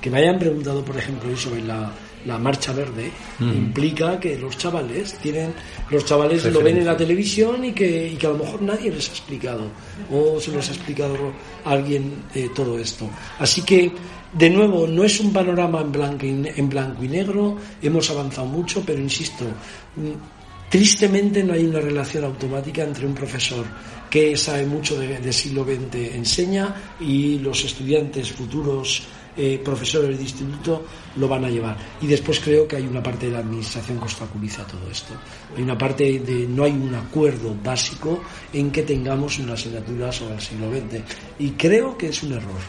Que 0.00 0.10
me 0.10 0.18
hayan 0.18 0.38
preguntado, 0.38 0.84
por 0.84 0.96
ejemplo, 0.96 1.34
sobre 1.36 1.62
la, 1.62 1.90
la 2.26 2.38
marcha 2.38 2.72
verde 2.72 3.10
implica 3.40 4.18
que 4.18 4.38
los 4.38 4.56
chavales 4.56 5.14
tienen 5.18 5.52
los 5.90 6.04
chavales 6.04 6.44
lo 6.46 6.62
ven 6.62 6.78
en 6.78 6.86
la 6.86 6.96
televisión 6.96 7.64
y 7.64 7.72
que, 7.72 8.08
y 8.08 8.16
que 8.16 8.26
a 8.26 8.30
lo 8.30 8.38
mejor 8.38 8.62
nadie 8.62 8.90
les 8.90 9.08
ha 9.08 9.12
explicado 9.12 9.70
o 10.10 10.40
se 10.40 10.50
les 10.50 10.68
ha 10.70 10.72
explicado 10.72 11.32
a 11.64 11.70
alguien 11.70 12.24
eh, 12.34 12.48
todo 12.54 12.78
esto. 12.78 13.08
Así 13.38 13.62
que 13.62 13.92
de 14.32 14.50
nuevo 14.50 14.86
no 14.86 15.04
es 15.04 15.20
un 15.20 15.32
panorama 15.32 15.80
en 15.80 15.92
blanco 15.92 16.26
y, 16.26 16.30
en 16.56 16.68
blanco 16.68 17.04
y 17.04 17.08
negro 17.08 17.56
hemos 17.80 18.10
avanzado 18.10 18.46
mucho 18.46 18.82
pero 18.84 19.00
insisto 19.00 19.44
mm, 19.44 20.68
tristemente 20.68 21.44
no 21.44 21.52
hay 21.52 21.64
una 21.64 21.80
relación 21.80 22.24
automática 22.24 22.82
entre 22.82 23.06
un 23.06 23.14
profesor 23.14 23.64
que 24.10 24.36
sabe 24.36 24.66
mucho 24.66 24.98
de, 24.98 25.18
de 25.18 25.32
siglo 25.32 25.64
XX 25.64 26.14
enseña 26.14 26.74
y 26.98 27.38
los 27.38 27.64
estudiantes 27.64 28.32
futuros 28.32 29.04
eh, 29.36 29.60
profesores 29.64 30.16
de 30.16 30.22
instituto 30.22 30.84
lo 31.16 31.28
van 31.28 31.44
a 31.44 31.50
llevar. 31.50 31.76
Y 32.00 32.06
después 32.06 32.40
creo 32.40 32.66
que 32.68 32.76
hay 32.76 32.86
una 32.86 33.02
parte 33.02 33.26
de 33.26 33.32
la 33.32 33.38
administración 33.38 33.98
que 33.98 34.04
obstaculiza 34.04 34.66
todo 34.66 34.90
esto. 34.90 35.14
Hay 35.56 35.62
una 35.62 35.76
parte 35.78 36.18
de 36.20 36.46
no 36.48 36.64
hay 36.64 36.72
un 36.72 36.94
acuerdo 36.94 37.54
básico 37.62 38.22
en 38.52 38.70
que 38.70 38.82
tengamos 38.82 39.38
una 39.38 39.54
asignatura 39.54 40.10
sobre 40.12 40.34
el 40.34 40.40
siglo 40.40 40.70
XX. 40.70 41.02
Y 41.38 41.50
creo 41.50 41.96
que 41.96 42.08
es 42.08 42.22
un 42.22 42.32
error. 42.32 42.60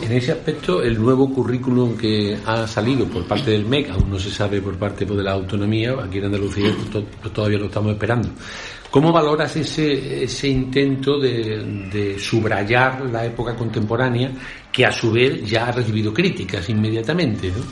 En 0.00 0.12
ese 0.12 0.32
aspecto, 0.32 0.82
el 0.82 1.00
nuevo 1.00 1.32
currículum 1.32 1.96
que 1.96 2.38
ha 2.46 2.66
salido 2.66 3.06
por 3.06 3.24
parte 3.26 3.50
del 3.50 3.64
MEC, 3.66 3.90
aún 3.90 4.08
no 4.10 4.18
se 4.18 4.30
sabe 4.30 4.60
por 4.62 4.76
parte 4.76 5.04
de 5.04 5.22
la 5.22 5.32
autonomía, 5.32 5.94
aquí 6.02 6.18
en 6.18 6.26
Andalucía 6.26 6.74
to- 6.92 7.02
todavía 7.30 7.58
lo 7.58 7.66
estamos 7.66 7.92
esperando. 7.92 8.28
¿Cómo 8.90 9.12
valoras 9.12 9.54
ese, 9.54 10.24
ese 10.24 10.48
intento 10.48 11.18
de, 11.18 11.88
de 11.92 12.18
subrayar 12.18 13.02
la 13.02 13.24
época 13.24 13.54
contemporánea 13.54 14.32
que 14.72 14.84
a 14.84 14.90
su 14.90 15.12
vez 15.12 15.48
ya 15.48 15.66
ha 15.66 15.72
recibido 15.72 16.12
críticas 16.12 16.68
inmediatamente? 16.68 17.50
¿no? 17.50 17.62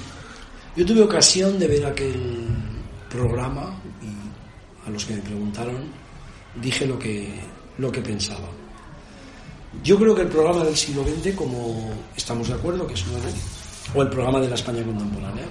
Yo 0.77 0.87
tuve 0.87 1.03
ocasión 1.03 1.59
de 1.59 1.67
ver 1.67 1.87
aquel 1.87 2.47
programa 3.11 3.81
y 4.01 4.87
a 4.87 4.91
los 4.91 5.05
que 5.05 5.15
me 5.15 5.23
preguntaron 5.23 5.91
dije 6.55 6.87
lo 6.87 6.99
que, 6.99 7.29
lo 7.79 7.91
que 7.91 8.01
pensaba. 8.01 8.49
Yo 9.83 9.99
creo 9.99 10.15
que 10.15 10.23
el 10.23 10.29
programa 10.29 10.65
del 10.65 10.77
siglo 10.77 11.05
XX, 11.05 11.35
como 11.35 11.91
estamos 12.17 12.49
de 12.49 12.55
acuerdo 12.55 12.87
que 12.87 12.95
es 12.95 13.07
nuevo, 13.07 13.29
o 13.95 14.03
el 14.03 14.09
programa 14.09 14.41
de 14.41 14.49
la 14.49 14.55
España 14.55 14.83
contemporánea, 14.85 15.45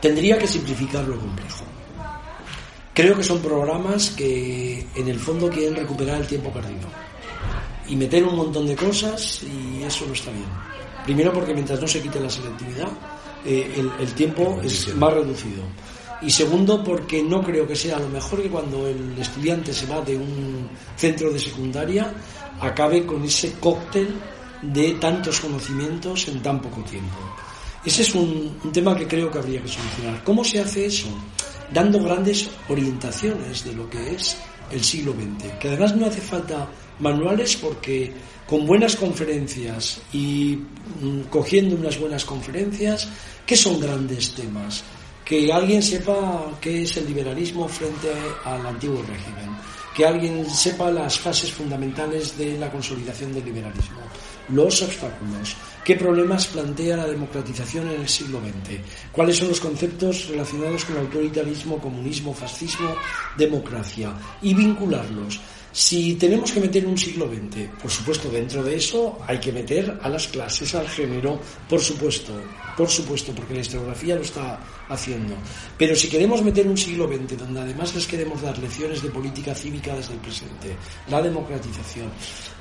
tendría 0.00 0.38
que 0.38 0.46
simplificar 0.46 1.04
lo 1.06 1.18
complejo. 1.18 1.64
Creo 2.94 3.16
que 3.16 3.22
son 3.22 3.40
programas 3.40 4.10
que 4.10 4.86
en 4.94 5.08
el 5.08 5.18
fondo 5.18 5.48
quieren 5.48 5.74
recuperar 5.74 6.20
el 6.20 6.26
tiempo 6.26 6.50
perdido 6.50 6.88
y 7.88 7.96
meter 7.96 8.22
un 8.24 8.36
montón 8.36 8.66
de 8.66 8.76
cosas 8.76 9.42
y 9.42 9.82
eso 9.82 10.06
no 10.06 10.12
está 10.12 10.30
bien. 10.30 10.44
Primero 11.04 11.32
porque 11.32 11.54
mientras 11.54 11.80
no 11.80 11.86
se 11.86 12.02
quite 12.02 12.20
la 12.20 12.28
selectividad, 12.28 12.88
eh, 13.46 13.72
el, 13.76 13.90
el 13.98 14.12
tiempo 14.14 14.60
es 14.62 14.94
más 14.94 15.12
reducido. 15.14 15.62
Y 16.20 16.30
segundo 16.30 16.84
porque 16.84 17.22
no 17.22 17.42
creo 17.42 17.66
que 17.66 17.74
sea 17.74 17.98
lo 17.98 18.08
mejor 18.08 18.42
que 18.42 18.50
cuando 18.50 18.86
el 18.86 19.18
estudiante 19.18 19.72
se 19.72 19.86
va 19.86 20.00
de 20.02 20.16
un 20.16 20.68
centro 20.96 21.32
de 21.32 21.38
secundaria 21.38 22.12
acabe 22.60 23.04
con 23.06 23.24
ese 23.24 23.54
cóctel 23.54 24.14
de 24.60 24.92
tantos 24.92 25.40
conocimientos 25.40 26.28
en 26.28 26.40
tan 26.42 26.60
poco 26.60 26.82
tiempo. 26.82 27.16
Ese 27.84 28.02
es 28.02 28.14
un, 28.14 28.58
un 28.62 28.70
tema 28.70 28.94
que 28.94 29.08
creo 29.08 29.30
que 29.30 29.38
habría 29.38 29.60
que 29.60 29.68
solucionar. 29.68 30.22
¿Cómo 30.22 30.44
se 30.44 30.60
hace 30.60 30.86
eso? 30.86 31.08
Dando 31.72 32.02
grandes 32.02 32.50
orientaciones 32.68 33.64
de 33.64 33.72
lo 33.72 33.88
que 33.88 34.14
es 34.14 34.36
el 34.70 34.82
siglo 34.82 35.12
XX, 35.12 35.52
que 35.58 35.68
además 35.68 35.96
no 35.96 36.06
hace 36.06 36.20
falta 36.20 36.68
manuales 36.98 37.56
porque 37.56 38.12
con 38.46 38.66
buenas 38.66 38.96
conferencias 38.96 40.00
y 40.12 40.58
mm, 41.00 41.22
cogiendo 41.30 41.76
unas 41.76 41.98
buenas 41.98 42.24
conferencias, 42.24 43.08
¿qué 43.46 43.56
son 43.56 43.80
grandes 43.80 44.34
temas? 44.34 44.82
Que 45.24 45.52
alguien 45.52 45.82
sepa 45.82 46.52
qué 46.60 46.82
es 46.82 46.96
el 46.96 47.06
liberalismo 47.06 47.68
frente 47.68 48.12
al 48.44 48.66
antiguo 48.66 49.02
régimen, 49.02 49.56
que 49.94 50.04
alguien 50.04 50.48
sepa 50.48 50.90
las 50.90 51.18
fases 51.18 51.52
fundamentales 51.52 52.36
de 52.36 52.58
la 52.58 52.70
consolidación 52.70 53.32
del 53.32 53.44
liberalismo, 53.44 54.00
los 54.52 54.82
obstáculos, 54.82 55.56
qué 55.84 55.96
problemas 55.96 56.46
plantea 56.46 56.96
la 56.96 57.06
democratización 57.06 57.88
en 57.90 58.02
el 58.02 58.08
siglo 58.08 58.40
XX, 58.40 58.80
cuáles 59.10 59.36
son 59.36 59.48
los 59.48 59.60
conceptos 59.60 60.28
relacionados 60.28 60.84
con 60.84 60.98
autoritarismo, 60.98 61.78
comunismo, 61.78 62.34
fascismo, 62.34 62.94
democracia, 63.36 64.12
y 64.42 64.54
vincularlos. 64.54 65.40
Si 65.72 66.16
tenemos 66.16 66.52
que 66.52 66.60
meter 66.60 66.86
un 66.86 66.98
siglo 66.98 67.26
XX, 67.26 67.80
por 67.80 67.90
supuesto, 67.90 68.28
dentro 68.28 68.62
de 68.62 68.76
eso 68.76 69.18
hay 69.26 69.40
que 69.40 69.50
meter 69.50 69.98
a 70.02 70.08
las 70.10 70.28
clases, 70.28 70.74
al 70.74 70.86
género, 70.86 71.40
por 71.66 71.80
supuesto, 71.80 72.34
por 72.76 72.90
supuesto, 72.90 73.32
porque 73.34 73.54
la 73.54 73.60
historiografía 73.60 74.16
lo 74.16 74.20
está 74.20 74.60
haciendo. 74.90 75.34
Pero 75.78 75.96
si 75.96 76.08
queremos 76.08 76.42
meter 76.42 76.68
un 76.68 76.76
siglo 76.76 77.08
XX, 77.08 77.38
donde 77.38 77.60
además 77.60 77.94
les 77.94 78.06
queremos 78.06 78.42
dar 78.42 78.58
lecciones 78.58 79.02
de 79.02 79.08
política 79.08 79.54
cívica 79.54 79.96
desde 79.96 80.12
el 80.12 80.20
presente, 80.20 80.76
la 81.08 81.22
democratización, 81.22 82.10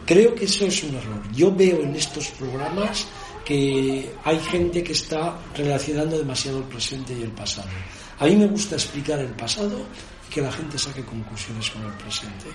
creo 0.05 0.34
que 0.34 0.45
eso 0.45 0.66
es 0.66 0.82
un 0.84 0.95
error. 0.95 1.22
Yo 1.34 1.53
veo 1.53 1.82
en 1.82 1.93
estos 1.93 2.30
programas 2.30 3.07
que 3.43 4.09
hay 4.24 4.39
gente 4.39 4.82
que 4.84 4.93
está 4.93 5.38
relacionando 5.53 6.18
demasiado 6.18 6.59
el 6.59 6.64
presente 6.64 7.14
y 7.14 7.24
el 7.24 7.32
pasado. 7.32 7.68
A 8.20 8.26
mí 8.26 8.38
me 8.38 8.47
gusta 8.47 8.76
explicar 8.76 9.20
el 9.20 9.34
pasado 9.34 9.86
que 10.32 10.41
la 10.41 10.51
gente 10.51 10.79
saque 10.79 11.03
conclusiones 11.03 11.69
con 11.69 11.84
el 11.84 11.91
presente. 11.93 12.47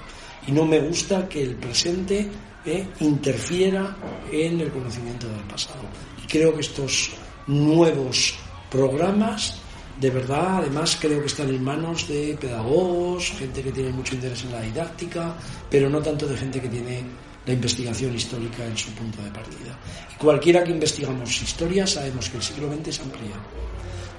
Y 0.46 0.52
no 0.52 0.64
me 0.64 0.80
gusta 0.80 1.28
que 1.28 1.42
el 1.42 1.56
presente 1.56 2.28
eh, 2.64 2.88
interfiera 3.00 3.96
en 4.32 4.60
el 4.60 4.70
conocimiento 4.70 5.28
del 5.28 5.42
pasado. 5.42 5.82
Y 6.22 6.26
creo 6.26 6.54
que 6.54 6.62
estos 6.62 7.10
nuevos 7.46 8.34
programas, 8.70 9.60
de 10.00 10.10
verdad, 10.10 10.58
además 10.58 10.96
creo 11.00 11.20
que 11.20 11.26
están 11.26 11.50
en 11.50 11.62
manos 11.62 12.08
de 12.08 12.36
pedagogos, 12.40 13.32
gente 13.38 13.62
que 13.62 13.72
tiene 13.72 13.90
mucho 13.90 14.14
interés 14.14 14.42
en 14.44 14.52
la 14.52 14.62
didáctica, 14.62 15.36
pero 15.70 15.90
no 15.90 16.00
tanto 16.00 16.26
de 16.26 16.36
gente 16.36 16.60
que 16.60 16.68
tiene 16.68 17.04
la 17.44 17.52
investigación 17.52 18.14
histórica 18.14 18.64
en 18.64 18.76
su 18.76 18.90
punto 18.92 19.22
de 19.22 19.30
partida. 19.30 19.78
Y 20.12 20.16
cualquiera 20.16 20.64
que 20.64 20.72
investigamos 20.72 21.42
historia 21.42 21.86
sabemos 21.86 22.28
que 22.28 22.38
el 22.38 22.42
siglo 22.42 22.72
XX 22.72 22.96
se 22.96 23.02
amplía. 23.02 23.36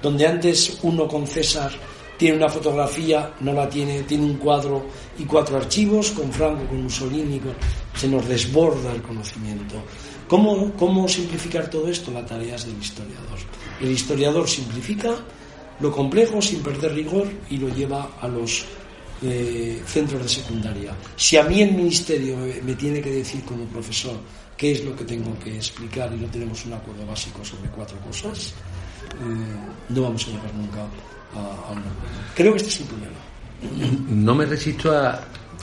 Donde 0.00 0.26
antes 0.26 0.78
uno 0.82 1.08
con 1.08 1.26
César 1.26 1.72
tiene 2.18 2.36
una 2.36 2.48
fotografía, 2.48 3.32
no 3.40 3.52
la 3.52 3.68
tiene, 3.68 4.02
tiene 4.02 4.24
un 4.24 4.36
cuadro 4.36 4.86
y 5.18 5.24
cuatro 5.24 5.56
archivos, 5.56 6.10
con 6.10 6.30
Franco, 6.32 6.66
con 6.66 6.82
Mussolini, 6.82 7.40
se 7.94 8.08
nos 8.08 8.26
desborda 8.26 8.92
el 8.92 9.00
conocimiento. 9.00 9.76
¿Cómo, 10.26 10.72
¿Cómo 10.74 11.08
simplificar 11.08 11.70
todo 11.70 11.88
esto? 11.88 12.10
La 12.10 12.26
tarea 12.26 12.56
es 12.56 12.66
del 12.66 12.76
historiador. 12.76 13.38
El 13.80 13.92
historiador 13.92 14.48
simplifica 14.48 15.14
lo 15.80 15.92
complejo 15.92 16.42
sin 16.42 16.60
perder 16.60 16.92
rigor 16.92 17.28
y 17.48 17.56
lo 17.56 17.68
lleva 17.68 18.10
a 18.20 18.26
los 18.26 18.64
eh, 19.22 19.80
centros 19.86 20.22
de 20.22 20.28
secundaria. 20.28 20.94
Si 21.16 21.36
a 21.36 21.44
mí 21.44 21.62
el 21.62 21.72
ministerio 21.72 22.36
me, 22.36 22.60
me 22.62 22.74
tiene 22.74 23.00
que 23.00 23.10
decir 23.10 23.44
como 23.44 23.64
profesor 23.66 24.16
qué 24.56 24.72
es 24.72 24.84
lo 24.84 24.94
que 24.96 25.04
tengo 25.04 25.38
que 25.38 25.54
explicar 25.54 26.12
y 26.12 26.16
no 26.16 26.26
tenemos 26.26 26.66
un 26.66 26.72
acuerdo 26.72 27.06
básico 27.06 27.44
sobre 27.44 27.70
cuatro 27.70 27.96
cosas, 28.00 28.52
eh, 29.12 29.90
no 29.90 30.02
vamos 30.02 30.26
a 30.26 30.30
llegar 30.30 30.52
nunca 30.54 30.84
a, 31.34 31.38
a. 31.38 32.34
Creo 32.34 32.52
que 32.52 32.58
este 32.58 32.70
es 32.70 32.80
el 32.80 32.86
problema. 32.86 33.18
No 34.08 34.34
me 34.34 34.46
resisto 34.46 34.96
a, 34.96 35.20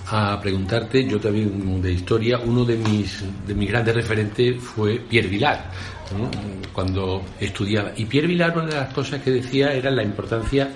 a 0.07 0.39
preguntarte, 0.39 1.05
yo 1.05 1.19
también 1.19 1.81
de 1.81 1.91
historia, 1.91 2.39
uno 2.39 2.63
de 2.63 2.77
mis, 2.77 3.23
de 3.45 3.55
mis 3.55 3.69
grandes 3.69 3.95
referentes 3.95 4.61
fue 4.61 4.99
Pierre 4.99 5.27
Vilar, 5.27 5.71
¿no? 6.17 6.29
cuando 6.71 7.23
estudiaba. 7.39 7.91
Y 7.95 8.05
Pierre 8.05 8.27
Vilar, 8.27 8.55
una 8.55 8.67
de 8.67 8.75
las 8.75 8.93
cosas 8.93 9.21
que 9.21 9.31
decía 9.31 9.73
era 9.73 9.89
la 9.89 10.03
importancia 10.03 10.71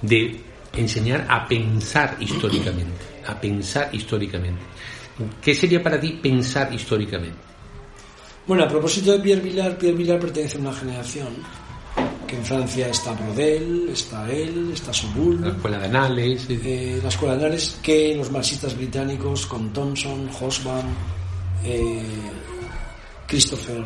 de 0.00 0.40
enseñar 0.74 1.26
a 1.28 1.46
pensar 1.46 2.16
históricamente, 2.18 3.04
a 3.26 3.40
pensar 3.40 3.88
históricamente. 3.92 4.62
¿Qué 5.40 5.54
sería 5.54 5.82
para 5.82 6.00
ti 6.00 6.18
pensar 6.20 6.72
históricamente? 6.72 7.36
Bueno, 8.46 8.64
a 8.64 8.68
propósito 8.68 9.12
de 9.12 9.20
Pierre 9.20 9.42
Vilar, 9.42 9.78
Pierre 9.78 9.96
Vilar 9.96 10.18
pertenece 10.18 10.58
a 10.58 10.60
una 10.60 10.72
generación 10.72 11.28
que 12.32 12.38
en 12.38 12.44
Francia 12.46 12.88
está 12.88 13.12
Brodel, 13.12 13.90
está 13.92 14.26
él, 14.30 14.70
está 14.72 14.90
Soboul, 14.90 15.38
La 15.42 15.50
escuela 15.50 15.78
de 15.78 15.84
Anales, 15.84 16.46
eh, 16.48 16.98
la 17.02 17.10
escuela 17.10 17.36
de 17.36 17.44
Anales, 17.44 17.78
que 17.82 18.16
los 18.16 18.30
marxistas 18.30 18.74
británicos 18.74 19.44
con 19.44 19.70
Thompson, 19.70 20.30
Hobsbawm, 20.40 20.86
eh, 21.62 22.02
Christopher 23.26 23.84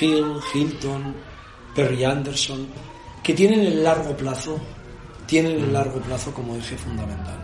Hill, 0.00 0.26
Hilton, 0.54 1.12
Perry 1.74 2.04
Anderson, 2.04 2.68
que 3.20 3.34
tienen 3.34 3.62
el 3.62 3.82
largo 3.82 4.16
plazo, 4.16 4.60
tienen 5.26 5.60
el 5.60 5.72
largo 5.72 6.00
plazo 6.00 6.32
como 6.32 6.54
eje 6.54 6.76
fundamental. 6.76 7.40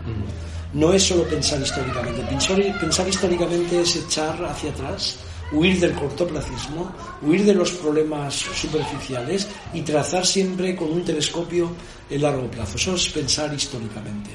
No 0.71 0.93
es 0.93 1.03
solo 1.03 1.25
pensar 1.25 1.59
históricamente, 1.59 2.21
pensar, 2.21 2.79
pensar 2.79 3.09
históricamente 3.09 3.81
es 3.81 3.93
echar 3.97 4.41
hacia 4.45 4.69
atrás 4.69 5.17
huir 5.51 5.79
del 5.79 5.93
cortoplacismo, 5.93 6.91
huir 7.21 7.45
de 7.45 7.53
los 7.53 7.71
problemas 7.71 8.33
superficiales 8.33 9.47
y 9.73 9.81
trazar 9.81 10.25
siempre 10.25 10.75
con 10.75 10.91
un 10.91 11.03
telescopio 11.03 11.71
el 12.09 12.21
largo 12.21 12.49
plazo. 12.49 12.77
Eso 12.77 12.95
es 12.95 13.09
pensar 13.09 13.53
históricamente. 13.53 14.31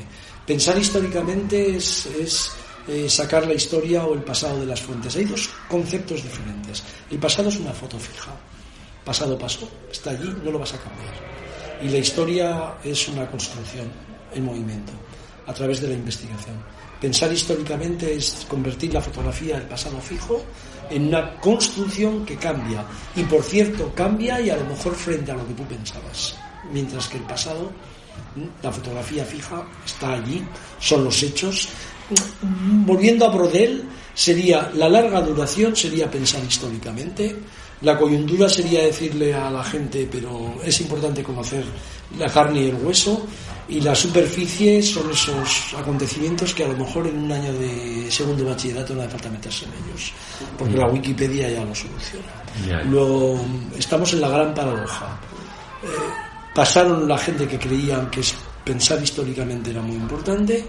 Pensar 0.47 0.79
históricamente 0.79 1.77
es, 1.77 2.07
es 2.07 2.53
eh, 2.89 3.09
sacar 3.09 3.47
la 3.47 3.55
historia 3.55 4.05
o 4.05 4.15
el 4.15 4.23
pasado 4.23 4.61
de 4.61 4.67
las 4.67 4.81
fuentes. 4.81 5.15
Hay 5.17 5.25
dos 5.25 5.49
conceptos 5.69 6.23
diferentes. 6.23 6.83
El 7.11 7.19
pasado 7.19 7.49
es 7.49 7.57
una 7.57 7.73
foto 7.73 7.99
fija. 7.99 8.33
Pasado 9.05 9.39
pasó, 9.39 9.69
está 9.91 10.11
allí, 10.11 10.35
no 10.45 10.51
lo 10.51 10.59
vas 10.59 10.75
a 10.75 10.79
cambiar. 10.79 11.15
Y 11.83 11.89
la 11.89 11.99
historia 11.99 12.75
es 12.85 13.09
una 13.09 13.31
construcción 13.31 13.91
en 14.35 14.45
movimiento 14.45 14.93
a 15.47 15.55
través 15.55 15.81
de 15.81 15.89
la 15.89 15.95
investigación. 15.95 16.57
Pensar 17.01 17.33
históricamente 17.33 18.15
es 18.15 18.47
convertir 18.49 18.93
la 18.93 19.01
fotografía 19.01 19.57
del 19.57 19.67
pasado 19.67 19.99
fijo 20.01 20.43
en 20.91 21.09
una 21.09 21.37
construcción 21.37 22.25
que 22.25 22.37
cambia. 22.37 22.85
Y 23.17 23.23
por 23.25 23.43
cierto, 23.43 23.93
cambia 23.95 24.41
y 24.41 24.51
a 24.51 24.57
lo 24.57 24.65
mejor 24.65 24.95
frente 24.95 25.31
a 25.31 25.35
lo 25.35 25.47
que 25.47 25.55
tú 25.55 25.65
pensabas. 25.65 26.37
Mientras 26.73 27.09
que 27.09 27.19
el 27.19 27.25
pasado, 27.25 27.71
la 28.63 28.73
fotografía 28.73 29.25
fija, 29.25 29.65
está 29.85 30.15
allí, 30.15 30.43
son 30.79 31.05
los 31.05 31.23
hechos. 31.23 31.69
Volviendo 32.85 33.27
a 33.27 33.35
Brodel, 33.35 33.85
sería 34.15 34.71
la 34.75 34.89
larga 34.89 35.21
duración, 35.21 35.75
sería 35.75 36.11
pensar 36.11 36.43
históricamente. 36.45 37.37
La 37.83 37.97
coyuntura 37.97 38.49
sería 38.49 38.83
decirle 38.83 39.33
a 39.33 39.51
la 39.51 39.65
gente, 39.65 40.07
pero 40.11 40.57
es 40.63 40.81
importante 40.83 41.23
conocer 41.23 41.65
la 42.19 42.29
carne 42.29 42.63
y 42.63 42.69
el 42.69 42.75
hueso 42.75 43.27
y 43.71 43.81
la 43.81 43.95
superficie 43.95 44.83
son 44.83 45.11
esos 45.11 45.75
acontecimientos 45.79 46.53
que 46.53 46.65
a 46.65 46.69
lo 46.69 46.77
mejor 46.77 47.07
en 47.07 47.19
un 47.19 47.31
año 47.31 47.53
de 47.53 48.11
segundo 48.11 48.45
bachillerato 48.45 48.95
no 48.95 49.03
hace 49.03 49.11
falta 49.11 49.31
meterse 49.31 49.65
en 49.65 49.71
ellos, 49.73 50.13
porque 50.59 50.77
la 50.77 50.89
Wikipedia 50.89 51.49
ya 51.49 51.65
lo 51.65 51.75
soluciona. 51.75 52.85
Luego, 52.91 53.41
estamos 53.79 54.13
en 54.13 54.23
la 54.23 54.29
gran 54.29 54.53
paradoja. 54.55 55.21
Eh, 55.85 55.87
pasaron 56.53 57.07
la 57.07 57.17
gente 57.17 57.47
que 57.47 57.59
creían 57.59 58.11
que 58.11 58.23
pensar 58.65 59.01
históricamente 59.01 59.71
era 59.71 59.81
muy 59.81 59.97
importante 59.97 60.65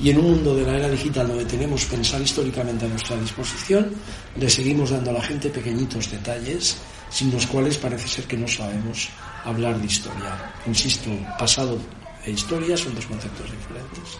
y 0.00 0.10
en 0.10 0.18
un 0.18 0.30
mundo 0.32 0.56
de 0.56 0.64
la 0.64 0.78
era 0.78 0.88
digital 0.88 1.28
donde 1.28 1.44
tenemos 1.44 1.84
pensar 1.84 2.20
históricamente 2.22 2.86
a 2.86 2.88
nuestra 2.88 3.16
disposición, 3.16 3.92
le 4.34 4.48
seguimos 4.48 4.90
dando 4.90 5.10
a 5.10 5.14
la 5.14 5.22
gente 5.22 5.50
pequeñitos 5.50 6.10
detalles 6.10 6.78
sin 7.10 7.30
los 7.30 7.46
cuales 7.46 7.76
parece 7.76 8.08
ser 8.08 8.24
que 8.24 8.36
no 8.36 8.48
sabemos 8.48 9.10
hablar 9.44 9.78
de 9.78 9.86
historia. 9.86 10.52
Insisto, 10.66 11.10
pasado 11.38 11.78
e 12.26 12.36
son 12.36 12.94
dos 12.94 13.06
conceptos 13.06 13.46
diferentes. 13.50 14.18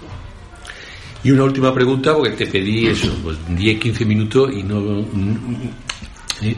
Y 1.24 1.30
una 1.32 1.42
última 1.42 1.74
pregunta, 1.74 2.14
porque 2.14 2.30
te 2.36 2.46
pedí 2.46 2.86
eso, 2.86 3.12
pues 3.22 3.36
10, 3.48 3.80
15 3.80 4.04
minutos 4.04 4.52
y 4.52 4.62
no, 4.62 5.00
eh, 6.40 6.56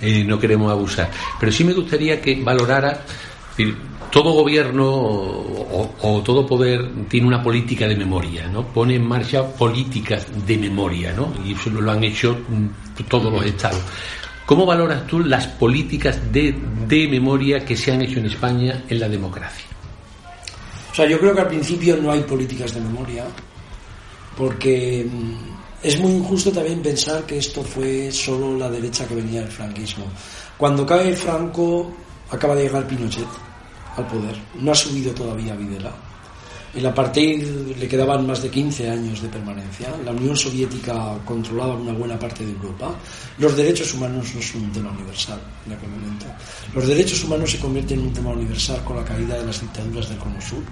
eh, 0.00 0.24
no 0.24 0.38
queremos 0.38 0.72
abusar. 0.72 1.10
Pero 1.38 1.52
sí 1.52 1.62
me 1.62 1.72
gustaría 1.72 2.20
que 2.20 2.42
valorara, 2.42 3.04
todo 4.10 4.32
gobierno 4.32 4.84
o, 4.84 5.94
o, 6.00 6.22
todo 6.22 6.44
poder 6.44 7.06
tiene 7.08 7.28
una 7.28 7.40
política 7.40 7.86
de 7.86 7.94
memoria, 7.94 8.48
¿no? 8.48 8.66
Pone 8.66 8.96
en 8.96 9.06
marcha 9.06 9.46
políticas 9.46 10.26
de 10.44 10.56
memoria, 10.56 11.12
¿no? 11.12 11.32
Y 11.44 11.52
eso 11.52 11.70
lo 11.70 11.90
han 11.90 12.02
hecho 12.02 12.36
mm, 12.48 13.02
todos 13.08 13.32
los 13.32 13.44
estados. 13.44 13.80
¿Cómo 14.44 14.64
valoras 14.66 15.06
tú 15.06 15.20
las 15.20 15.46
políticas 15.46 16.32
de, 16.32 16.54
de 16.88 17.06
memoria 17.06 17.64
que 17.64 17.76
se 17.76 17.92
han 17.92 18.02
hecho 18.02 18.18
en 18.18 18.26
España 18.26 18.82
en 18.88 18.98
la 18.98 19.08
democracia? 19.08 19.67
Sea, 20.98 21.06
yo 21.06 21.20
creo 21.20 21.32
que 21.32 21.42
al 21.42 21.46
principio 21.46 21.96
no 21.96 22.10
hay 22.10 22.22
políticas 22.22 22.74
de 22.74 22.80
memoria, 22.80 23.24
porque 24.36 25.08
mm, 25.08 25.86
es 25.86 25.96
muy 26.00 26.10
injusto 26.10 26.50
también 26.50 26.82
pensar 26.82 27.22
que 27.22 27.38
esto 27.38 27.62
fue 27.62 28.10
solo 28.10 28.58
la 28.58 28.68
derecha 28.68 29.06
que 29.06 29.14
venía 29.14 29.42
del 29.42 29.52
franquismo. 29.52 30.06
Cuando 30.56 30.84
cae 30.84 31.14
Franco, 31.14 31.92
acaba 32.28 32.56
de 32.56 32.64
llegar 32.64 32.84
Pinochet 32.88 33.28
al 33.96 34.08
poder. 34.08 34.36
No 34.56 34.72
ha 34.72 34.74
subido 34.74 35.12
todavía 35.14 35.54
Videla. 35.54 35.94
El 36.74 36.84
apartheid 36.84 37.42
le 37.78 37.88
quedaban 37.88 38.26
más 38.26 38.42
de 38.42 38.50
15 38.50 38.90
años 38.90 39.22
de 39.22 39.28
permanencia. 39.28 39.88
La 40.04 40.12
Unión 40.12 40.36
Soviética 40.36 41.16
controlaba 41.24 41.74
una 41.74 41.92
buena 41.92 42.18
parte 42.18 42.44
de 42.44 42.52
Europa. 42.52 42.94
Los 43.38 43.56
derechos 43.56 43.94
humanos 43.94 44.34
no 44.34 44.42
son 44.42 44.64
un 44.64 44.72
tema 44.72 44.90
universal 44.90 45.40
en 45.66 45.72
aquel 45.72 45.88
momento. 45.88 46.26
Los 46.74 46.86
derechos 46.86 47.24
humanos 47.24 47.50
se 47.52 47.58
convierten 47.58 48.00
en 48.00 48.06
un 48.06 48.12
tema 48.12 48.30
universal 48.30 48.84
con 48.84 48.96
la 48.96 49.04
caída 49.04 49.38
de 49.38 49.46
las 49.46 49.60
dictaduras 49.60 50.08
del 50.10 50.18
Cono 50.18 50.40
Sur, 50.42 50.62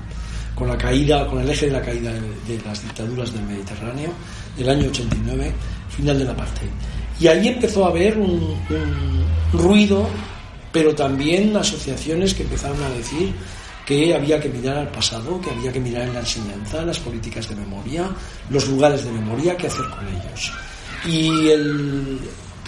con 0.54 0.68
la 0.68 0.76
caída, 0.76 1.26
con 1.26 1.40
el 1.40 1.48
eje 1.48 1.66
de 1.66 1.72
la 1.72 1.82
caída 1.82 2.12
de, 2.12 2.20
de 2.20 2.62
las 2.64 2.82
dictaduras 2.82 3.32
del 3.32 3.42
Mediterráneo 3.44 4.12
del 4.56 4.68
año 4.68 4.88
89, 4.88 5.52
final 5.96 6.18
del 6.18 6.28
apartheid. 6.28 6.70
Y 7.18 7.26
ahí 7.28 7.48
empezó 7.48 7.86
a 7.86 7.88
haber 7.88 8.18
un, 8.18 8.30
un 8.70 9.24
ruido, 9.52 10.06
pero 10.72 10.94
también 10.94 11.56
asociaciones 11.56 12.34
que 12.34 12.42
empezaron 12.42 12.82
a 12.82 12.90
decir 12.90 13.32
que 13.86 14.12
había 14.12 14.40
que 14.40 14.48
mirar 14.48 14.78
al 14.78 14.90
pasado, 14.90 15.40
que 15.40 15.50
había 15.50 15.72
que 15.72 15.78
mirar 15.78 16.02
en 16.02 16.14
la 16.14 16.20
enseñanza, 16.20 16.82
las 16.82 16.98
políticas 16.98 17.48
de 17.48 17.54
memoria, 17.54 18.10
los 18.50 18.66
lugares 18.68 19.04
de 19.04 19.12
memoria, 19.12 19.56
qué 19.56 19.68
hacer 19.68 19.86
con 19.88 20.06
ellos. 20.08 20.52
Y 21.06 21.48
el, 21.50 22.18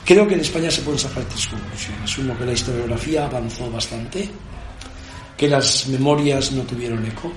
creo 0.05 0.29
que 0.29 0.35
en 0.35 0.41
España 0.41 0.71
se 0.71 0.83
pueden 0.83 1.01
sacar 1.01 1.25
tres 1.25 1.49
conclusiones. 1.49 2.19
Uno, 2.19 2.39
que 2.39 2.47
la 2.47 2.53
historiografía 2.53 3.27
avanzó 3.27 3.69
bastante, 3.69 4.31
que 5.37 5.49
las 5.49 5.89
memorias 5.89 6.53
no 6.53 6.63
tuvieron 6.63 7.05
eco 7.05 7.33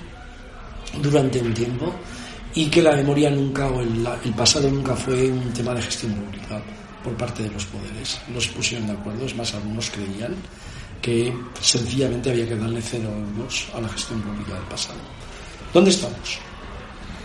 durante 1.02 1.40
un 1.40 1.52
tiempo 1.52 1.92
y 2.54 2.66
que 2.66 2.82
la 2.82 2.94
memoria 2.94 3.30
nunca 3.30 3.66
o 3.68 3.80
el, 3.80 4.06
pasado 4.36 4.70
nunca 4.70 4.94
fue 4.94 5.28
un 5.28 5.52
tema 5.52 5.74
de 5.74 5.82
gestión 5.82 6.12
pública 6.14 6.62
por 7.02 7.16
parte 7.16 7.42
de 7.42 7.50
los 7.50 7.64
poderes. 7.66 8.20
Los 8.32 8.46
pusieron 8.46 8.86
de 8.86 8.92
acuerdo, 8.92 9.26
es 9.26 9.34
más, 9.34 9.52
algunos 9.54 9.90
creían 9.90 10.36
que 11.02 11.34
sencillamente 11.60 12.30
había 12.30 12.48
que 12.48 12.56
darle 12.56 12.80
cero 12.80 13.10
euros 13.10 13.66
a 13.74 13.80
la 13.80 13.88
gestión 13.88 14.22
pública 14.22 14.54
del 14.54 14.64
pasado. 14.64 15.00
¿Dónde 15.74 15.90
estamos? 15.90 16.38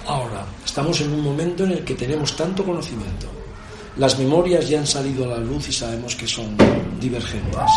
Ahora, 0.07 0.45
estamos 0.65 0.99
en 1.01 1.13
un 1.13 1.21
momento 1.21 1.63
en 1.63 1.73
el 1.73 1.85
que 1.85 1.93
tenemos 1.93 2.35
tanto 2.35 2.65
conocimiento. 2.65 3.27
Las 3.97 4.17
memorias 4.17 4.67
ya 4.67 4.79
han 4.79 4.87
salido 4.87 5.25
a 5.25 5.37
la 5.37 5.37
luz 5.37 5.69
y 5.69 5.73
sabemos 5.73 6.15
que 6.15 6.27
son 6.27 6.57
divergentes. 6.99 7.71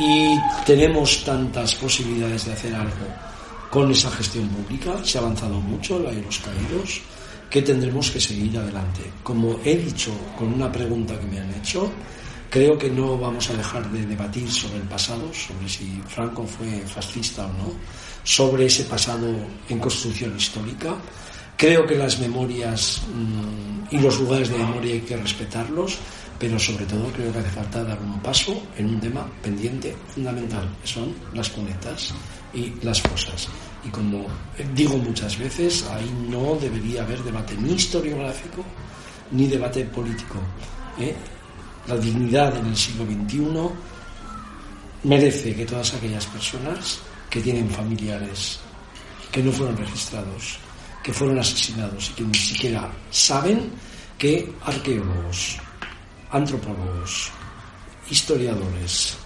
Y 0.00 0.38
tenemos 0.64 1.24
tantas 1.24 1.74
posibilidades 1.74 2.46
de 2.46 2.52
hacer 2.52 2.74
algo 2.74 3.06
con 3.70 3.90
esa 3.90 4.10
gestión 4.10 4.48
pública, 4.48 4.96
se 5.04 5.18
ha 5.18 5.20
avanzado 5.20 5.60
mucho, 5.60 6.02
hay 6.08 6.22
los 6.22 6.38
caídos, 6.38 7.02
que 7.50 7.62
tendremos 7.62 8.10
que 8.10 8.20
seguir 8.20 8.56
adelante. 8.56 9.10
Como 9.22 9.58
he 9.64 9.76
dicho 9.76 10.12
con 10.38 10.52
una 10.52 10.70
pregunta 10.70 11.18
que 11.18 11.26
me 11.26 11.40
han 11.40 11.52
hecho, 11.54 11.90
Creo 12.50 12.78
que 12.78 12.88
no 12.88 13.18
vamos 13.18 13.50
a 13.50 13.54
dejar 13.54 13.90
de 13.90 14.06
debatir 14.06 14.50
sobre 14.50 14.76
el 14.76 14.88
pasado, 14.88 15.32
sobre 15.34 15.68
si 15.68 16.00
Franco 16.08 16.46
fue 16.46 16.80
fascista 16.86 17.44
o 17.44 17.52
no, 17.52 17.72
sobre 18.24 18.66
ese 18.66 18.84
pasado 18.84 19.28
en 19.68 19.78
construcción 19.78 20.34
histórica. 20.34 20.96
Creo 21.58 21.86
que 21.86 21.96
las 21.96 22.18
memorias 22.20 23.02
mmm, 23.12 23.94
y 23.94 23.98
los 23.98 24.18
lugares 24.18 24.48
de 24.48 24.56
memoria 24.56 24.94
hay 24.94 25.00
que 25.00 25.16
respetarlos, 25.16 25.98
pero 26.38 26.58
sobre 26.58 26.86
todo 26.86 27.12
creo 27.12 27.32
que 27.32 27.40
hace 27.40 27.50
falta 27.50 27.84
dar 27.84 28.00
un 28.00 28.18
paso 28.20 28.62
en 28.78 28.86
un 28.86 29.00
tema 29.00 29.28
pendiente 29.42 29.94
fundamental, 30.14 30.68
que 30.80 30.88
son 30.88 31.14
las 31.34 31.50
cunetas 31.50 32.14
y 32.54 32.72
las 32.82 33.02
fosas. 33.02 33.48
Y 33.84 33.90
como 33.90 34.24
digo 34.74 34.96
muchas 34.96 35.36
veces, 35.38 35.84
ahí 35.90 36.10
no 36.30 36.56
debería 36.56 37.02
haber 37.02 37.22
debate 37.22 37.54
ni 37.56 37.74
historiográfico 37.74 38.64
ni 39.32 39.46
debate 39.46 39.84
político. 39.84 40.38
¿eh? 40.98 41.14
La 41.88 41.96
dignidad 41.96 42.56
en 42.56 42.66
el 42.66 42.76
siglo 42.76 43.04
XXI 43.04 43.48
merece 45.04 45.54
que 45.54 45.64
todas 45.64 45.94
aquellas 45.94 46.26
personas 46.26 47.00
que 47.30 47.40
tienen 47.40 47.70
familiares 47.70 48.58
que 49.32 49.42
no 49.42 49.52
fueron 49.52 49.76
registrados, 49.76 50.58
que 51.02 51.12
fueron 51.12 51.38
asesinados 51.38 52.10
y 52.10 52.12
que 52.14 52.24
ni 52.24 52.34
siquiera 52.34 52.90
saben 53.10 53.70
que 54.18 54.52
arqueólogos, 54.64 55.58
antropólogos, 56.30 57.30
historiadores 58.10 59.16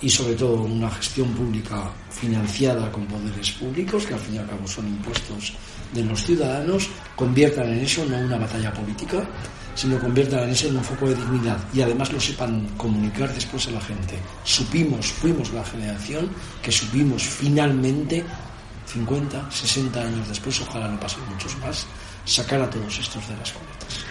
y 0.00 0.10
sobre 0.10 0.34
todo 0.34 0.62
una 0.62 0.90
gestión 0.90 1.28
pública 1.32 1.90
financiada 2.10 2.90
con 2.92 3.06
poderes 3.06 3.52
públicos, 3.52 4.04
que 4.06 4.14
al 4.14 4.20
fin 4.20 4.34
y 4.34 4.38
al 4.38 4.46
cabo 4.46 4.66
son 4.68 4.86
impuestos 4.86 5.54
de 5.92 6.04
los 6.04 6.22
ciudadanos, 6.22 6.88
conviertan 7.16 7.72
en 7.72 7.80
eso 7.80 8.04
no 8.04 8.18
una 8.18 8.36
batalla 8.36 8.72
política, 8.72 9.26
sino 9.74 9.98
conviertan 9.98 10.44
en 10.44 10.50
eso 10.50 10.68
en 10.68 10.76
un 10.76 10.84
foco 10.84 11.08
de 11.08 11.16
dignidad 11.16 11.58
y 11.72 11.80
además 11.82 12.12
lo 12.12 12.20
sepan 12.20 12.66
comunicar 12.76 13.32
después 13.34 13.66
a 13.68 13.72
la 13.72 13.80
gente. 13.80 14.18
Supimos, 14.44 15.06
fuimos 15.06 15.52
la 15.52 15.64
generación 15.64 16.28
que 16.62 16.70
supimos 16.70 17.22
finalmente, 17.22 18.24
50, 18.86 19.50
60 19.50 20.00
años 20.00 20.28
después, 20.28 20.60
ojalá 20.60 20.88
no 20.88 21.00
pasen 21.00 21.20
muchos 21.30 21.56
más, 21.58 21.86
sacar 22.24 22.60
a 22.60 22.70
todos 22.70 22.98
estos 22.98 23.26
de 23.28 23.36
las 23.36 23.52
cunetas. 23.52 24.04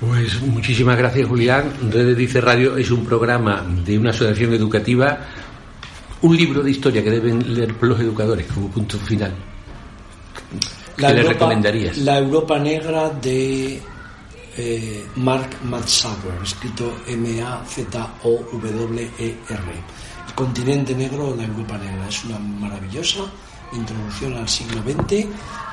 Pues 0.00 0.40
muchísimas 0.42 0.96
gracias, 0.96 1.26
Julián. 1.26 1.72
Redes 1.90 2.16
Dice 2.16 2.40
Radio 2.40 2.76
es 2.76 2.90
un 2.90 3.04
programa 3.04 3.64
de 3.84 3.98
una 3.98 4.10
asociación 4.10 4.54
educativa, 4.54 5.18
un 6.22 6.36
libro 6.36 6.62
de 6.62 6.70
historia 6.70 7.02
que 7.02 7.10
deben 7.10 7.54
leer 7.54 7.74
los 7.80 7.98
educadores 7.98 8.46
como 8.46 8.68
punto 8.68 8.96
final. 8.98 9.32
¿Qué 10.96 11.02
La 11.02 11.10
Europa, 11.10 11.32
recomendarías? 11.32 11.98
La 11.98 12.18
Europa 12.18 12.58
Negra 12.58 13.10
de 13.10 13.80
eh, 14.58 15.06
Mark 15.16 15.56
Matzauer, 15.62 16.42
escrito 16.42 16.98
M-A-Z-O-W-E-R. 17.06 17.72
El 20.26 20.34
continente 20.34 20.94
negro 20.94 21.28
o 21.28 21.36
la 21.36 21.44
Europa 21.44 21.78
negra. 21.78 22.08
Es 22.08 22.24
una 22.24 22.38
maravillosa 22.40 23.20
introducción 23.72 24.34
al 24.34 24.48
siglo 24.48 24.82
XX 24.82 25.26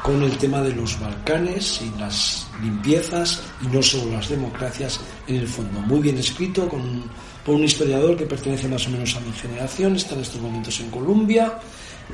con 0.03 0.21
el 0.21 0.37
tema 0.37 0.61
de 0.61 0.75
los 0.75 0.99
Balcanes 0.99 1.81
y 1.81 1.89
las 1.99 2.45
limpiezas 2.61 3.41
y 3.61 3.67
no 3.67 3.81
solo 3.81 4.11
las 4.11 4.29
democracias 4.29 4.99
en 5.27 5.37
el 5.37 5.47
fondo. 5.47 5.79
Muy 5.81 6.01
bien 6.01 6.19
escrito 6.19 6.69
por 6.69 7.55
un 7.55 7.63
historiador 7.63 8.15
que 8.15 8.27
pertenece 8.27 8.67
más 8.67 8.85
o 8.87 8.91
menos 8.91 9.15
a 9.15 9.19
mi 9.21 9.31
generación, 9.31 9.95
está 9.95 10.13
en 10.13 10.21
estos 10.21 10.41
momentos 10.41 10.79
en 10.79 10.91
Colombia 10.91 11.57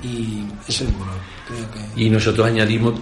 y 0.03 0.45
es 0.67 0.81
el 0.81 0.87
bueno, 0.87 1.13
creo 1.47 1.71
que... 1.71 2.01
Y 2.01 2.09
nosotros 2.09 2.47
añadimos 2.47 2.93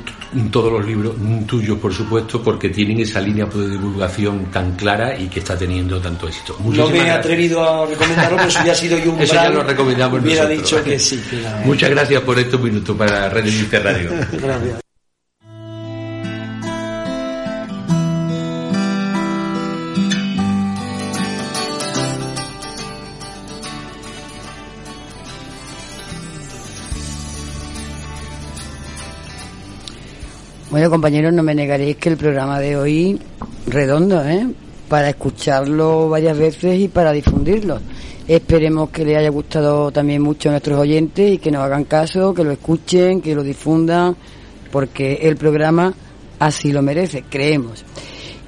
todos 0.51 0.71
los 0.71 0.85
libros 0.85 1.15
tuyos, 1.47 1.77
por 1.77 1.93
supuesto, 1.93 2.41
porque 2.43 2.69
tienen 2.69 2.99
esa 2.99 3.21
línea 3.21 3.45
de 3.45 3.69
divulgación 3.69 4.45
tan 4.45 4.75
clara 4.75 5.17
y 5.17 5.27
que 5.27 5.39
está 5.39 5.57
teniendo 5.57 5.99
tanto 5.99 6.27
éxito. 6.27 6.57
no 6.63 6.89
me 6.89 6.99
he 6.99 7.09
atrevido 7.09 7.63
a 7.63 7.85
recomendarlo, 7.85 8.37
pero 8.37 8.51
si 8.51 8.65
ya 8.65 8.71
ha 8.71 8.75
sido 8.75 8.97
yo 8.97 9.11
un 9.13 9.21
Eso 9.21 9.33
ya 9.33 9.49
lo 9.49 9.63
recomendamos 9.63 10.21
hubiera 10.21 10.43
nosotros. 10.43 10.63
dicho 10.63 10.83
que 10.83 10.99
sí. 10.99 11.21
Muchas 11.65 11.89
gracias 11.89 12.21
por 12.21 12.37
estos 12.39 12.61
minutos 12.61 12.95
para 12.97 13.29
Red 13.29 13.45
Radio. 13.71 14.11
Gracias. 14.31 14.88
Bueno, 30.79 30.91
compañeros, 30.91 31.33
no 31.33 31.43
me 31.43 31.53
negaréis 31.53 31.97
que 31.97 32.07
el 32.07 32.15
programa 32.15 32.57
de 32.57 32.77
hoy 32.77 33.19
redondo, 33.67 34.25
¿eh? 34.25 34.47
Para 34.87 35.09
escucharlo 35.09 36.07
varias 36.07 36.37
veces 36.37 36.79
y 36.79 36.87
para 36.87 37.11
difundirlo. 37.11 37.81
Esperemos 38.25 38.89
que 38.89 39.03
les 39.03 39.17
haya 39.17 39.27
gustado 39.27 39.91
también 39.91 40.21
mucho 40.21 40.47
a 40.47 40.53
nuestros 40.53 40.79
oyentes 40.79 41.33
y 41.33 41.37
que 41.37 41.51
nos 41.51 41.63
hagan 41.63 41.83
caso, 41.83 42.33
que 42.33 42.45
lo 42.45 42.53
escuchen, 42.53 43.19
que 43.19 43.35
lo 43.35 43.43
difundan, 43.43 44.15
porque 44.71 45.15
el 45.23 45.35
programa 45.35 45.93
así 46.39 46.71
lo 46.71 46.81
merece, 46.81 47.25
creemos. 47.29 47.83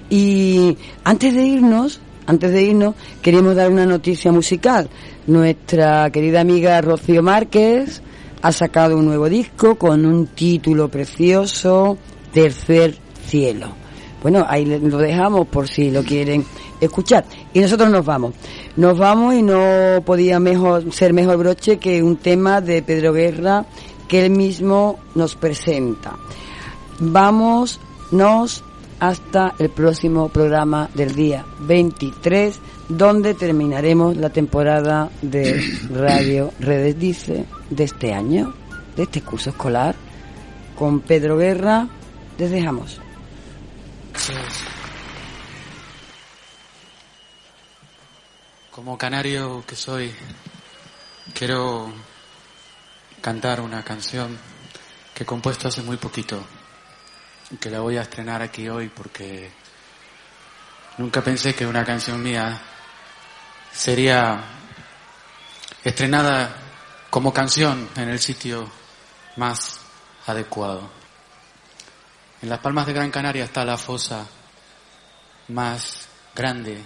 Y 0.09 0.77
antes 1.03 1.35
de 1.35 1.43
irnos, 1.43 1.99
antes 2.27 2.53
de 2.53 2.61
irnos, 2.61 2.95
queríamos 3.21 3.57
dar 3.57 3.69
una 3.69 3.85
noticia 3.85 4.31
musical. 4.31 4.89
Nuestra 5.27 6.09
querida 6.11 6.39
amiga 6.39 6.79
Rocío 6.79 7.21
Márquez 7.21 8.01
ha 8.41 8.53
sacado 8.53 8.97
un 8.97 9.05
nuevo 9.05 9.27
disco 9.27 9.75
con 9.75 10.05
un 10.05 10.27
título 10.27 10.87
precioso, 10.87 11.97
Tercer 12.33 12.97
Cielo. 13.27 13.73
Bueno, 14.21 14.45
ahí 14.47 14.65
lo 14.65 14.97
dejamos 14.97 15.47
por 15.47 15.67
si 15.67 15.89
lo 15.89 16.03
quieren 16.03 16.45
escuchar. 16.79 17.25
Y 17.53 17.59
nosotros 17.59 17.89
nos 17.89 18.05
vamos. 18.05 18.35
Nos 18.75 18.97
vamos 18.97 19.33
y 19.33 19.41
no 19.41 20.03
podía 20.05 20.39
mejor, 20.39 20.93
ser 20.93 21.13
mejor 21.13 21.37
broche 21.37 21.77
que 21.77 22.03
un 22.03 22.17
tema 22.17 22.61
de 22.61 22.83
Pedro 22.83 23.13
Guerra 23.13 23.65
que 24.07 24.25
él 24.25 24.31
mismo 24.31 24.99
nos 25.15 25.35
presenta. 25.35 26.17
Vamos, 26.99 27.79
nos 28.11 28.63
hasta 28.99 29.55
el 29.57 29.69
próximo 29.69 30.29
programa 30.29 30.89
del 30.93 31.15
día 31.15 31.43
23, 31.61 32.59
donde 32.89 33.33
terminaremos 33.33 34.17
la 34.17 34.29
temporada 34.29 35.09
de 35.21 35.59
Radio 35.89 36.51
Redes 36.59 36.99
Dice 36.99 37.45
de 37.69 37.85
este 37.85 38.13
año, 38.13 38.53
de 38.95 39.03
este 39.03 39.21
curso 39.21 39.49
escolar. 39.49 39.95
Con 40.77 40.99
Pedro 40.99 41.37
Guerra, 41.37 41.87
les 42.37 42.51
dejamos. 42.51 42.99
Como 48.71 48.97
canario 48.97 49.63
que 49.67 49.75
soy, 49.75 50.13
quiero 51.33 51.91
cantar 53.21 53.61
una 53.61 53.83
canción 53.83 54.37
que 55.13 55.23
he 55.23 55.25
compuesto 55.25 55.67
hace 55.67 55.81
muy 55.81 55.97
poquito 55.97 56.43
y 57.51 57.57
que 57.57 57.69
la 57.69 57.81
voy 57.81 57.97
a 57.97 58.03
estrenar 58.03 58.41
aquí 58.41 58.69
hoy 58.69 58.89
porque 58.89 59.51
nunca 60.97 61.21
pensé 61.21 61.53
que 61.53 61.65
una 61.65 61.83
canción 61.85 62.23
mía 62.23 62.59
sería 63.71 64.43
estrenada 65.83 66.55
como 67.09 67.33
canción 67.33 67.89
en 67.95 68.09
el 68.09 68.19
sitio 68.19 68.69
más 69.35 69.79
adecuado. 70.27 71.00
En 72.41 72.49
las 72.49 72.57
Palmas 72.57 72.87
de 72.87 72.93
Gran 72.93 73.11
Canaria 73.11 73.43
está 73.43 73.63
la 73.63 73.77
fosa 73.77 74.25
más 75.49 76.07
grande 76.35 76.83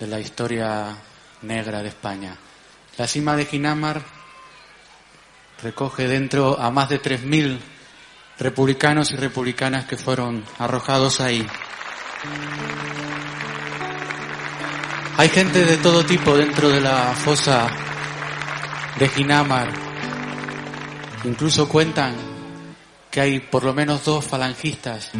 de 0.00 0.06
la 0.08 0.18
historia 0.18 0.96
negra 1.42 1.82
de 1.82 1.88
España. 1.88 2.36
La 2.98 3.06
cima 3.06 3.36
de 3.36 3.46
Ginamar 3.46 4.02
recoge 5.62 6.08
dentro 6.08 6.60
a 6.60 6.72
más 6.72 6.88
de 6.88 7.00
3.000 7.00 7.60
republicanos 8.40 9.12
y 9.12 9.16
republicanas 9.16 9.84
que 9.84 9.96
fueron 9.96 10.44
arrojados 10.58 11.20
ahí. 11.20 11.46
Hay 15.16 15.28
gente 15.28 15.64
de 15.64 15.76
todo 15.76 16.04
tipo 16.04 16.36
dentro 16.36 16.68
de 16.70 16.80
la 16.80 17.14
fosa 17.14 17.68
de 18.98 19.08
Ginamar. 19.10 19.72
Incluso 21.22 21.68
cuentan 21.68 22.25
que 23.16 23.22
hay 23.22 23.40
por 23.40 23.64
lo 23.64 23.72
menos 23.72 24.04
dos 24.04 24.22
falangistas 24.26 25.10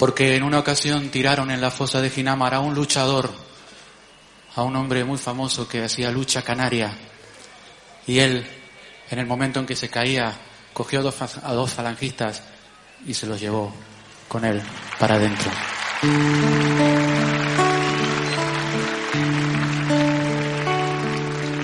porque 0.00 0.34
en 0.34 0.42
una 0.42 0.58
ocasión 0.58 1.08
tiraron 1.10 1.48
en 1.52 1.60
la 1.60 1.70
fosa 1.70 2.00
de 2.00 2.10
Ginamar 2.10 2.54
a 2.54 2.58
un 2.58 2.74
luchador, 2.74 3.30
a 4.56 4.64
un 4.64 4.74
hombre 4.74 5.04
muy 5.04 5.16
famoso 5.16 5.68
que 5.68 5.84
hacía 5.84 6.10
lucha 6.10 6.42
canaria, 6.42 6.92
y 8.08 8.18
él, 8.18 8.44
en 9.12 9.18
el 9.20 9.26
momento 9.26 9.60
en 9.60 9.66
que 9.66 9.76
se 9.76 9.88
caía, 9.88 10.32
cogió 10.72 10.98
a 10.98 11.52
dos, 11.52 11.72
falangistas 11.72 12.42
y 13.06 13.14
se 13.14 13.28
los 13.28 13.40
llevó 13.40 13.72
con 14.26 14.44
él 14.44 14.60
para 14.98 15.14
adentro. 15.14 15.52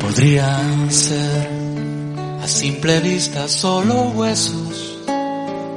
Podrían 0.01 0.93
ser 0.93 1.60
a 2.43 2.47
simple 2.47 3.01
vista 3.01 3.49
solo 3.49 4.11
huesos, 4.11 4.99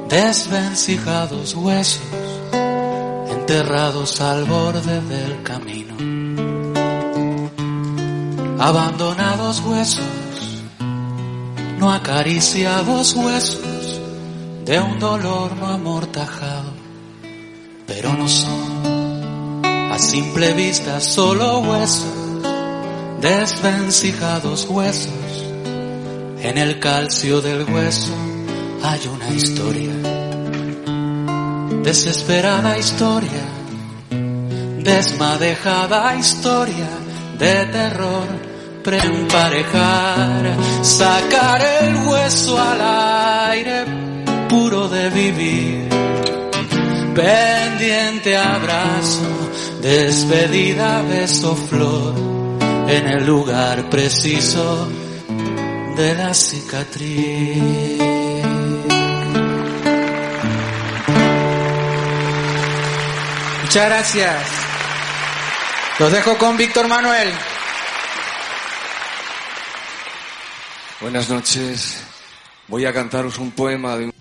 desvencijados 0.08 1.54
huesos 1.54 2.02
enterrados 3.46 4.22
al 4.22 4.44
borde 4.44 5.02
del 5.02 5.42
camino. 5.42 5.94
Abandonados 8.58 9.60
huesos, 9.60 10.04
no 11.78 11.92
acariciados 11.92 13.14
huesos 13.14 14.00
de 14.64 14.80
un 14.80 14.98
dolor 14.98 15.54
no 15.56 15.66
amortajado, 15.66 16.72
pero 17.86 18.14
no 18.14 18.26
son 18.26 19.62
a 19.92 19.98
simple 19.98 20.54
vista 20.54 20.98
solo 21.00 21.58
huesos, 21.58 22.06
desvencijados 23.20 24.66
huesos. 24.70 25.43
En 26.44 26.58
el 26.58 26.78
calcio 26.78 27.40
del 27.40 27.64
hueso 27.64 28.12
hay 28.82 29.00
una 29.08 29.30
historia. 29.30 29.94
Desesperada 31.82 32.76
historia, 32.76 33.46
desmadejada 34.82 36.14
historia 36.16 36.86
de 37.38 37.64
terror, 37.64 38.26
preemparejar, 38.82 40.54
sacar 40.82 41.62
el 41.80 41.96
hueso 42.08 42.60
al 42.60 43.50
aire 43.50 43.84
puro 44.46 44.86
de 44.90 45.08
vivir, 45.08 45.88
pendiente 47.14 48.36
abrazo, 48.36 49.50
despedida 49.80 51.00
beso 51.08 51.56
flor, 51.56 52.14
en 52.86 53.06
el 53.06 53.24
lugar 53.24 53.88
preciso 53.88 55.03
de 55.96 56.14
la 56.14 56.34
cicatriz. 56.34 57.62
Muchas 63.62 63.86
gracias. 63.88 64.46
Los 65.98 66.12
dejo 66.12 66.36
con 66.38 66.56
Víctor 66.56 66.88
Manuel. 66.88 67.32
Buenas 71.00 71.28
noches. 71.28 72.02
Voy 72.68 72.86
a 72.86 72.92
cantaros 72.92 73.38
un 73.38 73.50
poema 73.50 73.96
de 73.96 74.06
un... 74.06 74.13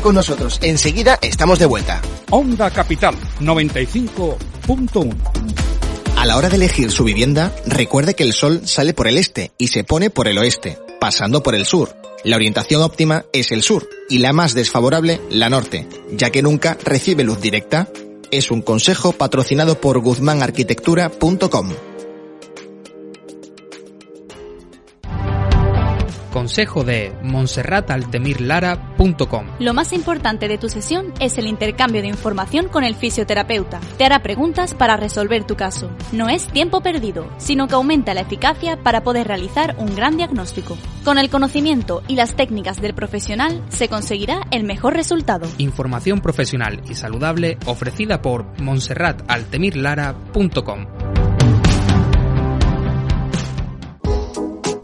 Quédate 0.00 0.02
con 0.02 0.14
nosotros, 0.14 0.58
enseguida 0.62 1.18
estamos 1.20 1.58
de 1.58 1.66
vuelta. 1.66 2.00
Onda 2.30 2.70
Capital 2.70 3.14
95.1 3.40 5.14
A 6.16 6.24
la 6.26 6.38
hora 6.38 6.48
de 6.48 6.56
elegir 6.56 6.90
su 6.90 7.04
vivienda, 7.04 7.52
recuerde 7.66 8.14
que 8.14 8.22
el 8.24 8.32
sol 8.32 8.62
sale 8.64 8.94
por 8.94 9.08
el 9.08 9.18
este 9.18 9.52
y 9.58 9.68
se 9.68 9.84
pone 9.84 10.08
por 10.08 10.26
el 10.26 10.38
oeste, 10.38 10.78
pasando 11.00 11.42
por 11.42 11.54
el 11.54 11.66
sur. 11.66 11.94
La 12.24 12.36
orientación 12.36 12.80
óptima 12.82 13.26
es 13.34 13.52
el 13.52 13.62
sur 13.62 13.86
y 14.08 14.20
la 14.20 14.32
más 14.32 14.54
desfavorable 14.54 15.20
la 15.30 15.50
norte, 15.50 15.86
ya 16.12 16.30
que 16.30 16.40
nunca 16.42 16.78
recibe 16.82 17.22
luz 17.22 17.40
directa. 17.40 17.88
Es 18.30 18.50
un 18.50 18.62
consejo 18.62 19.12
patrocinado 19.12 19.80
por 19.80 20.00
guzmanarquitectura.com. 20.00 21.89
Consejo 26.50 26.82
de 26.82 27.12
monserrataltemirlara.com. 27.22 29.46
Lo 29.60 29.72
más 29.72 29.92
importante 29.92 30.48
de 30.48 30.58
tu 30.58 30.68
sesión 30.68 31.14
es 31.20 31.38
el 31.38 31.46
intercambio 31.46 32.02
de 32.02 32.08
información 32.08 32.66
con 32.66 32.82
el 32.82 32.96
fisioterapeuta. 32.96 33.78
Te 33.96 34.04
hará 34.04 34.20
preguntas 34.20 34.74
para 34.74 34.96
resolver 34.96 35.44
tu 35.44 35.54
caso. 35.54 35.92
No 36.10 36.28
es 36.28 36.48
tiempo 36.48 36.80
perdido, 36.80 37.30
sino 37.38 37.68
que 37.68 37.76
aumenta 37.76 38.14
la 38.14 38.22
eficacia 38.22 38.82
para 38.82 39.04
poder 39.04 39.28
realizar 39.28 39.76
un 39.78 39.94
gran 39.94 40.16
diagnóstico. 40.16 40.76
Con 41.04 41.18
el 41.18 41.30
conocimiento 41.30 42.02
y 42.08 42.16
las 42.16 42.34
técnicas 42.34 42.80
del 42.80 42.94
profesional 42.94 43.62
se 43.68 43.88
conseguirá 43.88 44.40
el 44.50 44.64
mejor 44.64 44.94
resultado. 44.94 45.46
Información 45.58 46.20
profesional 46.20 46.82
y 46.90 46.96
saludable 46.96 47.58
ofrecida 47.64 48.22
por 48.22 48.60
monserrataltemirlara.com. 48.60 51.19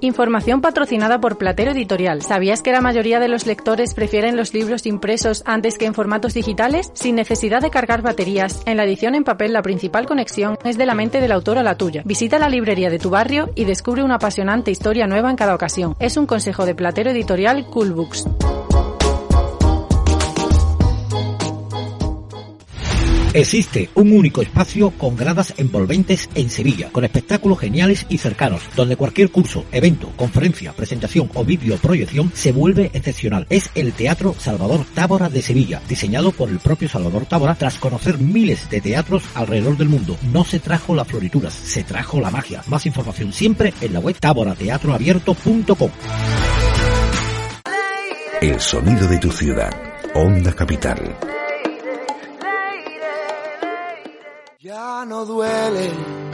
Información 0.00 0.60
patrocinada 0.60 1.20
por 1.20 1.38
Platero 1.38 1.72
Editorial. 1.72 2.22
¿Sabías 2.22 2.62
que 2.62 2.72
la 2.72 2.80
mayoría 2.80 3.18
de 3.18 3.28
los 3.28 3.46
lectores 3.46 3.94
prefieren 3.94 4.36
los 4.36 4.52
libros 4.52 4.86
impresos 4.86 5.42
antes 5.46 5.78
que 5.78 5.86
en 5.86 5.94
formatos 5.94 6.34
digitales? 6.34 6.90
Sin 6.94 7.16
necesidad 7.16 7.62
de 7.62 7.70
cargar 7.70 8.02
baterías, 8.02 8.62
en 8.66 8.76
la 8.76 8.84
edición 8.84 9.14
en 9.14 9.24
papel 9.24 9.52
la 9.52 9.62
principal 9.62 10.06
conexión 10.06 10.58
es 10.64 10.76
de 10.76 10.86
la 10.86 10.94
mente 10.94 11.20
del 11.20 11.32
autor 11.32 11.58
a 11.58 11.62
la 11.62 11.76
tuya. 11.76 12.02
Visita 12.04 12.38
la 12.38 12.48
librería 12.48 12.90
de 12.90 12.98
tu 12.98 13.10
barrio 13.10 13.50
y 13.54 13.64
descubre 13.64 14.02
una 14.02 14.16
apasionante 14.16 14.70
historia 14.70 15.06
nueva 15.06 15.30
en 15.30 15.36
cada 15.36 15.54
ocasión. 15.54 15.96
Es 15.98 16.16
un 16.16 16.26
consejo 16.26 16.66
de 16.66 16.74
Platero 16.74 17.10
Editorial 17.10 17.66
Cool 17.66 17.92
Books. 17.92 18.26
Existe 23.36 23.90
un 23.94 24.12
único 24.12 24.40
espacio 24.40 24.92
con 24.92 25.14
gradas 25.14 25.52
envolventes 25.58 26.30
en 26.34 26.48
Sevilla, 26.48 26.88
con 26.90 27.04
espectáculos 27.04 27.58
geniales 27.58 28.06
y 28.08 28.16
cercanos, 28.16 28.62
donde 28.74 28.96
cualquier 28.96 29.30
curso, 29.30 29.66
evento, 29.72 30.10
conferencia, 30.16 30.72
presentación 30.72 31.30
o 31.34 31.44
videoproyección 31.44 32.32
se 32.34 32.52
vuelve 32.52 32.90
excepcional. 32.94 33.46
Es 33.50 33.70
el 33.74 33.92
Teatro 33.92 34.34
Salvador 34.38 34.86
Tábora 34.94 35.28
de 35.28 35.42
Sevilla, 35.42 35.82
diseñado 35.86 36.32
por 36.32 36.48
el 36.48 36.60
propio 36.60 36.88
Salvador 36.88 37.26
Tábora 37.26 37.56
tras 37.56 37.76
conocer 37.76 38.16
miles 38.16 38.70
de 38.70 38.80
teatros 38.80 39.22
alrededor 39.34 39.76
del 39.76 39.90
mundo. 39.90 40.16
No 40.32 40.42
se 40.42 40.58
trajo 40.58 40.94
las 40.94 41.06
florituras, 41.06 41.52
se 41.52 41.84
trajo 41.84 42.22
la 42.22 42.30
magia. 42.30 42.62
Más 42.68 42.86
información 42.86 43.34
siempre 43.34 43.74
en 43.82 43.92
la 43.92 44.00
web 44.00 44.16
taborateatroabierto.com. 44.18 45.90
El 48.40 48.58
sonido 48.60 49.06
de 49.06 49.18
tu 49.18 49.30
ciudad. 49.30 49.74
Onda 50.14 50.54
Capital. 50.54 51.18
Ya 54.66 55.04
no 55.06 55.24
duele 55.24 56.25